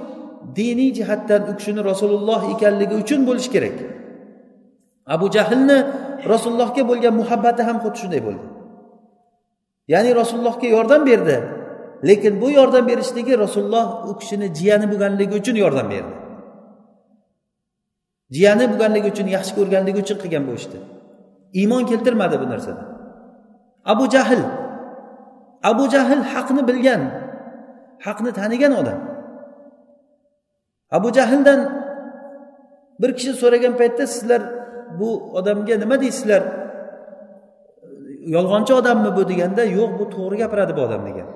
diniy 0.59 0.91
jihatdan 0.99 1.43
u 1.51 1.53
kishini 1.59 1.83
rasululloh 1.91 2.41
ekanligi 2.55 2.95
uchun 3.03 3.21
bo'lishi 3.29 3.51
kerak. 3.55 3.77
Abu 5.15 5.27
jahlni 5.37 5.79
rasulullohga 6.33 6.83
bo'lgan 6.91 7.15
muhabbati 7.21 7.63
ham 7.69 7.77
xuddi 7.85 7.99
shunday 8.03 8.21
bo'ldi. 8.27 8.47
Ya'ni 9.93 10.11
rasulullohga 10.21 10.67
yordam 10.77 11.03
berdi 11.11 11.37
lekin 12.09 12.33
bu 12.43 12.49
yordam 12.59 12.85
berishligi 12.91 13.35
rasululloh 13.45 13.87
u 14.11 14.13
kishini 14.21 14.47
jiyani 14.59 14.87
bo'lganligi 14.93 15.35
uchun 15.41 15.57
yordam 15.65 15.87
berdi. 15.95 16.15
Jiyani 18.35 18.65
bo'lganligi 18.71 19.09
uchun 19.15 19.27
yaxshi 19.37 19.53
ko'rganligi 19.59 19.99
uchun 20.05 20.19
qilgan 20.23 20.45
bu 20.49 20.53
ishni 20.61 20.79
iymon 21.53 21.85
keltirmadi 21.87 22.41
bu 22.41 22.47
narsada 22.51 22.83
abu 23.85 24.11
jahl. 24.11 24.41
Abu 25.63 25.85
jahl 25.91 26.21
haqni 26.33 26.63
bilgan 26.69 27.03
haqni 28.07 28.31
tanigan 28.33 28.73
odam. 28.81 28.99
Abu 30.91 31.09
jahldan 31.17 31.61
bir 33.01 33.11
kishi 33.17 33.33
so'ragan 33.43 33.75
paytda 33.81 34.07
sizlar 34.07 34.43
bu 34.99 35.09
odamga 35.39 35.75
nima 35.83 35.97
deysizlar? 36.01 36.43
Yolg'onchi 38.35 38.73
odammi 38.81 39.11
bu? 39.17 39.23
deganda 39.29 39.63
yo'q 39.79 39.91
bu 39.99 40.05
to'g'ri 40.15 40.37
gapiradi 40.43 40.73
bu 40.77 40.81
odam 40.87 41.03
degan. 41.09 41.29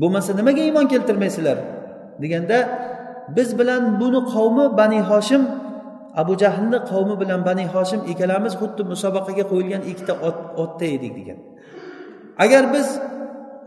Bo'lmasa 0.00 0.30
nimaga 0.38 0.62
iymon 0.68 0.86
keltirmaysizlar? 0.92 1.58
deganda 2.22 2.58
biz 3.36 3.58
bilan 3.58 4.00
buni 4.00 4.20
qavmi 4.32 4.76
bani 4.76 5.00
hoshim 5.10 5.42
abu 6.20 6.32
jahlni 6.42 6.78
qavmi 6.90 7.14
bilan 7.22 7.40
bani 7.48 7.64
hoshim 7.74 8.00
ikkalamiz 8.12 8.52
xuddi 8.60 8.82
musobaqaga 8.92 9.44
qo'yilgan 9.50 9.82
ikkita 9.90 10.14
otda 10.62 10.86
edik 10.96 11.12
degan. 11.18 11.38
Agar 12.44 12.64
biz 12.74 12.88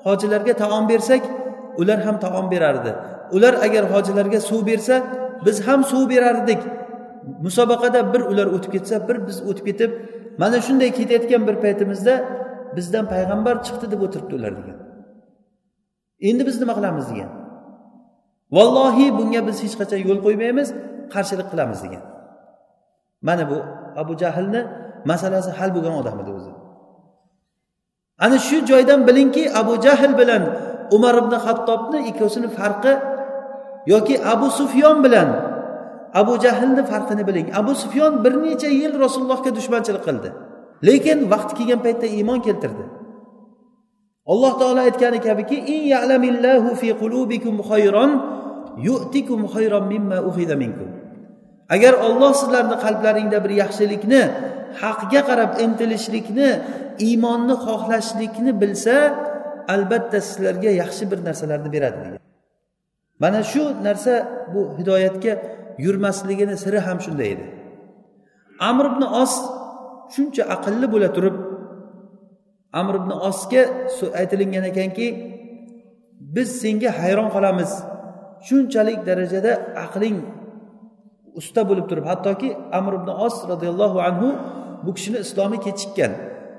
hojilarga 0.06 0.54
taom 0.64 0.84
bersak 0.92 1.24
ular 1.82 2.00
ham 2.06 2.16
taom 2.26 2.46
berardi. 2.54 2.92
Ular 3.36 3.54
agar 3.66 3.84
hojilarga 3.94 4.40
suv 4.50 4.62
bersa 4.70 4.96
biz 5.46 5.58
ham 5.68 5.84
suv 5.92 6.04
berardik. 6.14 6.62
Musobaqada 7.46 8.14
bir 8.14 8.22
ular 8.32 8.48
o'tib 8.56 8.72
ketsa 8.76 8.96
bir 9.08 9.18
biz 9.28 9.38
o'tib 9.50 9.66
ketib 9.70 9.92
mana 10.42 10.58
shunday 10.68 10.90
ketayotgan 10.98 11.42
bir 11.48 11.56
paytimizda 11.64 12.14
bizdan 12.78 13.06
payg'ambar 13.14 13.56
chiqdi 13.66 13.86
deb 13.94 14.02
o'tiribdi 14.06 14.34
ular 14.40 14.54
degan. 14.60 14.78
Endi 16.30 16.44
biz 16.50 16.56
nima 16.62 16.74
qilamiz 16.80 17.06
degan. 17.12 17.30
Vallohi 18.56 19.08
bunga 19.18 19.42
biz 19.48 19.58
hech 19.64 19.76
qachon 19.82 20.00
yo'l 20.08 20.20
qo'ymaymiz 20.26 20.68
qarshilik 21.14 21.48
qilamiz 21.54 21.80
degan. 21.86 22.04
Mana 23.22 23.44
bu 23.50 23.58
abu 24.02 24.14
jahlni 24.22 24.62
masalasi 25.06 25.52
hal 25.58 25.70
bo'lgan 25.76 25.94
odam 26.02 26.18
edi 26.24 26.32
o'zi. 26.38 26.52
Ana 28.26 28.38
shu 28.48 28.58
joydan 28.70 29.08
bilingki 29.08 29.44
abu 29.62 29.74
jahl 29.86 30.14
bilan 30.18 30.44
umar 30.96 31.16
ibn 31.22 31.34
hattobni 31.46 32.00
ikkovsini 32.10 32.50
farqi 32.58 32.94
yoki 33.94 34.16
abu 34.34 34.48
sufyon 34.60 34.98
bilan 35.06 35.30
abu 36.14 36.34
jahlni 36.44 36.84
farqini 36.92 37.24
biling. 37.30 37.48
Abu 37.60 37.76
sufyon 37.76 38.24
bir 38.24 38.34
necha 38.44 38.70
yil 38.82 38.94
rasulullohga 39.04 39.56
dushmanchilik 39.58 40.04
qildi. 40.08 40.30
Lekin 40.88 41.20
vaqti 41.32 41.54
kelgan 41.58 41.80
paytda 41.86 42.08
iymon 42.18 42.40
keltirdi. 42.48 42.86
Alloh 44.32 44.54
taolo 44.60 44.80
aytgani 44.88 45.20
kabiki 45.28 45.58
in 45.74 45.82
ya'lamillahu 45.94 46.76
fi 46.82 46.90
qulubikum 47.02 47.56
khayron 47.70 48.12
yu'tikum 48.88 49.40
khayron 49.54 49.84
mimma 49.94 50.18
ukhidha 50.30 50.56
minkum. 50.64 50.97
Agar 51.76 51.94
olloh 52.08 52.32
sizlarni 52.42 52.76
qalblaringda 52.86 53.38
bir 53.46 53.52
yaxshilikni 53.64 54.22
haqga 54.82 55.22
qarab 55.30 55.52
intilishlikni 55.66 56.50
iymonni 57.08 57.56
xohlashlikni 57.66 58.52
bilsa 58.62 58.96
albatta 59.74 60.18
sizlarga 60.28 60.72
yaxshi 60.82 61.04
bir 61.12 61.20
narsalarni 61.28 61.70
beradi 61.76 61.98
degan 62.04 62.28
mana 63.20 63.40
shu 63.52 63.64
narsa 63.88 64.14
bu 64.54 64.62
hidoyatga 64.80 65.34
yurmasligini 65.86 66.58
siri 66.58 66.80
ham 66.80 66.98
shunday 67.06 67.30
edi. 67.36 67.46
Amr 68.70 68.86
ibn 68.92 69.04
os 69.22 69.34
shuncha 70.16 70.44
aqlli 70.56 70.88
bo'la 70.94 71.10
turib 71.16 71.36
amr 72.80 72.94
ibn 73.02 73.12
osga 73.30 73.64
aytilingan 74.20 74.66
ekanki 74.72 75.08
biz 76.36 76.50
senga 76.62 76.90
hayron 77.00 77.30
qolamiz. 77.36 77.72
Shunchalik 78.48 79.00
darajada 79.10 79.52
aqling 79.86 80.18
usta 81.40 81.62
bo'lib 81.70 81.86
turib 81.90 82.06
hattoki 82.12 82.50
amr 82.80 82.94
ibn 83.00 83.10
os 83.26 83.36
roziyallohu 83.52 83.98
anhu 84.10 84.28
bu 84.86 84.92
kishini 84.98 85.18
islomi 85.26 85.58
kechikkan 85.66 86.12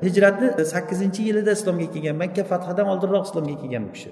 hijratni 0.04 0.48
sakkizinchi 0.72 1.20
yilida 1.28 1.52
islomga 1.58 1.86
kelgan 1.94 2.16
makka 2.22 2.42
fathidan 2.50 2.86
oldinroq 2.92 3.24
islomga 3.28 3.54
kelgan 3.62 3.82
bu 3.88 3.92
kishi. 3.96 4.10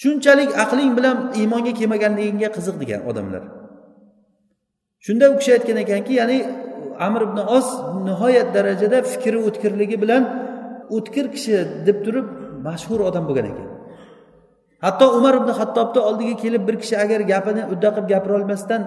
Shunchalik 0.00 0.50
aqling 0.64 0.92
bilan 0.98 1.16
iymonga 1.40 1.72
kelmaganligingga 1.78 2.48
qiziq 2.56 2.76
degan 2.82 3.00
odamlar. 3.10 3.42
Shunda 5.04 5.24
u 5.32 5.34
kishi 5.40 5.50
aytgan 5.56 5.78
ekanki 5.84 6.12
ya'ni 6.20 6.38
amr 7.06 7.20
ibn 7.28 7.38
os 7.56 7.68
nihoyat 8.06 8.48
darajada 8.56 8.98
fikri 9.12 9.38
o'tkirligi 9.48 9.96
bilan 10.02 10.22
o'tkir 10.96 11.26
kishi 11.34 11.54
deb 11.86 11.98
turib 12.04 12.26
mashhur 12.66 13.00
odam 13.08 13.24
bo'lgan 13.28 13.46
ekan. 13.52 13.68
Hatto 14.84 15.06
umar 15.18 15.34
ibn 15.40 15.50
hattobni 15.58 16.00
oldiga 16.08 16.34
kelib 16.42 16.62
bir 16.68 16.76
kishi 16.82 16.96
agar 17.04 17.20
gapini 17.32 17.62
udda 17.72 17.88
qilib 17.94 18.08
gapira 18.12 18.34
olmasdan 18.40 18.82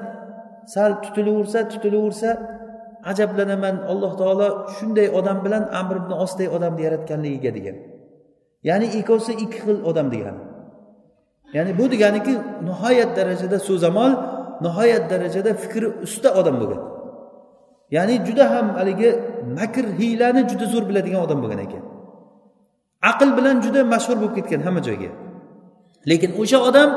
sal 0.73 0.91
tutilaversa 1.03 1.59
tutilaversa 1.71 2.29
ajablanaman 3.11 3.75
alloh 3.91 4.11
taolo 4.21 4.47
shunday 4.75 5.07
odam 5.19 5.37
bilan 5.45 5.63
amr 5.79 5.95
ibn 6.01 6.11
osday 6.23 6.47
odamni 6.55 6.81
yaratganligiga 6.87 7.51
degan. 7.57 7.77
Ya'ni 8.69 8.87
ikkovsi 8.99 9.31
ikki 9.43 9.59
xil 9.65 9.77
odam 9.89 10.07
degani. 10.13 10.41
Ya'ni 11.55 11.71
bu 11.79 11.85
deganiki 11.93 12.33
nihoyat 12.67 13.11
darajada 13.17 13.57
so'zamol 13.67 14.11
nihoyat 14.65 15.03
darajada 15.11 15.51
fikri 15.63 15.87
usta 16.05 16.29
odam 16.39 16.55
bo'lgan. 16.61 16.81
Ya'ni 17.95 18.15
juda 18.27 18.45
ham 18.53 18.67
haligi 18.77 19.09
makr 19.57 19.85
hiylani 19.99 20.41
juda 20.51 20.65
zo'r 20.73 20.83
biladigan 20.89 21.21
odam 21.25 21.39
bo'lgan 21.43 21.61
ekan. 21.67 21.83
Aql 23.11 23.29
bilan 23.37 23.55
juda 23.65 23.81
mashhur 23.93 24.17
bo'lib 24.21 24.33
ketgan 24.37 24.61
hamma 24.65 24.81
joyga. 24.87 25.09
Lekin 26.09 26.31
o'sha 26.41 26.59
odam 26.69 26.89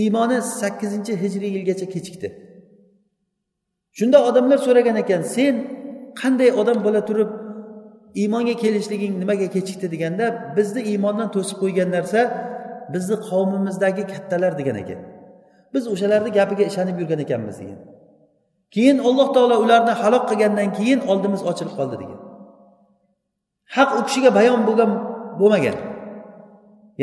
iymoni 0.00 0.38
sakkizinchi 0.60 1.12
hijriy 1.22 1.50
yilgacha 1.56 1.86
kechikdi. 1.94 2.28
Shunda 3.98 4.18
odamlar 4.28 4.58
so'ragan 4.66 4.96
ekan 5.02 5.22
sen 5.34 5.54
qanday 6.20 6.50
odam 6.60 6.78
bo'la 6.86 7.02
turib 7.08 7.30
iymonga 8.20 8.54
kelishliging 8.62 9.14
nimaga 9.22 9.46
kechikdi 9.54 9.86
deganda 9.94 10.26
bizni 10.56 10.80
iymondan 10.90 11.28
to'sib 11.36 11.56
qo'ygan 11.62 11.88
narsa 11.96 12.20
bizni 12.94 13.16
qavmimizdagi 13.28 14.02
kattalar 14.12 14.52
degan 14.60 14.76
ekan. 14.82 15.00
Biz 15.74 15.84
o'shalarni 15.92 16.30
gapiga 16.38 16.64
ishonib 16.70 16.96
yurgan 17.00 17.20
ekanmiz 17.26 17.56
degan. 17.62 17.80
Keyin 18.74 18.98
alloh 19.08 19.28
taolo 19.36 19.56
ularni 19.64 19.94
halok 20.02 20.24
qilgandan 20.30 20.68
keyin 20.78 21.00
oldimiz 21.10 21.42
ochilib 21.50 21.74
qoldi 21.78 21.96
degan. 22.02 22.20
Haq 23.76 23.90
u 23.98 24.00
kishiga 24.08 24.30
bayon 24.38 24.60
bo'lgan 24.68 24.90
bo'lmagan. 25.40 25.76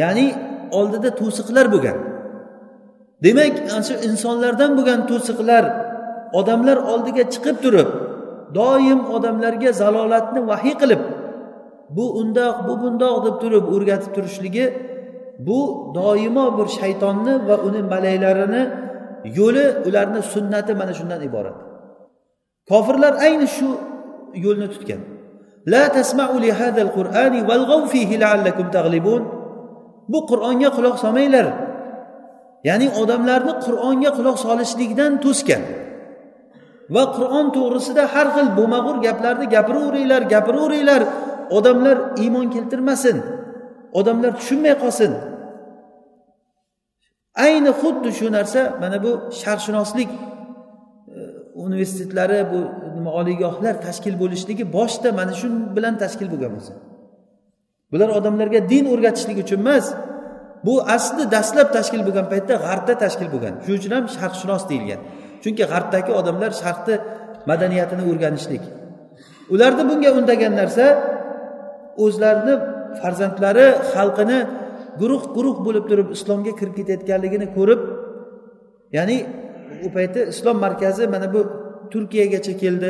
Ya'ni 0.01 0.27
oldida 0.79 1.09
to'siqlar 1.21 1.65
bo'lgan. 1.73 1.97
Demak 3.25 3.55
ana 3.73 3.83
shu 3.87 3.95
insonlardan 4.07 4.71
bo'lgan 4.77 4.99
to'siqlar 5.09 5.63
odamlar 6.39 6.77
oldiga 6.91 7.23
chiqib 7.33 7.57
turib 7.63 7.89
doim 8.59 8.99
odamlarga 9.15 9.69
zalolatni 9.81 10.41
vahiy 10.49 10.75
qilib 10.81 11.01
bu 11.95 12.05
undoq 12.21 12.55
bu 12.67 12.73
bundoq 12.83 13.15
deb 13.25 13.35
turib 13.41 13.65
o'rgatib 13.75 14.11
turishligi 14.15 14.65
bu 15.47 15.59
doimo 15.97 16.45
bir 16.57 16.67
shaytonni 16.79 17.33
va 17.47 17.55
uni 17.67 17.81
malaylarini 17.93 18.63
yo'li 19.37 19.65
ularni 19.87 20.21
sunnati 20.33 20.71
mana 20.79 20.93
shundan 20.99 21.21
iborat. 21.29 21.57
Kofirlar 22.69 23.13
ayni 23.25 23.47
shu 23.57 23.69
yo'lni 24.45 24.67
tutgan. 24.73 25.01
La 25.73 25.83
tasma'u 25.97 26.35
li 26.43 26.51
hadal 26.59 26.91
qur'ani 26.97 27.39
valg'av 27.49 27.81
fihi 27.93 28.15
la'allakum 28.23 28.67
tag'libun 28.77 29.21
bu 30.11 30.19
qur'onga 30.29 30.69
quloq 30.77 30.95
solmanglar. 31.03 31.45
Ya'ni 32.67 32.87
odamlarni 33.01 33.53
qur'onga 33.65 34.11
quloq 34.17 34.37
solishlikdan 34.45 35.11
to'sgan. 35.25 35.63
Va 36.95 37.03
qur'on 37.17 37.45
to'g'risida 37.57 38.03
har 38.13 38.27
xil 38.35 38.47
bo'lmag'ur 38.57 38.97
gaplarni 39.07 39.45
gapiraveringlar 39.55 40.21
gapiraveringlar. 40.33 41.01
Odamlar 41.57 41.97
iymon 42.23 42.47
keltirmasin 42.55 43.17
odamlar 43.99 44.31
tushunmay 44.39 44.75
qolsin. 44.83 45.11
Ayni 47.45 47.71
xuddi 47.81 48.09
shu 48.19 48.27
narsa 48.37 48.61
mana 48.81 48.97
bu 49.05 49.11
sharqshunoslik 49.41 50.09
e, 50.11 51.19
universitetlari 51.65 52.39
bu 52.51 52.59
nima 52.95 53.11
oliygohlar 53.19 53.75
tashkil 53.87 54.15
bo'lishligi 54.21 54.65
boshida 54.77 55.09
mana 55.19 55.33
shu 55.39 55.47
bilan 55.75 55.95
tashkil 56.03 56.27
bo'lgan 56.33 56.51
bo'lsa. 56.57 56.73
Bular 57.91 58.09
odamlarga 58.19 58.59
din 58.71 58.85
o'rgatishlik 58.93 59.37
uchun 59.43 59.59
emas 59.65 59.85
bu 60.65 60.73
asli 60.95 61.23
dastlab 61.35 61.69
tashkil 61.77 62.01
bo'lgan 62.07 62.25
paytda 62.33 62.53
g'arbda 62.65 62.93
tashkil 63.03 63.27
bo'lgan. 63.33 63.53
Shuning 63.63 63.79
uchun 63.79 63.91
ham 63.97 64.05
sharqshunos 64.17 64.63
deyilgan. 64.71 64.99
Chunki 65.43 65.63
g'arbdagi 65.71 66.11
odamlar 66.19 66.51
sharqni 66.61 66.95
madaniyatini 67.49 68.03
o'rganishlik. 68.11 68.63
Ularni 69.53 69.83
bunga 69.89 70.09
undagan 70.19 70.53
narsa 70.61 70.85
o'zlarini 72.03 72.53
farzandlari 73.01 73.67
xalqini 73.93 74.39
guruh 75.01 75.23
guruh 75.35 75.57
bo'lib 75.65 75.85
turib 75.89 76.07
islomga 76.17 76.51
kirib 76.59 76.73
ketayotganligini 76.79 77.47
ko'rib 77.57 77.81
ya'ni 78.97 79.17
u 79.85 79.87
paytda 79.95 80.19
islom 80.33 80.57
markazi 80.65 81.03
mana 81.13 81.27
bu 81.33 81.41
turkiyagacha 81.91 82.53
keldi. 82.63 82.89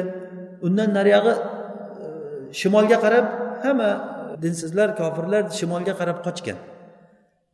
Undan 0.66 0.90
nariyog'i 0.98 1.34
e, 1.34 1.40
shimolga 2.60 2.98
qarab 3.06 3.26
hamma 3.64 3.90
dinsizlar 4.44 4.90
kofirlar 5.02 5.44
shimolga 5.60 5.94
qarab 6.00 6.18
qochgan. 6.28 6.58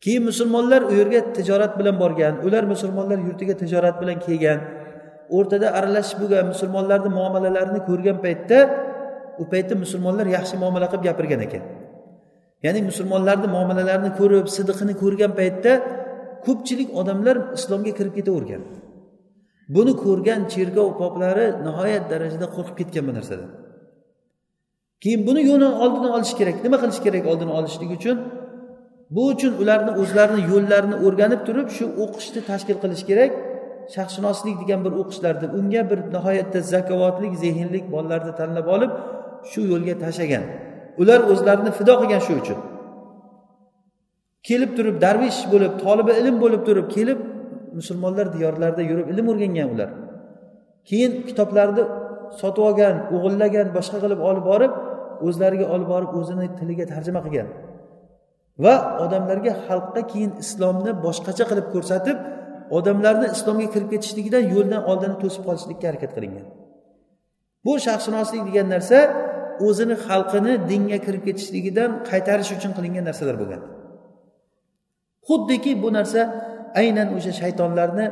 Keyin 0.03 0.23
musulmonlar 0.29 0.81
u 0.89 0.93
yerga 0.99 1.21
tijorat 1.37 1.73
bilan 1.79 1.95
borgan 2.03 2.33
ular 2.47 2.63
musulmonlar 2.73 3.19
yurtiga 3.27 3.55
tijorat 3.61 3.95
bilan 4.01 4.17
kelgan. 4.25 4.59
O'rtada 5.37 5.67
aralashib 5.77 6.17
bo'lgan 6.21 6.45
musulmonlarni 6.53 7.09
muomalalarini 7.19 7.81
ko'rgan 7.89 8.17
paytda 8.25 8.57
u 9.41 9.43
paytda 9.51 9.73
musulmonlar 9.83 10.25
yaxshi 10.37 10.55
muomala 10.63 10.87
qilib 10.91 11.03
gapirgan 11.07 11.41
ekan. 11.47 11.63
Ya'ni 12.65 12.81
musulmonlarni 12.89 13.47
muomalalarini 13.55 14.11
ko'rib 14.19 14.45
sidiqini 14.55 14.93
ko'rgan 15.03 15.31
paytda 15.39 15.71
ko'pchilik 16.45 16.89
odamlar 16.99 17.35
islomga 17.57 17.91
kirib 17.97 18.13
ketavergan. 18.19 18.61
Buni 19.75 19.93
ko'rgan 20.03 20.41
cherkov 20.53 20.87
poplari 21.01 21.47
nihoyat 21.65 22.03
darajada 22.11 22.47
qo'rqib 22.55 22.75
ketgan 22.79 23.03
bu 23.07 23.13
narsadan. 23.17 23.49
Keyin 25.03 25.21
buni 25.27 25.41
yo'lini 25.49 25.75
oldini 25.83 26.09
olish 26.17 26.33
kerak. 26.39 26.55
Nima 26.65 26.77
qilish 26.83 27.01
kerak 27.05 27.23
oldini 27.31 27.51
olishlik 27.59 27.91
uchun? 27.97 28.17
Bu 29.16 29.22
uchun 29.34 29.53
ularni 29.62 29.91
o'zlarini 30.01 30.41
yo'llarini 30.51 30.97
o'rganib 31.05 31.41
turib 31.47 31.68
shu 31.78 31.86
o'qishni 32.03 32.41
tashkil 32.49 32.78
qilish 32.84 33.03
kerak. 33.09 33.32
Sharqshunoslik 33.93 34.55
degan 34.62 34.80
bir 34.86 34.93
o'qishlarni 35.01 35.47
unga 35.57 35.82
bir 35.91 35.99
nihoyatda 36.16 36.59
zakovatlik 36.74 37.34
zehnlik 37.43 37.86
bolalarni 37.93 38.34
tanlab 38.39 38.68
olib 38.76 38.91
shu 39.51 39.62
yo'lga 39.72 39.95
tashlagan. 40.03 40.43
Ular 41.01 41.20
o'zlarini 41.32 41.72
fido 41.78 41.93
qilgan 42.01 42.22
shu 42.28 42.34
uchun. 42.41 42.59
Kelib 44.47 44.72
turib 44.78 44.95
darvish 45.05 45.39
bo'lib 45.53 45.74
tolibi 45.84 46.12
ilm 46.22 46.36
bo'lib 46.43 46.62
turib 46.68 46.88
kelib 46.95 47.20
musulmonlar 47.78 48.28
diyorlarida 48.36 48.84
yurib 48.91 49.07
ilm 49.14 49.26
o'rgangan 49.32 49.68
ular. 49.74 49.89
Keyin 50.89 51.12
kitoblarni 51.28 51.84
sotib 52.41 52.64
olgan 52.70 52.95
o'g'illagan 53.16 53.68
boshqa 53.78 53.97
qilib 54.03 54.22
olib 54.30 54.45
borib 54.51 54.74
o'zlariga 55.28 55.66
olib 55.74 55.88
borib 55.93 56.12
o'zini 56.20 56.47
tiliga 56.59 56.86
tarjima 56.93 57.22
qilgan. 57.26 57.47
Va 58.63 58.75
odamlarga 59.03 59.53
xalqqa 59.67 60.01
keyin 60.11 60.31
islomni 60.43 60.91
boshqacha 61.05 61.45
qilib 61.49 61.67
ko'rsatib 61.73 62.17
odamlarni 62.77 63.27
islomga 63.35 63.67
kirib 63.73 63.89
ketishligidan 63.93 64.43
yo'ldan 64.53 64.81
oldini 64.91 65.15
to'sib 65.23 65.43
qolishlikka 65.47 65.85
harakat 65.89 66.11
qilingan. 66.17 66.45
Bu 67.65 67.73
shaxsshunoslik 67.85 68.41
degan 68.49 68.67
narsa 68.75 68.99
o'zini 69.67 69.95
xalqini 70.07 70.53
dinga 70.69 70.97
kirib 71.05 71.23
ketishligidan 71.27 71.89
qaytarish 72.09 72.51
uchun 72.57 72.71
qilingan 72.77 73.03
narsalar 73.09 73.35
bo'lgan. 73.41 73.61
Xuddiki 75.27 75.71
bu 75.83 75.89
narsa 75.97 76.21
aynan 76.81 77.07
o'sha 77.17 77.31
shaytonlarni 77.41 78.05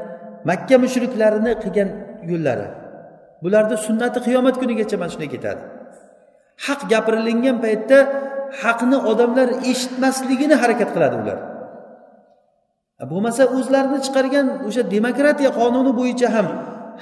makka 0.49 0.75
mushriklarini 0.83 1.53
qilgan 1.63 1.89
yo'llari. 2.31 2.67
Bularni 3.43 3.77
sunnati 3.87 4.19
qiyomat 4.27 4.55
kunigacha 4.61 4.95
mana 5.01 5.11
shunday 5.13 5.29
ketadi. 5.35 5.61
Haq 6.65 6.81
gapirilingan 6.91 7.57
paytda 7.65 7.97
haqni 8.61 8.97
odamlar 9.11 9.47
eshitmasligini 9.71 10.55
harakat 10.61 10.89
qiladi 10.95 11.15
ular. 11.23 11.37
Bo'lmasa 13.11 13.43
o'zlarini 13.57 13.99
chiqargan 14.05 14.47
o'sha 14.67 14.81
demokratiya 14.95 15.51
qonuni 15.59 15.91
bo'yicha 15.99 16.27
ham 16.35 16.47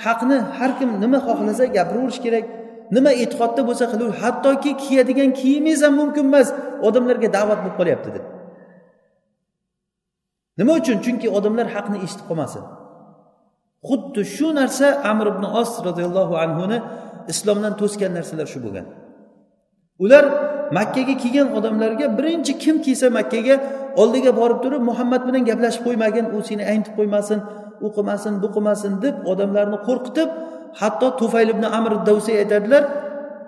haqni 0.06 0.38
har 0.58 0.72
kim 0.80 0.90
nima 1.04 1.20
xohlasa 1.28 1.64
gapiraverish 1.78 2.20
kerak 2.26 2.46
nima 2.96 3.12
e'tiqodda 3.24 3.62
bo'lsa 3.70 3.86
qilaver 3.92 4.16
hattoki 4.24 4.72
kiyadigan 4.84 5.30
kiyimingiz 5.40 5.82
ham 5.86 5.94
mumkin 6.02 6.26
emas 6.32 6.48
odamlarga 6.88 7.30
da'vat 7.38 7.60
bo'lib 7.64 7.76
qolyapti 7.80 8.10
deb. 8.16 8.26
Nima 10.60 10.74
uchun? 10.82 10.98
Chunki 11.06 11.28
odamlar 11.38 11.68
haqni 11.76 11.98
eshitib 12.06 12.26
qolmasin. 12.30 12.64
Xuddi 13.90 14.22
shu 14.36 14.48
narsa 14.60 14.88
amr 15.12 15.26
ibn 15.34 15.44
os 15.62 15.72
roziyallohu 15.88 16.34
anhuni 16.46 16.78
islomdan 17.34 17.74
to'sgan 17.82 18.12
narsalar 18.18 18.48
shu 18.54 18.60
bo'lgan. 18.66 18.86
Ular 20.04 20.26
makkaga 20.78 21.16
kelgan 21.24 21.48
odamlarga 21.58 22.06
birinchi 22.18 22.54
kim 22.64 22.76
kelsa 22.86 23.08
makkaga 23.20 23.56
oldiga 24.02 24.32
borib 24.40 24.60
turib 24.64 24.82
muhammad 24.90 25.22
bilan 25.28 25.44
gaplashib 25.50 25.84
qo'ymagin 25.88 26.26
u 26.36 26.38
seni 26.50 26.64
aytib 26.72 26.94
qo'ymasin 27.00 27.40
u 27.86 27.88
qilmasin 27.96 28.34
bu 28.42 28.48
qilmasin 28.56 28.94
deb 29.04 29.16
odamlarni 29.32 29.78
qo'rqitib 29.88 30.30
hatto 30.82 31.08
tufayl 31.20 31.50
ibn 31.56 31.64
amr 31.78 31.92
davsiy 32.10 32.36
aytadilar 32.44 32.84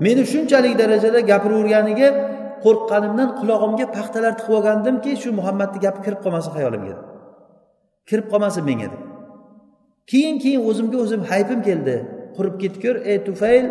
meni 0.05 0.23
shunchalik 0.31 0.73
darajada 0.81 1.19
gapiraverganiga 1.31 2.09
qo'rqqanimdan 2.63 3.29
qulog'imga 3.39 3.85
paxtalar 3.95 4.33
tiqib 4.39 4.53
olgandimki 4.57 5.11
shu 5.21 5.29
muhammadni 5.39 5.79
gapi 5.85 5.99
kirib 6.05 6.19
qolmasin 6.25 6.51
xayolimga 6.57 6.95
kirib 8.09 8.27
qolmasin 8.31 8.63
menga 8.69 8.87
deb. 8.93 9.01
Keyin 10.11 10.35
keyin 10.43 10.61
o'zimga 10.69 10.97
o'zim 11.03 11.21
hayfim 11.31 11.61
keldi. 11.67 11.95
Qurib 12.35 12.55
ketgur 12.61 12.95
ey 13.11 13.17
tufayl 13.27 13.65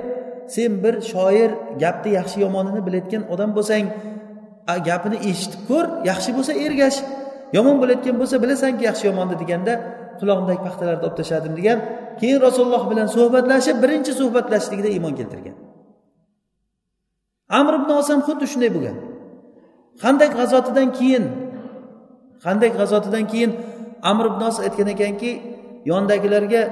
sen 0.54 0.72
bir 0.82 0.94
shoir 1.10 1.50
gapni 1.82 2.10
yaxshi 2.18 2.36
yomonini 2.44 2.80
bilayotgan 2.86 3.22
odam 3.32 3.50
bo'lsang 3.56 3.84
gapini 4.88 5.18
eshitib 5.30 5.60
ko'r 5.68 5.86
yaxshi 6.10 6.30
bo'lsa 6.36 6.52
ergash. 6.66 6.98
Yomon 7.56 7.76
bo'layotgan 7.82 8.16
bo'lsa 8.20 8.36
bilasanki 8.42 8.82
yaxshi 8.88 9.04
yomonni 9.10 9.36
deganda 9.42 9.72
qulog'imdagi 10.20 10.60
paxtalarni 10.66 11.02
olib 11.06 11.16
tashladim 11.20 11.52
degan 11.58 11.78
keyin 12.20 12.38
rasululloh 12.46 12.82
bilan 12.90 13.08
suhbatlashib 13.16 13.76
birinchi 13.84 14.12
suhbatlashishligida 14.20 14.88
iymon 14.96 15.14
keltirgan. 15.18 15.56
Amr 17.58 17.72
ibn 17.80 17.90
osam 18.00 18.20
xuddi 18.26 18.44
shunday 18.52 18.70
bo'lgan. 18.76 18.96
Qanday 20.02 20.28
g'azotidan 20.38 20.88
keyin 20.98 21.24
qanday 22.44 22.70
g'azotidan 22.78 23.24
keyin 23.32 23.50
amr 24.10 24.24
ibn 24.30 24.42
os 24.48 24.56
aytgan 24.66 24.88
ekanki 24.94 25.30
yonidagilarga 25.90 26.62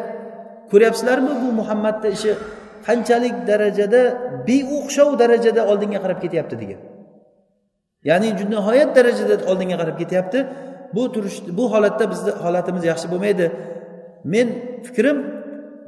ko'ryapsizlarmi 0.71 1.33
bu 1.43 1.49
muhammadni 1.61 2.09
ishi? 2.17 2.33
Qanchalik 2.87 3.37
darajada 3.51 4.01
beo'xshov 4.49 5.11
darajada 5.23 5.63
oldinga 5.71 5.99
qarab 6.05 6.19
ketyapti 6.25 6.55
degan. 6.63 6.81
Ya'ni 8.09 8.29
nihoyat 8.55 8.91
darajada 8.99 9.35
oldinga 9.51 9.77
qarab 9.81 9.97
ketyapti. 10.03 10.39
Bu 10.95 11.03
turish 11.15 11.39
bu 11.59 11.65
holatda 11.73 12.05
bizni 12.13 12.33
holatimiz 12.45 12.83
yaxshi 12.91 13.07
bo'lmaydi. 13.13 13.47
Men 14.33 14.49
fikrim 14.87 15.19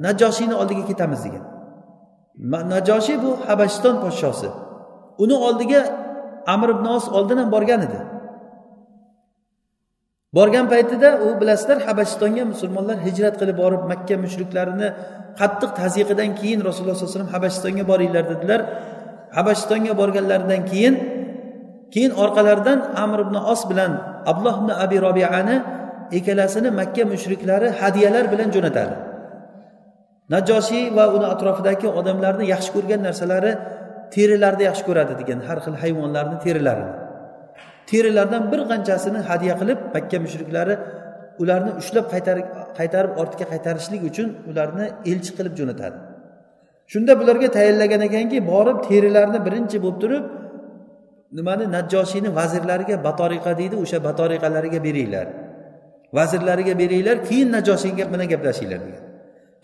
najoshiyni 0.05 0.55
oldiga 0.61 0.83
ketamiz 0.91 1.19
degan. 1.25 1.43
Najoshiy 2.73 3.17
bu 3.25 3.31
habashiston 3.47 3.95
podshosi. 4.03 4.49
Uni 5.23 5.35
oldiga 5.47 5.81
amr 6.53 6.69
ibn 6.75 6.85
os 6.85 7.05
oldin 7.17 7.37
ham 7.41 7.49
borgan 7.55 7.81
edi. 7.87 7.99
Borgan 10.37 10.65
paytida 10.73 11.09
u 11.25 11.27
bilasizlar 11.41 11.77
habashistonga 11.87 12.43
musulmonlar 12.51 12.97
hijrat 13.07 13.35
qilib 13.41 13.57
borib 13.63 13.83
makka 13.91 14.15
mushriklarini 14.25 14.87
qattiq 15.39 15.71
tazyiqidan 15.81 16.29
keyin 16.39 16.59
rasululloh 16.67 16.95
sollallohu 16.97 17.11
alayhi 17.11 17.19
vasallam 17.19 17.35
habashistonga 17.37 17.83
boringlar 17.91 18.23
dedilar. 18.31 18.61
Habashistonga 19.37 19.93
borganlaridan 20.01 20.61
keyin 20.71 20.95
keyin 21.93 22.11
orqalaridan 22.23 22.79
amr 23.03 23.19
ibn 23.25 23.35
os 23.53 23.61
bilan 23.69 23.91
abdulloh 24.31 24.55
ibn 24.61 24.69
abi 24.83 24.97
robiani 25.07 25.55
ikkalasini 26.17 26.69
makka 26.79 27.03
mushriklari 27.13 27.67
hadyalar 27.81 28.25
bilan 28.33 28.49
jo'natadi. 28.55 28.95
Najoshiy 30.33 30.85
va 30.97 31.05
uni 31.15 31.27
atrofidagi 31.33 31.87
odamlarni 31.99 32.45
yaxshi 32.53 32.69
ko'rgan 32.75 33.01
narsalari 33.07 33.51
terilarni 34.13 34.63
yaxshi 34.69 34.83
ko'radi 34.89 35.13
degan 35.21 35.39
har 35.47 35.57
xil 35.65 35.75
hayvonlarni 35.81 36.37
terilarini. 36.45 37.08
Terilardan 37.89 38.43
bir 38.51 38.61
qanchasini 38.71 39.19
hadya 39.29 39.53
qilib 39.61 39.79
makka 39.95 40.17
mushriklari 40.25 40.75
ularni 41.41 41.71
ushlab 41.81 42.05
qaytarib 42.77 43.11
ortga 43.21 43.45
qaytarishlik 43.51 44.01
uchun 44.09 44.27
ularni 44.49 44.85
elchi 45.11 45.31
qilib 45.37 45.53
jo'natadi. 45.59 45.97
Shunda 46.91 47.13
bularga 47.19 47.47
tayinlagan 47.57 48.01
ekanki 48.09 48.37
borib 48.51 48.77
terilarni 48.89 49.39
birinchi 49.47 49.77
bo'lib 49.83 49.97
turib 50.03 50.23
nimani 51.37 51.65
najjoshiyni 51.75 52.29
vazirlariga 52.39 52.95
batoriqa 53.07 53.51
deydi 53.59 53.75
o'sha 53.83 53.97
batoriqalariga 54.07 54.79
beringlar. 54.87 55.27
Vazirlariga 56.17 56.73
beringlar 56.81 57.17
keyin 57.27 57.49
najoshiy 57.57 57.93
bilan 58.13 58.27
gaplashinglar 58.33 58.79
degan. 58.87 59.03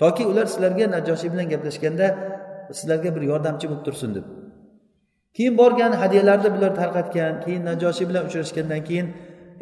Toki 0.02 0.24
ular 0.32 0.46
sizlarga 0.54 0.86
najoshiy 0.96 1.30
bilan 1.34 1.48
gaplashganda 1.54 2.08
sizlarga 2.78 3.10
bir 3.16 3.24
yordamchi 3.32 3.66
bo'lib 3.70 3.84
tursin 3.88 4.12
deb. 4.18 4.26
Keyin 5.36 5.54
borgan 5.58 5.92
hadyalarni 6.02 6.50
bular 6.56 6.72
tarqatgan 6.82 7.34
keyin 7.46 7.64
najoshiy 7.70 8.06
bilan 8.10 8.24
uchrashgandan 8.30 8.82
keyin 8.88 9.08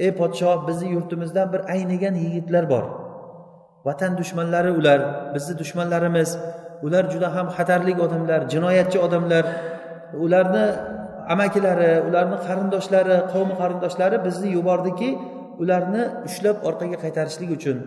ey 0.06 0.12
podshoh 0.20 0.58
bizni 0.68 0.88
yurtimizdan 0.96 1.48
bir 1.54 1.62
aynigan 1.74 2.16
yigitlar 2.24 2.70
bor. 2.74 2.84
Vatan 3.86 4.18
dushmanlari 4.18 4.72
ular 4.80 5.00
bizni 5.36 5.54
dushmanlarimiz. 5.62 6.30
Ular 6.86 7.04
juda 7.14 7.36
ham 7.36 7.48
xatarli 7.58 7.94
odamlar 8.06 8.42
jinoyatchi 8.54 9.00
odamlar. 9.06 9.46
Ularni 10.26 10.66
amakilari 11.34 11.92
ularni 12.08 12.38
qarindoshlari 12.48 13.18
qavmi 13.34 13.56
qarindoshlari 13.62 14.18
bizni 14.26 14.50
yubordiki 14.58 15.10
ularni 15.62 16.04
ushlab 16.28 16.58
orqaga 16.68 16.98
qaytarishlik 17.04 17.50
uchun. 17.58 17.78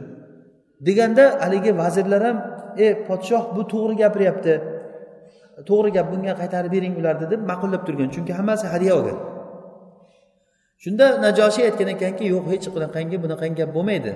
Deganda 0.87 1.25
haligi 1.43 1.73
vazirlar 1.83 2.23
ham 2.29 2.39
ey 2.85 2.93
podshoh 3.09 3.45
bu 3.57 3.63
to'g'ri 3.73 3.95
gapiryapti. 4.03 4.55
To'g'ri 5.69 5.91
gap 5.97 6.07
bunga 6.13 6.33
qaytarib 6.41 6.73
bering 6.77 6.95
ularni 7.01 7.27
deb 7.33 7.41
ma'qullab 7.51 7.83
turgan. 7.87 8.09
Chunki 8.15 8.33
hammasi 8.39 8.67
hadya 8.73 8.93
olgan. 8.99 9.19
Shunda 10.83 11.07
najoshiy 11.25 11.65
aytgan 11.69 11.89
ekanki 11.95 12.25
yo'q 12.35 12.45
hech 12.53 12.67
qanaqangi 12.75 13.17
bunaqangi 13.25 13.57
gap 13.63 13.71
bo'lmaydi. 13.77 14.13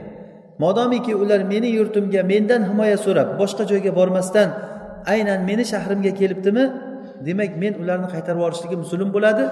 Modomiki 0.62 1.12
ular 1.22 1.41
meni 1.53 1.68
yurtimga 1.78 2.22
mendan 2.32 2.62
himoya 2.70 2.99
so'rab 3.07 3.28
boshqa 3.41 3.64
joyga 3.70 3.93
bormasdan 3.99 4.49
aynan 5.12 5.41
meni 5.49 5.64
shahrimga 5.72 6.12
kelibdimi? 6.20 6.64
Demak 7.26 7.53
men 7.62 7.72
ularni 7.82 8.09
qaytarib 8.14 8.38
yuborishligim 8.41 8.82
zulm 8.91 9.11
bo'ladi. 9.16 9.45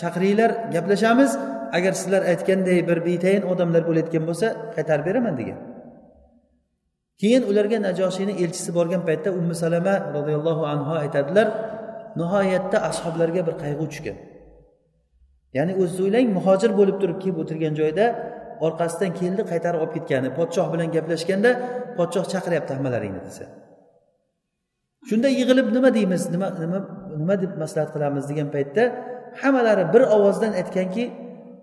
Chaqiringlar 0.00 0.50
gaplashamiz. 0.74 1.30
Agar 1.76 1.92
sizlar 2.00 2.22
aytganday 2.32 2.78
bir 2.88 2.98
betayin 3.08 3.42
odamlar 3.52 3.82
bo'layotgan 3.88 4.24
bo'lsa 4.28 4.46
qaytarib 4.76 5.04
beraman 5.08 5.34
degan. 5.40 5.73
Keyin 7.20 7.42
ularga 7.50 7.78
najoshiyni 7.86 8.34
elchisi 8.42 8.70
borgan 8.78 9.02
paytda 9.08 9.30
ummu 9.38 9.54
salama 9.62 9.94
roziyallohu 10.16 10.62
anhu 10.72 10.92
aytadilar 11.02 11.46
nihoyatda 12.20 12.78
ashoblarga 12.90 13.40
bir 13.48 13.54
qayg'u 13.62 13.84
tushgan. 13.92 14.16
Ya'ni 15.56 15.72
o'zingiz 15.82 16.00
o'ylang 16.04 16.26
muhojir 16.36 16.70
bo'lib 16.78 16.96
turib 17.02 17.18
kelib 17.22 17.36
o'tirgan 17.42 17.74
joyda 17.80 18.04
orqasidan 18.66 19.10
keldi 19.20 19.42
qaytarib 19.50 19.80
olib 19.84 19.92
ketgani 19.96 20.28
podshoh 20.38 20.66
bilan 20.72 20.88
gaplashganda 20.96 21.50
podshoh 21.98 22.24
chaqiryapti 22.32 22.72
hammalaringni 22.76 23.20
desa. 23.28 23.44
Shunda 25.08 25.28
yig'ilib 25.38 25.68
nima 25.76 25.90
deymiz 25.96 26.22
nima 26.34 26.48
nima 26.62 26.78
nima 27.20 27.34
deb 27.42 27.52
maslahat 27.62 27.90
qilamiz? 27.94 28.24
degan 28.30 28.48
paytda 28.56 28.82
hammalari 29.42 29.84
bir 29.94 30.02
ovozdan 30.16 30.52
aytganki 30.60 31.04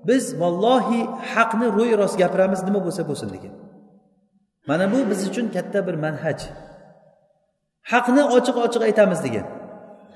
biz 0.10 0.24
vallohi 0.41 0.99
haqni 1.34 1.68
ro'y 1.78 1.91
rost 2.02 2.16
gapiramiz 2.22 2.60
nima 2.68 2.80
bo'lsa 2.86 3.02
bo'lsin 3.10 3.30
degan. 3.36 3.54
Mana 4.68 4.91
bu 4.91 5.09
biz 5.09 5.30
uchun 5.30 5.47
katta 5.55 5.88
bir 5.88 5.93
manhaj. 5.93 6.39
Haqni 7.91 8.24
ochiq 8.38 8.57
ochiq 8.66 8.82
aytamiz 8.89 9.24
degan. 9.24 9.45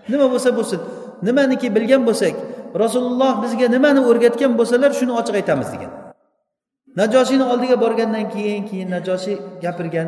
Nima 0.10 0.26
bo'lsa 0.34 0.50
bo'lsin. 0.58 0.80
Nimaniki 1.28 1.76
bilgan 1.76 2.02
bo'lsak 2.08 2.36
rasululloh 2.84 3.34
bizga 3.44 3.68
nimani 3.76 4.02
o'rgatgan 4.10 4.52
bo'lsalar 4.60 4.92
shuni 5.00 5.14
ochiq 5.20 5.36
aytamiz 5.42 5.68
degan. 5.74 5.92
Najoshiyni 7.00 7.46
oldiga 7.52 7.76
borgandan 7.84 8.26
keyin 8.34 8.64
keyin 8.70 8.90
najoshiy 8.96 9.38
gapirgan 9.64 10.08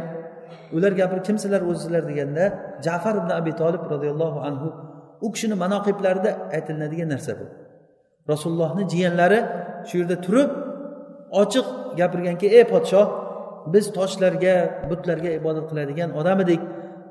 ular 0.76 0.92
gapir 1.00 1.20
kimsizlar 1.28 1.62
o'zizlar 1.70 2.04
deganda 2.10 2.44
jafar 2.86 3.16
ibn 3.22 3.32
abi 3.40 3.52
tolib 3.62 3.84
roziyallohu 3.94 4.40
anhu 4.50 4.68
u 5.26 5.28
kishini 5.34 5.56
manoqiblarida 5.64 6.32
aytilinadigan 6.56 7.10
narsa 7.14 7.32
bu. 7.40 7.46
Rasulullohni 8.32 8.84
jiyanlari 8.94 9.40
shu 9.88 9.96
yerda 10.00 10.18
turib 10.26 10.50
ochiq 11.42 11.66
gapirganki 12.00 12.48
ey 12.58 12.64
podshoh 12.74 13.08
biz 13.74 13.86
toshlarga 13.98 14.56
butlarga 14.90 15.32
ibodat 15.40 15.66
qiladigan 15.72 16.10
odam 16.20 16.40
edik. 16.46 16.62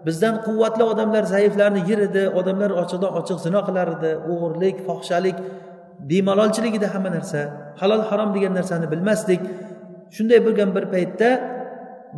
Bizdan 0.06 0.34
quvvatli 0.46 0.84
odamlar 0.92 1.24
zaiflarni 1.34 1.80
yer 1.90 2.00
edi 2.08 2.22
odamlar 2.40 2.70
ochiqdan 2.82 3.12
ochiq 3.20 3.38
zino 3.46 3.60
qilar 3.68 3.88
edi. 3.96 4.10
O'g'irlik 4.32 4.76
fohishalik 4.86 5.36
bemalolchilik 6.10 6.74
edi 6.78 6.86
hamma 6.94 7.10
narsa 7.16 7.40
halol 7.80 8.02
harom 8.10 8.30
degan 8.36 8.52
narsani 8.58 8.86
bilmasdik. 8.92 9.40
Shunday 10.16 10.38
bo'lgan 10.46 10.70
bir 10.76 10.84
paytda 10.94 11.30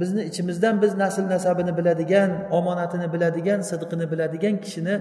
bizni 0.00 0.22
ichimizdan 0.30 0.74
biz 0.82 0.92
nasl 1.02 1.24
nasabini 1.34 1.72
biladigan 1.78 2.30
omonatini 2.58 3.06
biladigan 3.14 3.60
sidqini 3.70 4.06
biladigan 4.12 4.54
kishini 4.64 4.94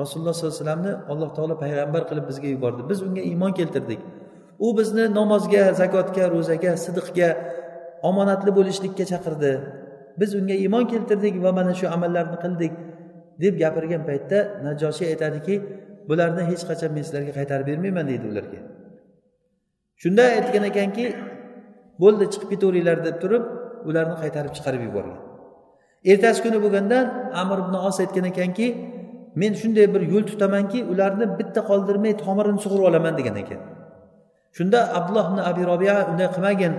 rasululloh 0.00 0.34
sollallohu 0.34 0.54
alayhi 0.54 0.64
vasallamni 0.64 0.92
alloh 1.12 1.30
taolo 1.36 1.54
payg'ambar 1.64 2.02
qilib 2.10 2.24
bizga 2.30 2.48
yubordi. 2.54 2.82
Biz 2.90 2.98
unga 3.06 3.22
iymon 3.30 3.52
keltirdik. 3.58 4.00
U 4.66 4.68
bizni 4.78 5.04
namozga 5.18 5.64
zakotga 5.80 6.24
ro'zaga 6.34 6.72
sidqga 6.86 7.28
omonatli 8.08 8.50
bo'lishlikka 8.58 9.04
chaqirdi. 9.12 9.52
Biz 10.20 10.30
unga 10.38 10.56
iymon 10.64 10.84
keltirdik 10.92 11.34
va 11.44 11.50
mana 11.58 11.72
shu 11.80 11.86
amallarni 11.96 12.38
qildik 12.44 12.72
deb 13.42 13.54
gapirgan 13.62 14.02
paytda 14.08 14.38
najoshiy 14.66 15.06
aytadiki 15.12 15.54
bularni 16.08 16.42
hech 16.50 16.62
qachon 16.70 16.90
men 16.96 17.02
sizlarga 17.06 17.32
qaytarib 17.38 17.66
bermayman 17.70 18.04
deydi 18.10 18.26
ularga. 18.32 18.60
Shunda 20.02 20.22
aytgan 20.36 20.64
ekanki 20.70 21.04
bo'ldi 22.02 22.24
chiqib 22.32 22.48
ketaveringlar 22.52 22.98
deb 23.06 23.16
turib 23.22 23.44
ularni 23.88 24.16
qaytarib 24.22 24.52
chiqarib 24.56 24.82
yuborgan. 24.88 25.18
Ertasi 26.10 26.40
kuni 26.44 26.58
bo'lganda 26.64 26.98
amir 27.42 27.58
ibn 27.64 27.74
os 27.88 27.96
aytgan 28.04 28.26
ekanki 28.32 28.66
men 29.40 29.52
shunday 29.60 29.86
bir 29.94 30.02
yo'l 30.12 30.24
tutamanki 30.30 30.78
ularni 30.92 31.26
bitta 31.38 31.60
qoldirmay 31.70 32.12
tomirini 32.24 32.60
sug'urib 32.64 32.86
olaman 32.90 33.14
degan 33.18 33.36
ekan. 33.42 33.60
Shunda 34.56 34.78
abdulloh 34.98 35.26
ibn 35.30 35.38
abi 35.50 35.62
robiya 35.70 35.96
unday 36.10 36.28
qilmagin 36.34 36.72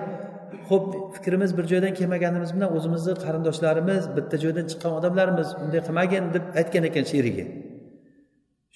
ho'p 0.71 0.85
fikrimiz 1.15 1.51
bir 1.57 1.65
joydan 1.71 1.93
kelmaganimiz 1.99 2.51
bilan 2.55 2.69
o'zimizni 2.77 3.13
qarindoshlarimiz 3.25 4.03
bitta 4.17 4.35
joydan 4.43 4.65
chiqqan 4.71 4.91
odamlarimiz 4.99 5.47
unday 5.63 5.81
qilmagin 5.87 6.23
deb 6.35 6.43
aytgan 6.59 6.83
ekan 6.89 7.05
sheriga 7.11 7.45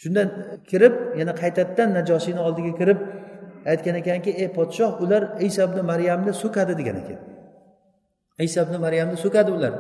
shundan 0.02 0.28
kirib 0.70 0.96
yana 1.20 1.34
qaytadan 1.42 1.90
najoshiyni 1.98 2.42
oldiga 2.48 2.72
kirib 2.80 3.00
aytgan 3.72 3.96
ekanki 4.02 4.32
ey 4.42 4.50
podshoh 4.58 4.92
ular 5.04 5.24
iso 5.48 5.62
ibn 5.70 5.80
maryamni 5.92 6.34
so'kadi 6.44 6.74
degan 6.80 6.98
ekan. 7.04 7.20
Iso 8.48 8.60
ibn 8.66 8.76
maryamni 8.86 9.18
so'kadi 9.26 9.52
ular 9.58 9.74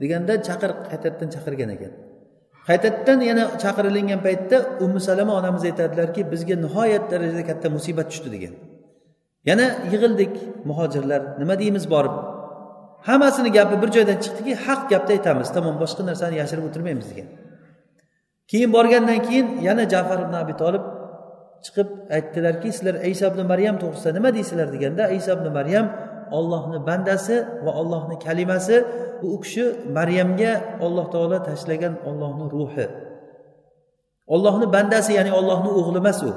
deganda 0.00 0.34
chaqir 0.48 0.70
qaytadan 0.90 1.28
chaqirgan 1.34 1.70
ekan. 1.76 1.92
Qaytadan 2.68 3.18
yana 3.30 3.44
chaqirilingan 3.62 4.20
paytda 4.26 4.56
ummu 4.84 5.00
salama 5.08 5.32
onamiz 5.40 5.62
aytadilarki 5.70 6.20
bizga 6.32 6.56
nihoyat 6.64 7.04
darajada 7.12 7.44
katta 7.50 7.68
musibat 7.76 8.06
tushdi 8.10 8.28
degan. 8.36 8.54
Yana 9.48 9.66
yig'ildik 9.92 10.34
muhojirlar 10.68 11.22
nima 11.40 11.54
deymiz 11.62 11.84
borib. 11.94 12.14
Hammasini 13.08 13.50
gapi 13.58 13.74
bir 13.82 13.90
joydan 13.96 14.18
chiqdiki 14.24 14.54
haq 14.66 14.80
gapni 14.92 15.12
aytamiz 15.16 15.48
tamom 15.56 15.76
boshqa 15.82 16.02
narsani 16.10 16.36
yashirib 16.42 16.64
o'tirmaymiz 16.68 17.06
degan. 17.10 17.28
Keyin 18.50 18.70
borgandan 18.76 19.20
keyin 19.26 19.46
yana 19.68 19.84
jafar 19.92 20.18
ibn 20.24 20.34
abi 20.42 20.54
tolib 20.62 20.84
chiqib 21.64 21.88
aytdilarki 22.16 22.68
sizlar 22.76 22.94
iso 23.12 23.26
ibn 23.32 23.40
maryam 23.52 23.76
to'g'risida 23.82 24.10
nima 24.18 24.30
deysizlar 24.36 24.68
deganda 24.74 25.04
iso 25.18 25.30
ibn 25.38 25.46
maryam 25.58 25.86
ollohni 26.38 26.78
bandasi 26.88 27.36
va 27.64 27.72
ollohni 27.80 28.16
kalimasi 28.26 28.76
u 29.26 29.40
kishi 29.42 29.64
maryamga 29.98 30.52
olloh 30.86 31.06
taolo 31.14 31.38
tashlagan 31.48 31.94
ollohni 32.08 32.46
ruhi. 32.54 32.86
Ollohni 34.34 34.66
bandasi 34.76 35.10
ya'ni 35.18 35.32
ollohni 35.38 35.70
o'g'li 35.78 35.98
emas 36.02 36.20
u. 36.28 36.30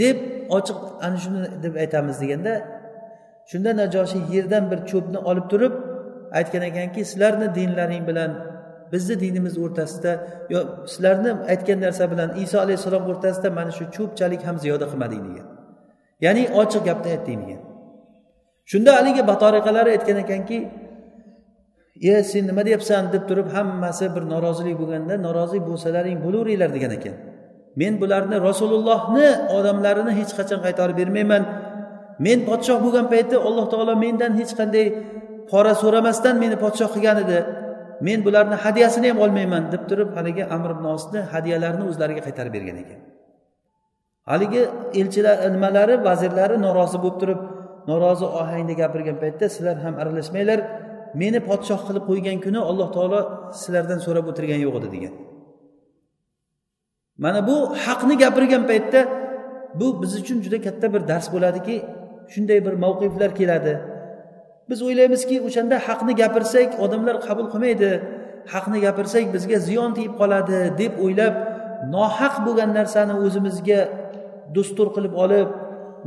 Deb 0.00 0.16
ochiq 0.56 0.78
ana 1.06 1.16
shuni 1.22 1.40
deb 1.64 1.74
aytamiz 1.82 2.16
deganda 2.22 2.52
shunda 3.50 3.70
najoshiy 3.80 4.22
yerdan 4.34 4.64
bir 4.70 4.80
cho'pni 4.90 5.18
olib 5.30 5.46
turib 5.52 5.74
aytgan 6.38 6.62
ekanki 6.70 7.00
sizlarni 7.10 7.46
dinlaring 7.58 8.04
bilan 8.10 8.30
bizni 8.92 9.20
dinimiz 9.20 9.58
o'rtasida 9.64 10.12
yo 10.52 10.60
sizlarni 10.86 11.30
aytgan 11.52 11.78
narsa 11.80 12.04
bilan 12.12 12.30
iso 12.44 12.56
alayhissalom 12.64 13.04
o'rtasida 13.10 13.48
mana 13.58 13.70
shu 13.78 13.84
cho'pchalik 13.96 14.42
ham 14.48 14.56
ziyoda 14.64 14.86
qilmading 14.92 15.22
degan. 15.28 15.46
Ya'ni 16.24 16.42
ochiq 16.62 16.82
gapni 16.88 17.08
aytding 17.16 17.40
degan. 17.44 17.62
Shunda 18.70 18.90
haligi 18.98 19.22
batoriqalari 19.30 19.90
aytgan 19.96 20.18
ekanki 20.24 20.58
e 22.10 22.22
sen 22.30 22.46
nima 22.50 22.62
deyapsan? 22.68 23.12
deb 23.14 23.24
turib 23.28 23.48
hammasi 23.56 24.06
bir 24.14 24.22
norozilik 24.32 24.76
bo'lganda 24.80 25.14
norozi 25.26 25.58
bo'lsalaring 25.68 26.18
bo'laveringlar 26.24 26.70
degan 26.76 26.92
ekan. 26.98 27.14
Men 27.80 27.92
bularni 28.00 28.36
rasulullohni 28.48 29.28
odamlarini 29.56 30.12
hech 30.18 30.32
qachon 30.38 30.60
qaytarib 30.66 30.96
bermayman. 31.00 31.42
Men 32.26 32.38
podshoh 32.48 32.78
bo'lgan 32.84 33.06
paytda 33.12 33.36
alloh 33.48 33.66
taolo 33.72 33.94
mendan 34.04 34.32
hech 34.40 34.52
qanday 34.60 34.86
pora 35.50 35.72
so'ramasdan 35.82 36.34
meni 36.42 36.56
podshoh 36.64 36.90
qilgan 36.94 37.18
edi. 37.24 37.38
Men 38.06 38.18
bularni 38.26 38.56
hadyasini 38.64 39.06
ham 39.10 39.18
olmayman 39.24 39.62
deb 39.72 39.82
turib 39.90 40.08
haligi 40.16 40.44
amr 40.56 40.70
ibn 40.76 40.84
osni 40.96 41.20
hadyalarini 41.32 41.84
o'zlariga 41.90 42.22
qaytarib 42.26 42.52
bergan 42.56 42.76
ekan. 42.82 43.00
Haligi 44.30 44.62
elchilar 45.00 45.36
e, 45.46 45.48
nimalari 45.54 45.94
vazirlari 46.08 46.56
norozi 46.66 46.98
bo'lib 47.02 47.16
turib 47.22 47.40
norozi 47.90 48.26
ohangda 48.40 48.74
gapirgan 48.82 49.16
paytda 49.22 49.46
sizlar 49.54 49.76
ham 49.84 49.94
aralashmanglar. 50.02 50.58
Meni 51.20 51.40
podshoh 51.48 51.80
qilib 51.88 52.04
qo'ygan 52.10 52.38
kuni 52.44 52.60
alloh 52.70 52.88
taolo 52.96 53.20
sizlardan 53.60 53.98
so'rab 54.06 54.24
o'tirgani 54.30 54.62
yo'q 54.66 54.76
edi 54.80 54.88
degan. 54.96 55.14
Mana 57.18 57.40
bu 57.48 57.56
haqni 57.84 58.14
gapirgan 58.22 58.66
paytda 58.70 59.00
bu 59.74 60.02
biz 60.02 60.12
uchun 60.20 60.38
juda 60.44 60.58
katta 60.66 60.86
bir 60.94 61.02
dars 61.10 61.26
bo'ladiki 61.34 61.76
shunday 62.32 62.58
bir 62.66 62.74
mavqiflar 62.84 63.30
keladi. 63.40 63.74
Biz 64.70 64.78
o'ylaymizki 64.86 65.36
o'shanda 65.46 65.76
haqni 65.88 66.12
gapirsak 66.22 66.70
odamlar 66.84 67.16
qabul 67.26 67.46
qilmaydi. 67.52 67.90
Haqni 68.54 68.78
gapirsak 68.86 69.24
bizga 69.34 69.58
ziyon 69.68 69.90
tegib 69.96 70.14
qoladi 70.20 70.58
deb 70.80 70.92
o'ylab 71.04 71.34
nohaq 71.94 72.34
bo'lgan 72.46 72.70
narsani 72.78 73.14
o'zimizga 73.24 73.80
dustur 74.54 74.88
qilib 74.96 75.14
olib 75.24 75.48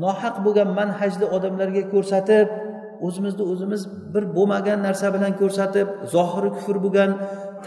nohaq 0.04 0.36
bo'lgan 0.46 0.70
manhajni 0.80 1.26
odamlarga 1.36 1.84
ko'rsatib 1.94 2.48
o'zimizni 3.08 3.44
o'zimiz 3.52 3.82
bir 4.14 4.24
bo'lmagan 4.36 4.80
narsa 4.88 5.08
bilan 5.16 5.34
ko'rsatib 5.42 5.88
zohiri 6.14 6.50
kufr 6.58 6.78
bo'lgan 6.86 7.12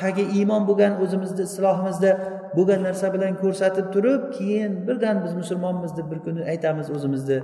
tagi 0.01 0.24
iymon 0.38 0.62
bo'lgan 0.68 0.92
o'zimizni 1.05 1.42
islohimizda 1.49 2.11
bo'lgan 2.57 2.81
narsa 2.89 3.07
bilan 3.15 3.33
ko'rsatib 3.43 3.87
turib 3.95 4.23
keyin 4.37 4.73
birdan 4.87 5.17
biz 5.25 5.33
musulmonmiz 5.41 5.93
deb 5.99 6.07
bir 6.13 6.19
kuni 6.27 6.43
aytamiz 6.53 6.87
o'zimizni 6.97 7.39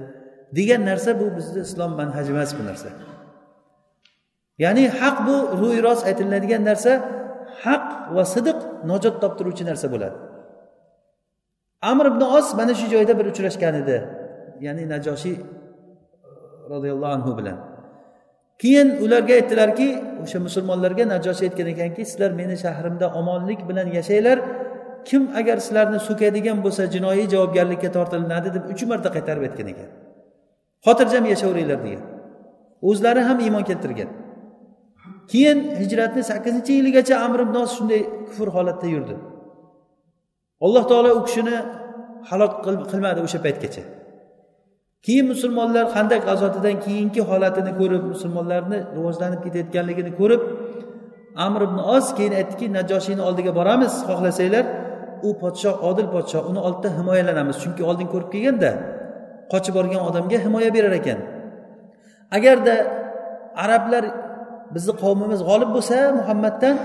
degan 0.57 0.83
narsa 0.91 1.11
bu 1.21 1.27
bizni 1.37 1.61
islom 1.67 1.93
manhaji 2.01 2.31
emas 2.35 2.51
bu 2.59 2.63
narsa. 2.71 2.89
Ya'ni 4.65 4.85
haq 5.01 5.17
bu 5.27 5.37
ro'y 5.61 5.79
rost 5.87 6.05
aytiladigan 6.11 6.63
narsa 6.71 6.93
haq 7.65 7.87
va 8.15 8.25
sidiq 8.35 8.59
najot 8.91 9.17
toptiruvchi 9.23 9.65
narsa 9.71 9.87
bo'ladi. 9.95 10.17
Amr 11.91 12.05
ibn 12.13 12.23
os 12.39 12.49
mana 12.59 12.75
shu 12.81 12.87
joyda 12.95 13.13
bir 13.19 13.27
uchrashgan 13.33 13.75
edi. 13.83 13.97
Ya'ni 14.67 14.85
najoshiy 14.95 15.37
roziyallohu 16.73 17.13
anhu 17.19 17.33
bilan. 17.39 17.59
Keyin 18.63 18.89
ularga 19.05 19.33
aytdilarki 19.41 19.89
o'sha 20.25 20.39
musulmonlarga 20.47 21.05
najoshiy 21.15 21.47
aytgan 21.49 21.69
ekanki 21.75 22.03
sizlar 22.11 22.31
meni 22.41 22.57
shahrimda 22.65 23.07
omonlik 23.21 23.61
bilan 23.69 23.87
yashanglar 23.99 24.39
kim 25.09 25.23
agar 25.41 25.57
sizlarni 25.67 25.99
so'kadigan 26.09 26.59
bo'lsa 26.65 26.83
jinoiy 26.95 27.25
javobgarlikka 27.33 27.89
tortilinadi 27.97 28.49
deb 28.57 28.65
uch 28.73 28.83
marta 28.91 29.09
qaytarib 29.17 29.43
aytgan 29.49 29.69
ekan. 29.73 29.91
Xotirjam 30.87 31.25
yashayveringlar 31.33 31.79
degan. 31.87 32.03
O'zlari 32.89 33.23
ham 33.29 33.39
iymon 33.47 33.65
keltirgan. 33.71 34.11
Keyin 35.31 35.59
hijratni 35.81 36.23
sakkizinchi 36.31 36.73
yiligacha 36.79 37.15
amr 37.27 37.41
ibn 37.47 37.57
os 37.63 37.71
shunday 37.77 38.01
kufr 38.29 38.49
holatda 38.57 38.87
yurdi. 38.95 39.15
Alloh 40.67 40.85
taolo 40.91 41.11
u 41.19 41.21
kishini 41.27 41.57
halok 42.31 42.53
qilmadi 42.91 43.21
o'sha 43.27 43.39
paytgacha. 43.47 43.83
Keyin 45.07 45.27
musulmonlar 45.33 45.85
handak 45.97 46.21
g'azotidan 46.29 46.77
keyingi 46.85 47.23
holatini 47.31 47.73
ko'rib 47.81 48.03
musulmonlarni 48.13 48.79
rivojlanib 48.97 49.41
ketayotganligini 49.45 50.13
ko'rib 50.21 50.43
amr 51.47 51.61
ibn 51.69 51.79
os 51.97 52.07
keyin 52.17 52.35
aytdiki 52.41 52.67
najoshiyni 52.79 53.23
oldiga 53.29 53.53
boramiz 53.59 53.93
xohlasanglar. 54.09 54.65
U 55.29 55.31
podshoh 55.43 55.77
odil 55.91 56.09
podshoh 56.15 56.43
uni 56.51 56.61
oldida 56.67 56.89
himoyalanamiz. 56.99 57.57
Chunki 57.63 57.83
oldin 57.91 58.07
ko'rib 58.13 58.31
kelganda 58.35 58.71
qochib 59.53 59.75
borgan 59.79 60.03
odamga 60.09 60.39
himoya 60.47 60.71
berar 60.77 60.95
ekan. 61.01 61.19
Agarda 62.37 62.75
arablar 63.65 64.05
bizni 64.75 64.93
qavmimiz 65.03 65.41
g'olib 65.49 65.71
bo'lsa 65.77 65.97
muhammaddan 66.19 66.77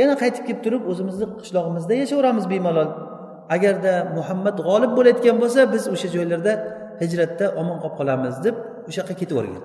yana 0.00 0.14
qaytib 0.22 0.44
kelib 0.48 0.60
turib 0.66 0.82
o'zimizni 0.90 1.26
qishlog'imizda 1.40 1.94
yashayveramiz 2.02 2.44
bemalol. 2.52 2.90
Agarda 3.56 3.92
muhammad 4.18 4.56
g'olib 4.68 4.92
bo'layotgan 4.98 5.36
bo'lsa 5.42 5.60
biz 5.74 5.84
o'sha 5.94 6.08
joylarda 6.16 6.52
hijratda 7.02 7.46
omon 7.60 7.76
qolib 7.82 7.96
qolamiz 8.00 8.34
deb 8.46 8.56
o'sha 8.88 8.98
yoqqa 9.00 9.14
ketib 9.20 9.34
yuborgan. 9.36 9.62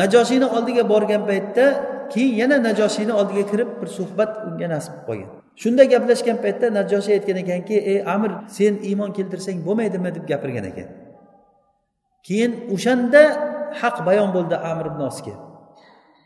Najoshiyni 0.00 0.46
oldiga 0.56 0.82
borgan 0.92 1.22
paytda 1.30 1.64
keyin 2.12 2.34
yana 2.42 2.56
najoshiyni 2.68 3.12
oldiga 3.20 3.44
kirib 3.50 3.70
bir 3.80 3.88
suhbat 3.98 4.30
unga 4.48 4.66
nasib 4.74 4.94
qilib 4.94 5.08
qolgan 5.08 5.39
shunda 5.62 5.84
gaplashgan 5.92 6.38
paytda 6.44 6.66
najoshiy 6.78 7.14
aytgan 7.18 7.38
ekanki 7.44 7.76
ey 7.92 7.98
amir 8.14 8.30
sen 8.56 8.74
iymon 8.90 9.10
keltirsang 9.18 9.58
bo'lmaydimi? 9.66 10.10
deb 10.16 10.24
gapirgan 10.30 10.64
ekan. 10.70 10.88
Keyin 12.26 12.52
o'shanda 12.74 13.22
haq 13.80 13.96
bayon 14.08 14.30
bo'ldi 14.36 14.56
amir 14.70 14.86
ibn 14.92 15.02
osga. 15.10 15.34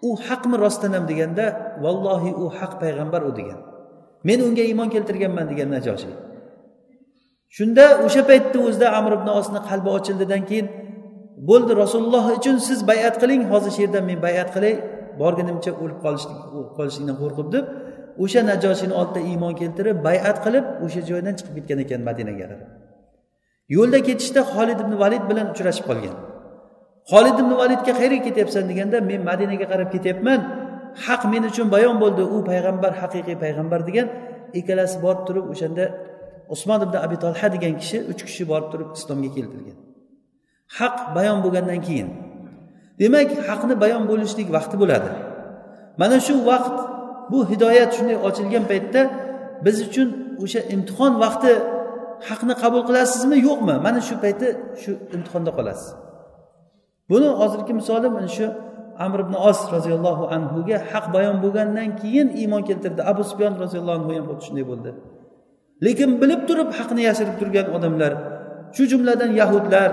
U 0.09 0.11
haqmi 0.27 0.57
rostdan 0.65 0.93
ham 0.97 1.05
deganda 1.11 1.45
vallohi 1.85 2.31
u 2.43 2.45
haq 2.59 2.73
payg'ambar 2.83 3.23
u 3.29 3.33
degan. 3.39 3.59
Men 4.29 4.39
unga 4.47 4.65
iymon 4.71 4.89
keltirganman 4.95 5.47
degan 5.53 5.69
najoshiy 5.77 6.15
shunda 7.57 7.85
o'sha 8.07 8.23
paytni 8.31 8.59
o'zida 8.69 8.89
amr 8.99 9.13
ibn 9.19 9.29
osni 9.39 9.61
qalbi 9.69 9.91
ochildidan 9.99 10.43
keyin 10.51 10.67
bo'ldi 11.51 11.73
rasululloh 11.83 12.25
uchun 12.39 12.57
siz 12.69 12.79
bayat 12.91 13.15
qiling 13.23 13.43
hozir 13.53 13.71
shu 13.75 13.81
yerdan 13.85 14.05
men 14.11 14.19
bayat 14.27 14.49
qilay 14.55 14.75
borgunimcha 15.23 15.71
o'lib 15.83 15.99
qolishlik 16.05 16.39
qolishlikdan 16.79 17.17
qo'rqib 17.23 17.49
deb 17.55 17.65
o'sha 18.23 18.41
najoshini 18.51 18.95
oldida 19.01 19.21
iymon 19.31 19.53
keltirib 19.61 19.97
bayat 20.09 20.37
qilib 20.45 20.67
o'sha 20.85 21.01
joydan 21.11 21.35
chiqib 21.39 21.55
ketgan 21.59 21.79
ekan 21.85 22.01
madinaga 22.09 22.39
qarab. 22.43 22.61
Yo'lda 23.77 23.99
ketishda 24.09 24.41
xolid 24.53 24.79
ibn 24.85 24.95
valid 25.03 25.25
bilan 25.31 25.47
uchrashib 25.55 25.85
qolgan. 25.91 26.17
Xolid 27.11 27.37
ibn 27.43 27.53
validga 27.61 27.93
qayerga 27.99 28.21
ketyapsan 28.27 28.65
deganda 28.71 28.99
men 29.11 29.21
madinaga 29.31 29.67
qarab 29.73 29.89
ketyapman 29.95 30.41
haq 31.07 31.23
men 31.33 31.43
uchun 31.51 31.67
bayon 31.75 31.97
bo'ldi 32.03 32.23
u 32.35 32.39
payg'ambar 32.51 32.93
haqiqiy 33.03 33.37
payg'ambar 33.45 33.81
degan 33.89 34.07
ikkalasi 34.59 34.97
borib 35.05 35.23
turib 35.29 35.47
o'shanda 35.53 35.85
usmon 36.55 36.81
ibn 36.87 36.97
abi 37.07 37.17
tolha 37.25 37.47
degan 37.55 37.75
kishi 37.83 37.99
uch 38.13 38.23
kishi 38.29 38.45
borib 38.53 38.69
turib 38.73 38.89
islomga 38.99 39.31
keltirgan. 39.37 39.77
Haq 40.79 40.97
bayon 41.17 41.39
bo'lgandan 41.45 41.81
keyin. 41.87 42.09
Demak 43.01 43.31
haqni 43.49 43.75
bayon 43.85 44.03
bo'lishlik 44.11 44.49
vaqti 44.57 44.77
bo'ladi. 44.83 45.11
Mana 46.01 46.19
shu 46.27 46.35
vaqt 46.51 46.77
bu 47.31 47.39
hidoyat 47.51 47.91
shunday 47.97 48.17
ochilgan 48.29 48.65
paytda 48.71 49.01
biz 49.65 49.77
uchun 49.89 50.09
o'sha 50.45 50.61
imtihon 50.75 51.13
vaqti 51.25 51.53
haqni 52.29 52.55
qabul 52.63 52.83
qilasizmi 52.89 53.37
yo'qmi? 53.49 53.75
Mana 53.87 54.01
shu 54.09 54.15
payti 54.25 54.49
shu 54.83 54.91
imtihonda 55.17 55.51
qolasiz. 55.59 55.89
Buni 57.11 57.29
hozirgi 57.41 57.73
misolim 57.81 58.13
mana 58.19 58.31
shu 58.37 58.47
amr 59.05 59.19
ibn 59.25 59.35
os 59.51 59.61
roziyallohu 59.75 60.25
anhuga 60.37 60.77
haq 60.91 61.07
bayon 61.15 61.37
bo'lgandan 61.45 61.89
keyin 62.01 62.29
iymon 62.41 62.63
keltirdi. 62.69 63.01
Abu 63.13 63.23
sufyon 63.31 63.55
roziyallohu 63.63 63.97
anhu 64.01 64.11
ham 64.17 64.25
xuddi 64.31 64.43
shunday 64.47 64.65
bo'ldi. 64.71 64.91
Lekin 65.87 66.11
bilib 66.23 66.41
turib 66.49 66.69
haqni 66.79 67.03
yashirib 67.09 67.37
turgan 67.41 67.67
odamlar 67.77 68.13
shu 68.77 68.83
jumladan 68.93 69.31
yahudlar 69.41 69.91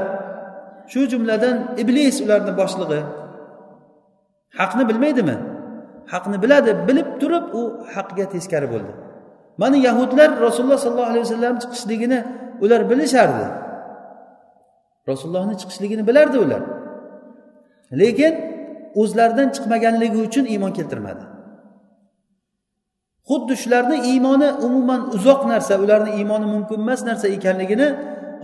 shu 0.91 1.01
jumladan 1.11 1.55
iblis 1.82 2.15
ularni 2.25 2.53
boshlig'i 2.61 3.01
haqni 4.59 4.84
bilmaydimi? 4.89 5.36
haqni 6.12 6.36
biladi 6.42 6.70
bilib 6.88 7.09
turib 7.20 7.44
u 7.61 7.62
haqga 7.94 8.24
teskari 8.34 8.68
bo'ldi 8.74 8.92
mana 9.62 9.76
yahudlar 9.88 10.30
rasululloh 10.47 10.80
sollallohu 10.84 11.11
alayhi 11.12 11.24
vasallam 11.26 11.55
chiqishligini 11.62 12.18
ular 12.64 12.80
bilishardi 12.90 13.47
rasulullohni 15.11 15.55
chiqishligini 15.61 16.03
bilardi 16.11 16.38
ular 16.44 16.62
lekin 18.03 18.34
o'zlaridan 19.01 19.49
chiqmaganligi 19.55 20.18
uchun 20.28 20.44
iymon 20.53 20.72
keltirmadi 20.78 21.24
xuddi 23.28 23.55
shularni 23.62 23.99
iymoni 24.12 24.49
umuman 24.66 25.01
uzoq 25.16 25.40
narsa 25.53 25.74
ularni 25.84 26.11
iymoni 26.18 26.47
mumkin 26.55 26.78
emas 26.84 27.01
narsa 27.09 27.26
ekanligini 27.36 27.88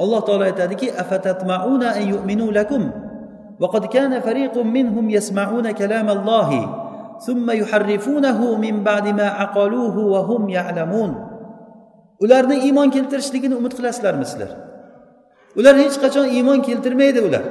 alloh 0.02 0.20
taolo 0.26 0.44
aytadiki 0.50 0.86
afatatmauna 1.02 1.88
an 1.98 2.04
yu'minu 2.12 2.46
lakum 2.60 2.84
وقد 3.62 3.86
كان 3.86 4.20
فريق 4.20 4.58
منهم 4.58 5.10
يسمعون 5.10 5.70
كلام 5.70 6.08
الله 6.10 6.50
ثم 7.26 7.50
يحرفونه 7.50 8.56
من 8.56 8.74
بعد 8.88 9.06
ما 9.08 9.28
عقلوه 9.40 9.96
وهم 9.98 10.42
يعلمون 10.48 11.12
ularni 12.22 12.56
iymon 12.66 12.88
keltirishligini 12.94 13.54
umid 13.60 13.72
qilasizlarmi 13.78 14.24
sizlar 14.30 14.50
ular 15.58 15.74
hech 15.82 15.96
qachon 16.04 16.26
iymon 16.36 16.58
keltirmaydi 16.68 17.20
ular 17.28 17.44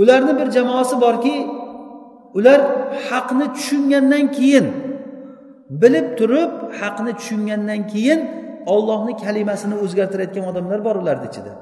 ularni 0.00 0.32
bir 0.40 0.48
jamoasi 0.56 0.94
borki 1.04 1.36
ular 2.38 2.60
haqni 3.08 3.46
tushungandan 3.56 4.24
keyin 4.36 4.66
bilib 5.82 6.06
turib 6.18 6.52
haqni 6.80 7.12
tushungandan 7.18 7.80
keyin 7.92 8.20
ollohni 8.74 9.12
kalimasini 9.24 9.76
o'zgartirayotgan 9.84 10.44
odamlar 10.50 10.80
bor 10.86 10.96
ularni 11.02 11.26
ichida 11.30 11.52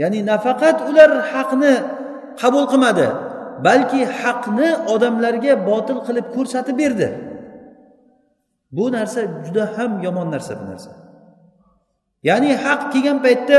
ya'ni 0.00 0.20
nafaqat 0.30 0.76
ular 0.90 1.10
haqni 1.32 1.74
qabul 2.40 2.64
qilmadi 2.72 3.06
balki 3.65 4.01
haqni 4.21 4.69
odamlarga 4.93 5.53
botil 5.69 5.99
qilib 6.07 6.27
ko'rsatib 6.35 6.75
berdi. 6.81 7.07
Bu 8.77 8.85
narsa 8.95 9.21
juda 9.45 9.63
ham 9.75 9.91
yomon 10.05 10.27
narsa 10.33 10.53
bu 10.61 10.65
narsa. 10.71 10.91
Ya'ni 12.29 12.51
haq 12.65 12.81
kelgan 12.93 13.17
paytda 13.25 13.57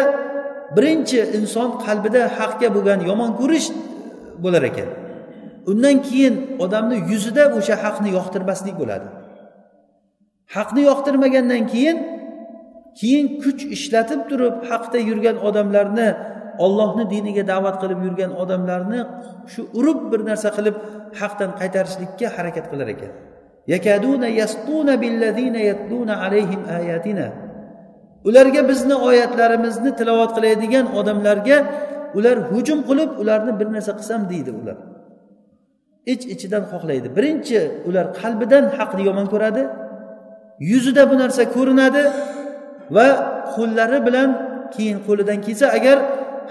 birinchi 0.77 1.21
inson 1.39 1.69
qalbida 1.85 2.23
haqga 2.39 2.69
bo'lgan 2.77 3.01
yomon 3.11 3.31
ko'rish 3.41 3.69
bo'lar 4.45 4.63
ekan. 4.71 4.89
Undan 5.71 5.97
keyin 6.09 6.35
odamni 6.65 6.97
yuzida 7.13 7.45
o'sha 7.59 7.75
haqni 7.85 8.09
yoqtirmaslik 8.19 8.75
bo'ladi. 8.81 9.09
Haqni 10.57 10.83
yoqtirmagandan 10.91 11.63
keyin 11.73 11.97
keyin 12.99 13.27
kuch 13.43 13.63
ishlatib 13.77 14.21
turib 14.31 14.55
haqda 14.71 14.99
yurgan 15.09 15.37
odamlarni 15.49 16.09
ollohni 16.65 17.05
diniga 17.15 17.43
da'vat 17.53 17.77
qilib 17.83 18.01
yurgan 18.07 18.33
odamlarni 18.43 19.01
shu 19.53 19.63
urib 19.79 20.01
bir 20.13 20.21
narsa 20.31 20.49
qilib 20.57 20.77
haqdan 21.21 21.51
qaytarishlikka 21.61 22.27
harakat 22.37 22.67
qilar 22.73 22.89
ekan. 22.95 23.13
Ularga 28.29 28.63
bizni 28.71 28.97
oyatlarimizni 29.09 29.91
tilovat 29.99 30.31
qiladigan 30.37 30.87
odamlarga 30.99 31.59
ular 32.19 32.37
hujum 32.51 32.81
qilib 32.89 33.11
ularni 33.23 33.53
bir 33.61 33.69
narsa 33.75 33.93
qilsam 33.99 34.21
deydi 34.33 34.51
ular. 34.61 34.77
Ich 36.13 36.23
ichidan 36.35 36.65
xohlaydi. 36.73 37.09
Birinchi 37.17 37.59
ular 37.89 38.07
qalbidan 38.21 38.65
haqni 38.79 39.03
yomon 39.09 39.27
ko'radi 39.33 39.63
yuzida 40.71 41.03
bu 41.11 41.15
narsa 41.23 41.43
ko'rinadi 41.57 42.03
va 42.97 43.07
qo'llari 43.55 43.99
bilan 44.07 44.31
keyin 44.75 44.99
qo'lidan 45.07 45.39
kelsa 45.47 45.67
agar 45.79 45.97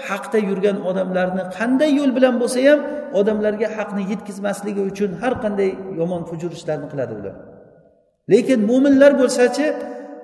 haqda 0.08 0.38
yurgan 0.48 0.76
odamlarni 0.90 1.42
qanday 1.58 1.90
yo'l 2.00 2.12
bilan 2.16 2.34
bo'lsa 2.42 2.58
ham 2.68 2.80
odamlarga 3.20 3.68
haqni 3.76 4.02
yetkazmasligi 4.12 4.82
uchun 4.90 5.10
har 5.20 5.34
qanday 5.44 5.70
yomon 6.00 6.22
fujur 6.30 6.50
ishlarni 6.58 6.86
qiladi 6.92 7.12
ular. 7.20 7.34
Lekin 8.32 8.60
mo'minlar 8.70 9.12
bo'lsachi 9.20 9.66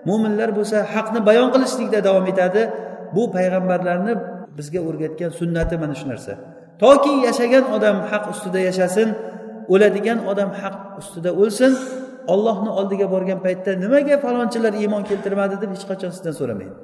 mo'minlar 0.08 0.50
bo'lsa 0.58 0.76
haqni 0.94 1.20
bayon 1.28 1.48
qilishlikda 1.54 1.98
davom 2.08 2.26
etadi. 2.32 2.62
Bu 3.16 3.22
payg'ambarlarni 3.36 4.12
bizga 4.58 4.80
o'rgatgan 4.88 5.30
sunnati 5.40 5.74
mana 5.82 5.94
shu 6.00 6.06
narsa. 6.12 6.32
Toki 6.82 7.12
yashagan 7.26 7.64
odam 7.76 7.96
haq 8.10 8.24
ustida 8.32 8.60
yashasin 8.68 9.08
o'ladigan 9.72 10.18
odam 10.30 10.50
haq 10.60 10.76
ustida 11.00 11.30
o'lsin 11.42 11.72
ollohni 12.32 12.70
oldiga 12.78 13.06
borgan 13.14 13.40
paytda 13.46 13.70
nimaga 13.84 14.16
falonchilar 14.24 14.72
iymon 14.82 15.02
keltirmadi 15.10 15.54
deb 15.62 15.70
hech 15.74 15.84
qachon 15.90 16.10
sizdan 16.16 16.34
so'ramaydi. 16.40 16.74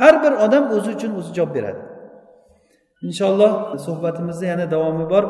Har 0.00 0.14
bir 0.24 0.32
odam 0.44 0.64
o'zi 0.76 0.90
uchun 0.96 1.12
o'zi 1.20 1.30
javob 1.38 1.52
beradi. 1.56 1.80
inshaalloh 3.08 3.52
suhbatimizni 3.86 4.46
yana 4.52 4.66
davomi 4.74 5.06
bor. 5.12 5.24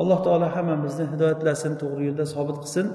Alloh 0.00 0.18
taolo 0.26 0.46
hammamizni 0.56 1.04
hidoyatlasin 1.12 1.72
to'g'ri 1.82 2.02
yo'lda 2.08 2.24
sobit 2.34 2.56
qilsin. 2.62 2.86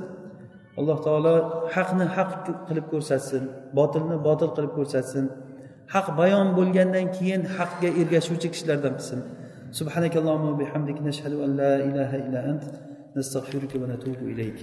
Alloh 0.80 0.98
taolo 1.08 1.34
haqni 1.76 2.06
haq 2.16 2.32
qilib 2.68 2.86
ko'rsatsin 2.94 3.44
botilni 3.78 4.18
botil 4.28 4.50
qilib 4.56 4.74
ko'rsatsin. 4.78 5.26
Haq 5.94 6.08
bayon 6.20 6.48
bo'lgandan 6.58 7.08
keyin 7.18 7.42
haqga 7.58 7.90
ergashuvchi 8.02 8.48
kishilardan 8.54 8.94
qilsin. 9.00 9.20
Subhanakallohu 9.80 10.48
bihamdik 10.62 10.98
nashhadu 11.08 11.38
an 11.46 11.52
la 11.62 11.74
ilaha 11.90 12.16
illa 12.24 12.40
ant 12.52 12.64
nastag'firuka 13.18 13.76
va 13.82 13.88
natubu 13.94 14.24
ilayk. 14.34 14.58